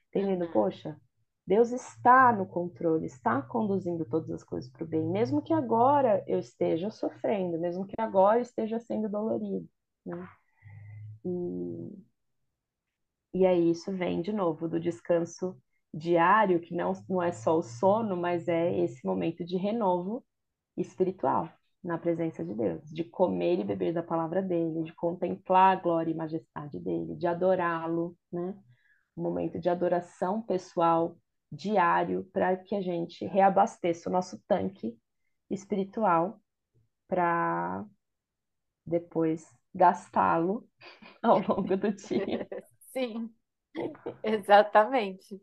Entendendo? 0.10 0.52
Poxa, 0.52 1.00
Deus 1.48 1.72
está 1.72 2.34
no 2.34 2.46
controle, 2.48 3.06
está 3.06 3.42
conduzindo 3.42 4.04
todas 4.06 4.32
as 4.32 4.44
coisas 4.44 4.70
para 4.72 4.84
o 4.84 4.88
bem, 4.88 5.06
mesmo 5.08 5.42
que 5.42 5.54
agora 5.54 6.24
eu 6.28 6.40
esteja 6.40 6.90
sofrendo, 6.90 7.60
mesmo 7.60 7.86
que 7.86 7.96
agora 8.00 8.42
esteja 8.42 8.80
sendo 8.80 9.08
dolorido. 9.08 9.68
Né? 10.06 10.28
E, 11.24 12.06
e 13.34 13.46
aí 13.46 13.70
isso 13.72 13.92
vem 13.92 14.22
de 14.22 14.34
novo 14.34 14.68
do 14.68 14.80
descanso 14.80 15.58
diário, 15.94 16.60
que 16.60 16.76
não, 16.76 16.94
não 17.08 17.22
é 17.22 17.32
só 17.32 17.58
o 17.58 17.64
sono, 17.64 18.18
mas 18.18 18.48
é 18.48 18.78
esse 18.80 19.06
momento 19.06 19.46
de 19.46 19.56
renovo 19.58 20.26
espiritual 20.76 21.50
na 21.84 21.98
presença 21.98 22.44
de 22.44 22.54
Deus, 22.56 22.90
de 22.92 23.04
comer 23.04 23.60
e 23.60 23.64
beber 23.64 23.94
da 23.94 24.02
palavra 24.02 24.42
dele, 24.42 24.84
de 24.84 24.94
contemplar 24.94 25.78
a 25.78 25.82
glória 25.82 26.12
e 26.12 26.16
majestade 26.16 26.80
dele, 26.80 27.16
de 27.16 27.28
adorá-lo, 27.28 28.18
né? 28.32 28.56
Um 29.16 29.24
momento 29.24 29.60
de 29.60 29.70
adoração 29.70 30.42
pessoal 30.42 31.16
diário 31.52 32.24
para 32.34 32.58
que 32.58 32.76
a 32.76 32.82
gente 32.82 33.26
reabasteça 33.26 34.10
o 34.10 34.12
nosso 34.12 34.42
tanque 34.48 34.98
espiritual 35.50 36.42
para 37.08 37.86
depois 38.86 39.54
gastá-lo 39.74 40.68
ao 41.22 41.40
longo 41.40 41.76
do 41.76 41.92
dia. 41.92 42.48
Sim, 42.92 43.30
exatamente. 44.24 45.42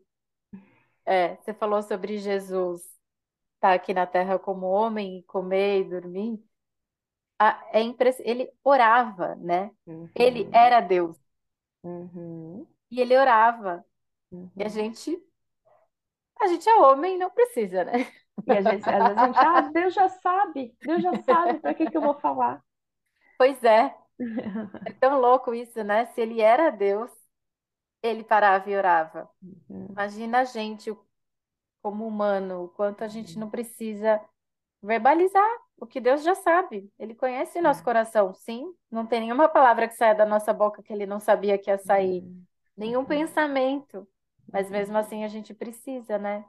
É, 1.05 1.35
você 1.35 1.53
falou 1.53 1.81
sobre 1.83 2.17
Jesus 2.17 2.81
estar 2.81 3.69
tá 3.69 3.73
aqui 3.73 3.93
na 3.93 4.07
Terra 4.07 4.39
como 4.39 4.65
homem, 4.65 5.23
comer 5.27 5.81
e 5.81 5.89
dormir. 5.89 6.43
Ah, 7.37 7.61
é 7.71 7.81
impress... 7.81 8.19
Ele 8.21 8.49
orava, 8.63 9.35
né? 9.35 9.71
Uhum. 9.85 10.09
Ele 10.15 10.49
era 10.53 10.79
Deus. 10.79 11.17
Uhum. 11.83 12.65
E 12.89 13.01
ele 13.01 13.17
orava. 13.17 13.85
Uhum. 14.31 14.49
E 14.55 14.63
a 14.63 14.67
gente. 14.67 15.21
A 16.39 16.47
gente 16.47 16.67
é 16.67 16.75
homem, 16.75 17.17
não 17.17 17.29
precisa, 17.29 17.83
né? 17.83 18.07
E 18.47 18.51
a 18.51 18.61
gente, 18.61 18.89
às 18.89 19.03
vezes 19.03 19.17
a 19.17 19.25
gente, 19.27 19.37
ah, 19.37 19.61
Deus 19.61 19.93
já 19.93 20.09
sabe, 20.09 20.75
Deus 20.81 21.01
já 21.01 21.23
sabe, 21.23 21.59
para 21.59 21.73
que 21.73 21.89
que 21.89 21.95
eu 21.95 22.01
vou 22.01 22.15
falar? 22.15 22.61
Pois 23.37 23.63
é. 23.63 23.95
É 24.85 24.91
tão 24.93 25.19
louco 25.19 25.53
isso, 25.53 25.83
né? 25.83 26.05
Se 26.07 26.21
ele 26.21 26.39
era 26.41 26.69
Deus, 26.69 27.11
ele 28.01 28.23
parava 28.23 28.69
e 28.69 28.75
orava. 28.75 29.29
Uhum. 29.41 29.87
Imagina 29.89 30.39
a 30.39 30.43
gente, 30.43 30.95
como 31.81 32.07
humano, 32.07 32.65
o 32.65 32.69
quanto 32.69 33.03
a 33.03 33.07
gente 33.07 33.39
não 33.39 33.49
precisa 33.49 34.21
verbalizar 34.81 35.49
o 35.77 35.85
que 35.85 35.99
Deus 35.99 36.23
já 36.23 36.35
sabe. 36.35 36.91
Ele 36.99 37.15
conhece 37.15 37.59
o 37.59 37.61
nosso 37.61 37.81
é. 37.81 37.83
coração, 37.83 38.33
sim. 38.33 38.73
Não 38.91 39.05
tem 39.05 39.21
nenhuma 39.21 39.49
palavra 39.49 39.87
que 39.87 39.95
saia 39.95 40.13
da 40.13 40.25
nossa 40.25 40.53
boca 40.53 40.83
que 40.83 40.91
ele 40.91 41.05
não 41.05 41.19
sabia 41.19 41.57
que 41.57 41.69
ia 41.69 41.77
sair. 41.77 42.21
Uhum. 42.21 42.43
Nenhum 42.75 42.99
uhum. 42.99 43.05
pensamento. 43.05 44.07
Mas 44.53 44.69
mesmo 44.69 44.95
assim 44.95 45.23
a 45.23 45.27
gente 45.27 45.51
precisa, 45.51 46.19
né? 46.19 46.45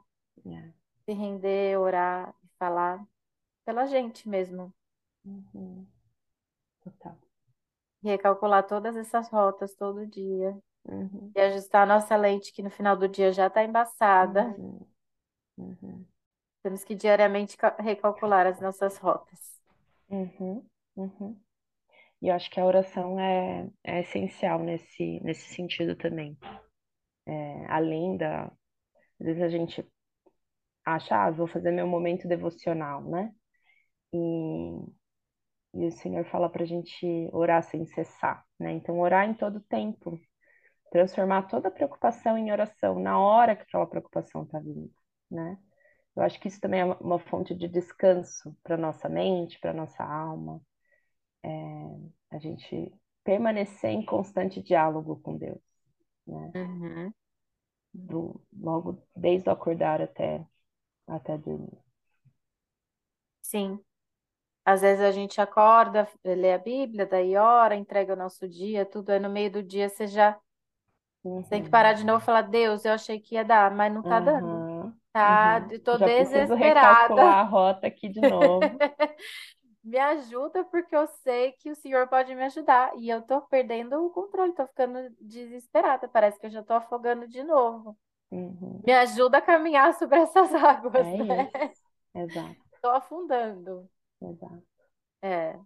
É. 0.46 0.70
Se 1.06 1.12
render, 1.12 1.78
orar 1.78 2.34
e 2.44 2.48
falar 2.58 3.02
pela 3.64 3.86
gente 3.86 4.28
mesmo. 4.28 4.72
Total. 6.82 7.16
E 8.02 8.08
recalcular 8.08 8.66
todas 8.66 8.94
essas 8.94 9.28
rotas 9.30 9.74
todo 9.74 10.06
dia. 10.06 10.56
Uhum. 10.84 11.32
E 11.34 11.40
ajustar 11.40 11.84
a 11.84 11.94
nossa 11.94 12.14
lente, 12.14 12.52
que 12.52 12.62
no 12.62 12.70
final 12.70 12.94
do 12.94 13.08
dia 13.08 13.32
já 13.32 13.46
está 13.46 13.64
embaçada. 13.64 14.54
Uhum. 14.58 14.86
Uhum. 15.56 16.04
Temos 16.62 16.84
que 16.84 16.94
diariamente 16.94 17.56
recalcular 17.78 18.46
as 18.46 18.60
nossas 18.60 18.98
rotas. 18.98 19.58
Uhum. 20.10 20.62
Uhum. 20.94 21.40
E 22.20 22.28
eu 22.28 22.34
acho 22.34 22.50
que 22.50 22.60
a 22.60 22.66
oração 22.66 23.18
é, 23.18 23.66
é 23.82 24.00
essencial 24.00 24.58
nesse, 24.58 25.20
nesse 25.20 25.54
sentido 25.54 25.96
também. 25.96 26.36
É, 27.26 27.66
além 27.68 28.16
da. 28.16 28.46
Às 29.20 29.26
vezes 29.26 29.42
a 29.42 29.48
gente 29.48 29.84
acha, 30.84 31.16
ah, 31.16 31.30
vou 31.30 31.46
fazer 31.46 31.70
meu 31.70 31.86
momento 31.86 32.28
devocional, 32.28 33.02
né? 33.02 33.32
E, 34.12 34.18
e 35.74 35.86
o 35.86 35.90
Senhor 35.92 36.24
fala 36.26 36.48
para 36.48 36.62
a 36.62 36.66
gente 36.66 37.06
orar 37.32 37.62
sem 37.62 37.84
cessar, 37.86 38.44
né? 38.58 38.72
Então, 38.72 38.98
orar 39.00 39.28
em 39.28 39.34
todo 39.34 39.60
tempo, 39.60 40.18
transformar 40.90 41.44
toda 41.44 41.70
preocupação 41.70 42.38
em 42.38 42.52
oração 42.52 43.00
na 43.00 43.18
hora 43.18 43.56
que 43.56 43.62
aquela 43.62 43.86
preocupação 43.86 44.44
está 44.44 44.58
vindo, 44.60 44.92
né? 45.30 45.58
Eu 46.16 46.22
acho 46.22 46.40
que 46.40 46.48
isso 46.48 46.60
também 46.60 46.80
é 46.80 46.84
uma 46.84 47.18
fonte 47.18 47.54
de 47.54 47.68
descanso 47.68 48.56
para 48.62 48.76
nossa 48.76 49.08
mente, 49.08 49.58
para 49.60 49.72
nossa 49.74 50.04
alma. 50.04 50.60
É, 51.42 51.48
a 52.30 52.38
gente 52.38 52.92
permanecer 53.24 53.90
em 53.90 54.04
constante 54.04 54.62
diálogo 54.62 55.20
com 55.22 55.36
Deus, 55.36 55.60
né? 56.26 56.54
Uhum. 56.54 57.14
Do, 58.10 58.20
logo 58.66 58.90
desde 59.16 59.48
o 59.48 59.52
acordar 59.52 60.00
até 60.00 60.46
até 61.08 61.38
dormir. 61.38 61.78
Sim. 63.42 63.78
Às 64.64 64.82
vezes 64.82 65.02
a 65.04 65.12
gente 65.12 65.40
acorda, 65.40 66.08
lê 66.24 66.52
a 66.54 66.58
Bíblia, 66.58 67.06
daí 67.06 67.36
ora, 67.36 67.74
entrega 67.76 68.12
o 68.14 68.16
nosso 68.16 68.48
dia, 68.48 68.86
tudo, 68.86 69.10
aí 69.10 69.20
no 69.20 69.30
meio 69.30 69.50
do 69.52 69.62
dia 69.62 69.88
você 69.90 70.06
já 70.06 70.38
Você 71.42 71.48
tem 71.50 71.62
que 71.62 71.70
parar 71.70 71.92
de 71.94 72.04
novo 72.04 72.22
e 72.22 72.24
falar, 72.26 72.42
Deus, 72.42 72.84
eu 72.84 72.92
achei 72.92 73.20
que 73.20 73.34
ia 73.34 73.44
dar, 73.44 73.70
mas 73.74 73.92
não 73.92 74.02
tá 74.02 74.20
dando. 74.20 74.64
Uhum. 74.64 74.94
Tá, 75.12 75.60
Uhum. 75.60 75.72
tô 75.84 75.98
Já 75.98 76.08
preciso 76.10 76.54
desesperada. 76.54 76.54
recalcular 76.54 77.38
a 77.40 77.42
rota 77.44 77.86
aqui 77.86 78.08
de 78.08 78.22
novo. 78.22 78.82
Me 79.84 79.98
ajuda 79.98 80.64
porque 80.64 80.96
eu 80.96 81.06
sei 81.06 81.52
que 81.52 81.70
o 81.70 81.76
Senhor 81.76 82.08
pode 82.08 82.34
me 82.34 82.44
ajudar. 82.44 82.92
E 82.98 83.08
eu 83.10 83.22
tô 83.22 83.42
perdendo 83.42 84.04
o 84.04 84.10
controle, 84.10 84.54
tô 84.54 84.66
ficando 84.66 85.10
desesperada. 85.20 86.08
Parece 86.08 86.38
que 86.40 86.46
eu 86.46 86.50
já 86.50 86.62
tô 86.62 86.72
afogando 86.74 87.28
de 87.28 87.42
novo. 87.44 87.98
Uhum. 88.30 88.84
Me 88.84 88.92
ajuda 88.94 89.38
a 89.38 89.42
caminhar 89.42 89.94
sobre 89.94 90.20
essas 90.20 90.54
águas, 90.56 91.08
É 91.08 91.16
né? 91.28 91.50
isso. 91.50 91.82
Exato, 92.14 92.60
Tô 92.80 92.88
afundando. 92.90 93.90
exato. 94.20 94.64
É. 95.22 95.58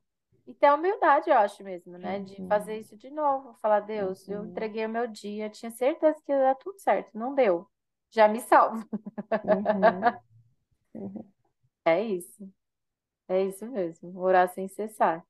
E 0.47 0.55
ter 0.55 0.73
humildade, 0.73 1.31
eu 1.31 1.37
acho 1.39 1.63
mesmo, 1.65 1.99
né? 1.99 2.21
De 2.21 2.43
Uhum. 2.43 2.49
fazer 2.49 2.79
isso 2.79 2.97
de 2.97 3.11
novo. 3.11 3.55
Falar, 3.63 3.81
Deus, 3.81 4.29
eu 4.29 4.45
Uhum. 4.45 4.47
entreguei 4.47 4.87
o 4.87 4.89
meu 4.89 5.07
dia, 5.09 5.51
tinha 5.51 5.71
certeza 5.71 6.21
que 6.25 6.33
ia 6.33 6.39
dar 6.41 6.55
tudo 6.57 6.79
certo. 6.81 7.19
Não 7.19 7.35
deu. 7.35 7.69
Já 8.11 8.29
me 8.29 8.41
salvo. 8.41 8.85
Uhum. 9.43 10.19
Uhum. 10.95 11.33
É 11.85 12.01
isso. 12.05 12.49
É 13.29 13.43
isso 13.45 13.65
mesmo. 13.67 14.19
Orar 14.21 14.49
sem 14.51 14.69
cessar. 14.69 15.25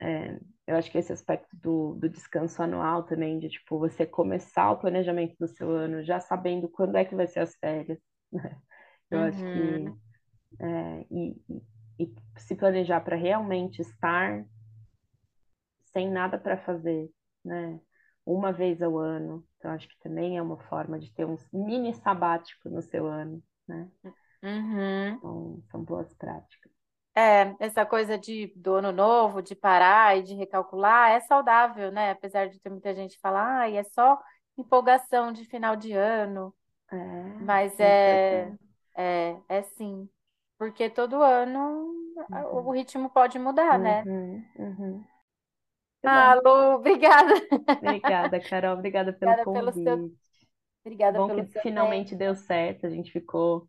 É, 0.00 0.38
eu 0.66 0.76
acho 0.76 0.90
que 0.90 0.98
esse 0.98 1.12
aspecto 1.12 1.56
do, 1.56 1.94
do 1.94 2.08
descanso 2.08 2.62
anual 2.62 3.04
também, 3.04 3.38
de 3.38 3.48
tipo, 3.48 3.78
você 3.78 4.04
começar 4.06 4.70
o 4.72 4.78
planejamento 4.78 5.36
do 5.38 5.46
seu 5.48 5.70
ano 5.70 6.02
já 6.02 6.18
sabendo 6.20 6.68
quando 6.68 6.96
é 6.96 7.04
que 7.04 7.14
vai 7.14 7.26
ser 7.26 7.40
as 7.40 7.54
férias, 7.56 7.98
né? 8.32 8.60
Eu 9.10 9.20
acho 9.20 9.44
que 9.52 9.58
Uhum. 9.58 10.00
é, 10.60 11.06
e, 11.10 11.32
e- 11.50 11.62
e 12.00 12.14
se 12.40 12.56
planejar 12.56 13.00
para 13.02 13.16
realmente 13.16 13.80
estar 13.82 14.44
sem 15.92 16.10
nada 16.10 16.38
para 16.38 16.56
fazer, 16.58 17.10
né? 17.44 17.80
Uma 18.24 18.52
vez 18.52 18.80
ao 18.82 18.98
ano. 18.98 19.46
Então, 19.58 19.70
acho 19.72 19.88
que 19.88 19.98
também 20.00 20.36
é 20.38 20.42
uma 20.42 20.58
forma 20.68 20.98
de 20.98 21.12
ter 21.12 21.24
um 21.26 21.36
mini 21.52 21.94
sabático 21.94 22.68
no 22.68 22.82
seu 22.82 23.06
ano, 23.06 23.42
né? 23.68 23.90
Uhum. 24.42 25.22
Então, 25.22 25.62
são 25.70 25.82
boas 25.82 26.12
práticas. 26.14 26.70
É, 27.14 27.54
essa 27.60 27.84
coisa 27.84 28.16
de 28.18 28.46
do 28.56 28.74
ano 28.76 28.90
novo, 28.92 29.42
de 29.42 29.54
parar 29.54 30.16
e 30.16 30.22
de 30.22 30.34
recalcular, 30.34 31.10
é 31.10 31.20
saudável, 31.20 31.92
né? 31.92 32.10
Apesar 32.12 32.48
de 32.48 32.58
ter 32.60 32.70
muita 32.70 32.94
gente 32.94 33.18
falar, 33.20 33.60
ah, 33.62 33.70
é 33.70 33.84
só 33.84 34.18
empolgação 34.56 35.30
de 35.32 35.44
final 35.44 35.76
de 35.76 35.92
ano. 35.92 36.54
É, 36.90 36.96
Mas 37.38 37.78
é 37.80 38.54
é, 38.94 39.36
é, 39.48 39.62
sim. 39.62 40.08
Porque 40.58 40.90
todo 40.90 41.22
ano 41.22 41.92
o 42.52 42.70
Uhum, 42.70 42.72
ritmo 42.72 43.10
pode 43.10 43.38
mudar, 43.38 43.78
né? 43.78 44.06
uhum, 44.06 44.44
uhum. 44.56 45.04
Muito 46.02 46.18
Ah. 46.18 46.34
Lu, 46.44 46.74
obrigada. 46.76 47.34
Obrigada, 47.80 48.40
Carol. 48.40 48.74
Obrigada 48.78 49.12
pelo 49.12 49.34
Obrigada 49.34 49.46
pelo 49.46 49.72
seu, 49.72 50.00
convite. 50.02 50.18
obrigada 50.84 51.18
Bom 51.18 51.26
pelo 51.26 51.44
que 51.44 51.46
finalmente 51.60 52.14
tempo. 52.14 52.16
deu 52.16 52.34
certo. 52.34 52.86
A 52.86 52.90
gente 52.90 53.12
ficou, 53.12 53.68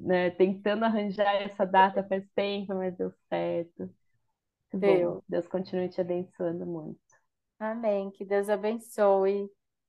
né, 0.00 0.30
tentando 0.30 0.84
arranjar 0.84 1.34
essa 1.42 1.64
data 1.66 2.04
faz 2.08 2.24
tempo, 2.34 2.74
mas 2.74 2.96
deu 2.96 3.12
certo. 3.28 3.90
Bom. 4.72 5.10
Deu. 5.10 5.24
Deus 5.28 5.48
continue 5.48 5.88
te 5.90 6.00
abençoando 6.00 6.66
muito. 6.66 7.00
Amém. 7.60 8.10
Que 8.10 8.24
Deus 8.24 8.48
abençoe 8.48 9.48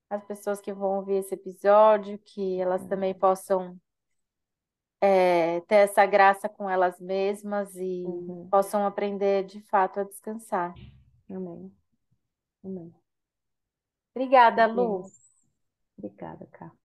as 0.10 0.24
pessoas 0.26 0.60
que 0.62 0.74
vão 0.74 0.98
ouvir 0.98 1.16
esse 1.16 1.34
episódio, 1.36 2.20
que 2.20 2.60
elas 2.60 2.86
também 2.86 3.14
possam 3.14 3.80
é, 5.00 5.62
ter 5.62 5.76
essa 5.76 6.06
graça 6.06 6.48
com 6.50 6.70
elas 6.70 7.00
mesmas 7.00 7.76
e 7.76 8.06
Uhum. 8.06 8.52
possam 8.52 8.86
aprender 8.86 9.44
de 9.46 9.62
fato 9.62 10.00
a 10.00 10.04
descansar. 10.04 10.80
Amém. 11.30 11.72
Amém. 12.64 12.94
Obrigada, 14.16 14.68
Lu. 14.68 15.12
Obrigada, 15.98 16.46
Cá. 16.52 16.72